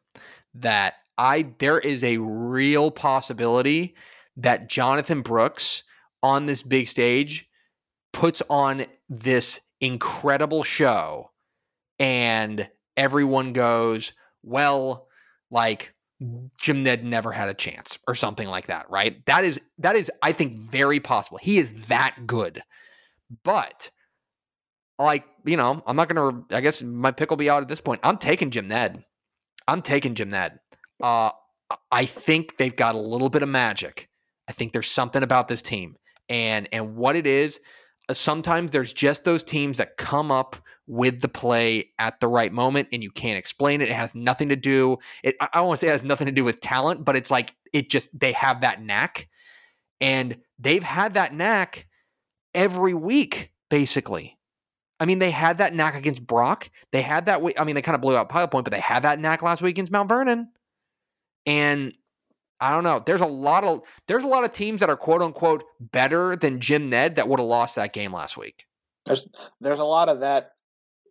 That 0.56 0.96
I 1.18 1.54
there 1.60 1.80
is 1.80 2.04
a 2.04 2.18
real 2.18 2.92
possibility 2.92 3.96
that 4.38 4.70
Jonathan 4.70 5.22
Brooks 5.22 5.84
on 6.22 6.46
this 6.46 6.64
big 6.64 6.88
stage 6.88 7.48
puts 8.12 8.42
on 8.50 8.86
this 9.10 9.62
incredible 9.82 10.64
show 10.64 11.32
and 12.00 12.70
everyone 12.96 13.54
goes, 13.54 14.14
"Well, 14.44 15.08
like 15.52 15.94
Jim 16.60 16.84
Ned 16.84 17.04
never 17.04 17.32
had 17.32 17.50
a 17.50 17.54
chance 17.54 18.00
or 18.08 18.16
something 18.16 18.48
like 18.48 18.68
that, 18.68 18.90
right? 18.90 19.26
That 19.26 19.44
is 19.44 19.60
that 19.80 19.96
is 19.96 20.12
I 20.22 20.32
think 20.32 20.58
very 20.58 21.00
possible. 21.00 21.38
He 21.38 21.58
is 21.58 21.72
that 21.88 22.26
good. 22.26 22.62
But 23.44 23.90
like, 25.00 25.26
you 25.46 25.58
know, 25.58 25.82
I'm 25.86 25.96
not 25.96 26.10
going 26.10 26.46
to, 26.50 26.56
I 26.56 26.62
guess 26.62 26.82
my 26.82 27.12
pick 27.12 27.30
will 27.30 27.38
be 27.38 27.50
out 27.50 27.62
at 27.62 27.70
this 27.70 27.82
point. 27.82 28.02
I'm 28.04 28.18
taking 28.18 28.52
Jim 28.52 28.68
Ned. 28.68 29.04
I'm 29.68 29.82
taking 29.82 30.16
Jim 30.16 30.30
Ned. 30.30 30.60
Uh, 31.02 31.32
I 31.92 32.06
think 32.06 32.58
they've 32.58 32.76
got 32.76 32.96
a 32.96 33.00
little 33.00 33.30
bit 33.30 33.44
of 33.44 33.50
magic. 33.50 34.10
I 34.48 34.52
think 34.52 34.74
there's 34.74 34.90
something 34.90 35.24
about 35.24 35.48
this 35.48 35.62
team. 35.62 35.96
And 36.30 36.70
and 36.72 36.96
what 36.96 37.16
it 37.16 37.28
is, 37.28 37.60
uh, 38.10 38.14
sometimes 38.14 38.72
there's 38.72 38.94
just 38.94 39.24
those 39.24 39.44
teams 39.44 39.78
that 39.78 39.98
come 39.98 40.32
up 40.32 40.56
with 40.88 41.22
the 41.22 41.30
play 41.30 41.92
at 42.00 42.20
the 42.20 42.28
right 42.28 42.52
moment 42.52 42.90
and 42.92 43.02
you 43.02 43.12
can't 43.12 43.38
explain 43.38 43.82
it. 43.82 43.90
It 43.90 43.96
has 43.96 44.14
nothing 44.14 44.50
to 44.50 44.56
do. 44.56 44.98
It, 45.24 45.36
I 45.40 45.48
don't 45.54 45.68
want 45.68 45.80
to 45.80 45.86
say 45.86 45.90
it 45.90 45.94
has 45.94 46.04
nothing 46.04 46.26
to 46.26 46.32
do 46.34 46.44
with 46.44 46.60
talent, 46.60 47.06
but 47.06 47.16
it's 47.16 47.32
like 47.32 47.56
it 47.72 47.90
just 47.90 48.10
they 48.18 48.34
have 48.34 48.62
that 48.62 48.82
knack. 48.82 49.28
And 50.02 50.38
they've 50.60 50.84
had 50.84 51.14
that 51.14 51.34
knack 51.34 51.88
every 52.54 52.94
week, 52.94 53.52
basically. 53.70 54.38
I 55.04 55.06
mean, 55.06 55.20
they 55.20 55.32
had 55.32 55.58
that 55.58 55.76
knack 55.76 55.96
against 55.96 56.26
Brock. 56.26 56.70
They 56.94 57.02
had 57.02 57.26
that. 57.26 57.42
I 57.58 57.66
mean, 57.66 57.76
they 57.76 57.82
kind 57.82 57.94
of 57.94 58.00
blew 58.00 58.16
out 58.16 58.30
Pilot 58.30 58.52
Point, 58.52 58.64
but 58.64 58.72
they 58.72 58.80
had 58.80 59.04
that 59.04 59.20
knack 59.20 59.42
last 59.42 59.62
week 59.62 59.72
against 59.72 59.92
Mount 59.92 60.08
Vernon. 60.08 60.48
And 61.46 61.94
I 62.62 62.72
don't 62.72 62.86
know. 62.86 63.04
There's 63.06 63.20
a 63.20 63.26
lot 63.26 63.66
of 63.66 63.82
there's 64.08 64.24
a 64.24 64.28
lot 64.28 64.46
of 64.46 64.54
teams 64.54 64.80
that 64.80 64.90
are 64.90 64.96
quote 64.96 65.22
unquote 65.22 65.66
better 65.82 66.38
than 66.38 66.62
Jim 66.62 66.90
Ned 66.90 67.18
that 67.18 67.28
would 67.28 67.42
have 67.42 67.50
lost 67.50 67.76
that 67.76 67.92
game 67.92 68.14
last 68.14 68.38
week. 68.38 68.66
There's 69.04 69.28
there's 69.60 69.80
a 69.80 69.84
lot 69.84 70.08
of 70.08 70.22
that 70.22 70.52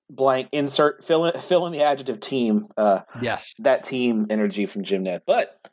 blank 0.09 0.49
insert 0.53 1.05
fill 1.05 1.27
in 1.27 1.39
fill 1.39 1.67
in 1.67 1.73
the 1.75 1.83
adjective 1.83 2.21
team. 2.21 2.69
Uh, 2.79 3.01
yes, 3.21 3.53
that 3.59 3.85
team 3.85 4.27
energy 4.31 4.65
from 4.65 4.85
Jim 4.85 5.03
Ned, 5.03 5.21
but 5.27 5.71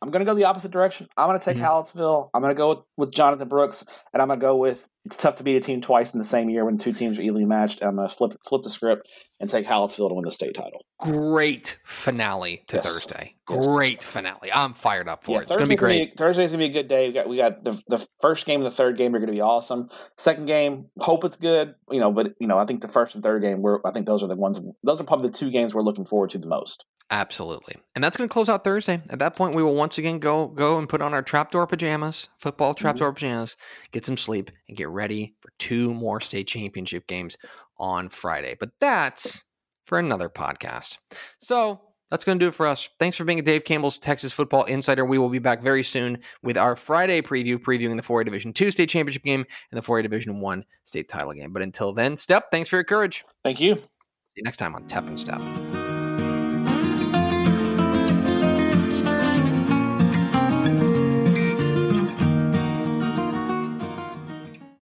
I'm 0.00 0.10
going 0.10 0.20
to 0.20 0.30
go 0.30 0.34
the 0.34 0.44
opposite 0.44 0.70
direction. 0.70 1.08
I'm 1.16 1.28
going 1.28 1.38
to 1.38 1.44
take 1.44 1.56
mm-hmm. 1.56 1.64
Hallettsville. 1.64 2.30
I'm 2.32 2.40
going 2.40 2.54
to 2.54 2.58
go 2.58 2.68
with, 2.68 2.78
with, 2.96 3.14
Jonathan 3.14 3.48
Brooks, 3.48 3.84
and 4.12 4.22
I'm 4.22 4.28
going 4.28 4.38
to 4.38 4.44
go 4.44 4.56
with. 4.56 4.88
It's 5.04 5.16
tough 5.16 5.36
to 5.36 5.42
beat 5.42 5.56
a 5.56 5.60
team 5.60 5.80
twice 5.80 6.12
in 6.12 6.18
the 6.18 6.24
same 6.24 6.50
year 6.50 6.64
when 6.64 6.76
two 6.76 6.92
teams 6.92 7.18
are 7.18 7.22
evenly 7.22 7.46
matched. 7.46 7.82
I'm 7.82 7.96
going 7.96 8.08
to 8.08 8.14
flip 8.14 8.32
flip 8.46 8.62
the 8.62 8.70
script 8.70 9.08
and 9.40 9.48
take 9.48 9.66
Hallettsville 9.66 10.08
to 10.08 10.14
win 10.14 10.24
the 10.24 10.30
state 10.30 10.54
title. 10.54 10.84
Great 10.98 11.78
finale 11.84 12.64
to 12.68 12.76
yes. 12.76 12.86
Thursday. 12.86 13.34
Great 13.46 14.02
yes. 14.02 14.04
finale. 14.04 14.52
I'm 14.52 14.74
fired 14.74 15.08
up 15.08 15.24
for 15.24 15.32
yeah, 15.32 15.38
it. 15.38 15.42
It's 15.42 15.50
going 15.50 15.62
to 15.62 15.66
be 15.66 15.76
great. 15.76 16.16
Thursday's 16.16 16.52
going 16.52 16.60
to 16.60 16.68
be 16.68 16.78
a 16.78 16.82
good 16.82 16.88
day. 16.88 17.08
We 17.08 17.14
got 17.14 17.28
we 17.28 17.36
got 17.36 17.64
the 17.64 17.82
the 17.88 18.06
first 18.20 18.46
game 18.46 18.60
and 18.60 18.66
the 18.66 18.70
third 18.70 18.96
game 18.96 19.14
are 19.14 19.18
going 19.18 19.28
to 19.28 19.32
be 19.32 19.40
awesome. 19.40 19.88
Second 20.16 20.46
game, 20.46 20.90
hope 20.98 21.24
it's 21.24 21.36
good. 21.36 21.74
You 21.90 22.00
know, 22.00 22.12
but 22.12 22.34
you 22.38 22.46
know, 22.46 22.58
I 22.58 22.66
think 22.66 22.82
the 22.82 22.88
first 22.88 23.14
and 23.14 23.24
third 23.24 23.42
game, 23.42 23.62
we're 23.62 23.78
I 23.84 23.90
think 23.92 24.06
those 24.06 24.22
are 24.22 24.28
the 24.28 24.36
ones. 24.36 24.60
Those 24.84 25.00
are 25.00 25.04
probably 25.04 25.28
the 25.30 25.38
two 25.38 25.50
games 25.50 25.74
we're 25.74 25.82
looking 25.82 26.04
forward 26.04 26.30
to 26.30 26.38
the 26.38 26.48
most. 26.48 26.84
Absolutely. 27.10 27.76
And 27.94 28.04
that's 28.04 28.16
going 28.16 28.28
to 28.28 28.32
close 28.32 28.50
out 28.50 28.64
Thursday. 28.64 29.00
At 29.08 29.18
that 29.20 29.34
point, 29.34 29.54
we 29.54 29.62
will 29.62 29.74
once 29.74 29.96
again 29.96 30.18
go 30.18 30.46
go 30.48 30.78
and 30.78 30.88
put 30.88 31.00
on 31.00 31.14
our 31.14 31.22
trapdoor 31.22 31.66
pajamas, 31.66 32.28
football 32.36 32.74
mm-hmm. 32.74 32.82
trapdoor 32.82 33.08
mm-hmm. 33.08 33.14
pajamas, 33.14 33.56
get 33.92 34.04
some 34.04 34.18
sleep, 34.18 34.50
and 34.68 34.76
get 34.76 34.88
ready 34.88 35.34
for 35.40 35.50
two 35.58 35.94
more 35.94 36.20
state 36.20 36.46
championship 36.46 37.06
games 37.06 37.38
on 37.78 38.10
Friday. 38.10 38.56
But 38.58 38.70
that's 38.78 39.42
for 39.86 39.98
another 39.98 40.28
podcast. 40.28 40.98
So 41.38 41.80
that's 42.10 42.24
going 42.24 42.38
to 42.38 42.44
do 42.44 42.48
it 42.48 42.54
for 42.54 42.66
us. 42.66 42.88
Thanks 42.98 43.16
for 43.16 43.24
being 43.24 43.38
a 43.38 43.42
Dave 43.42 43.64
Campbell's 43.64 43.96
Texas 43.96 44.32
Football 44.32 44.64
Insider. 44.64 45.04
We 45.04 45.18
will 45.18 45.28
be 45.30 45.38
back 45.38 45.62
very 45.62 45.82
soon 45.82 46.18
with 46.42 46.58
our 46.58 46.76
Friday 46.76 47.22
preview, 47.22 47.56
previewing 47.56 47.96
the 47.96 48.02
4A 48.02 48.24
Division 48.24 48.52
2 48.52 48.70
state 48.70 48.90
championship 48.90 49.24
game 49.24 49.46
and 49.70 49.80
the 49.80 49.86
4A 49.86 50.02
Division 50.02 50.40
1 50.40 50.64
state 50.84 51.08
title 51.08 51.32
game. 51.32 51.52
But 51.52 51.62
until 51.62 51.92
then, 51.92 52.16
Stepp, 52.16 52.44
thanks 52.50 52.68
for 52.68 52.76
your 52.76 52.84
courage. 52.84 53.24
Thank 53.44 53.60
you. 53.60 53.76
See 53.76 53.82
you 54.36 54.42
next 54.44 54.58
time 54.58 54.74
on 54.74 54.86
Tep 54.86 55.06
and 55.06 55.18
Step. 55.18 55.40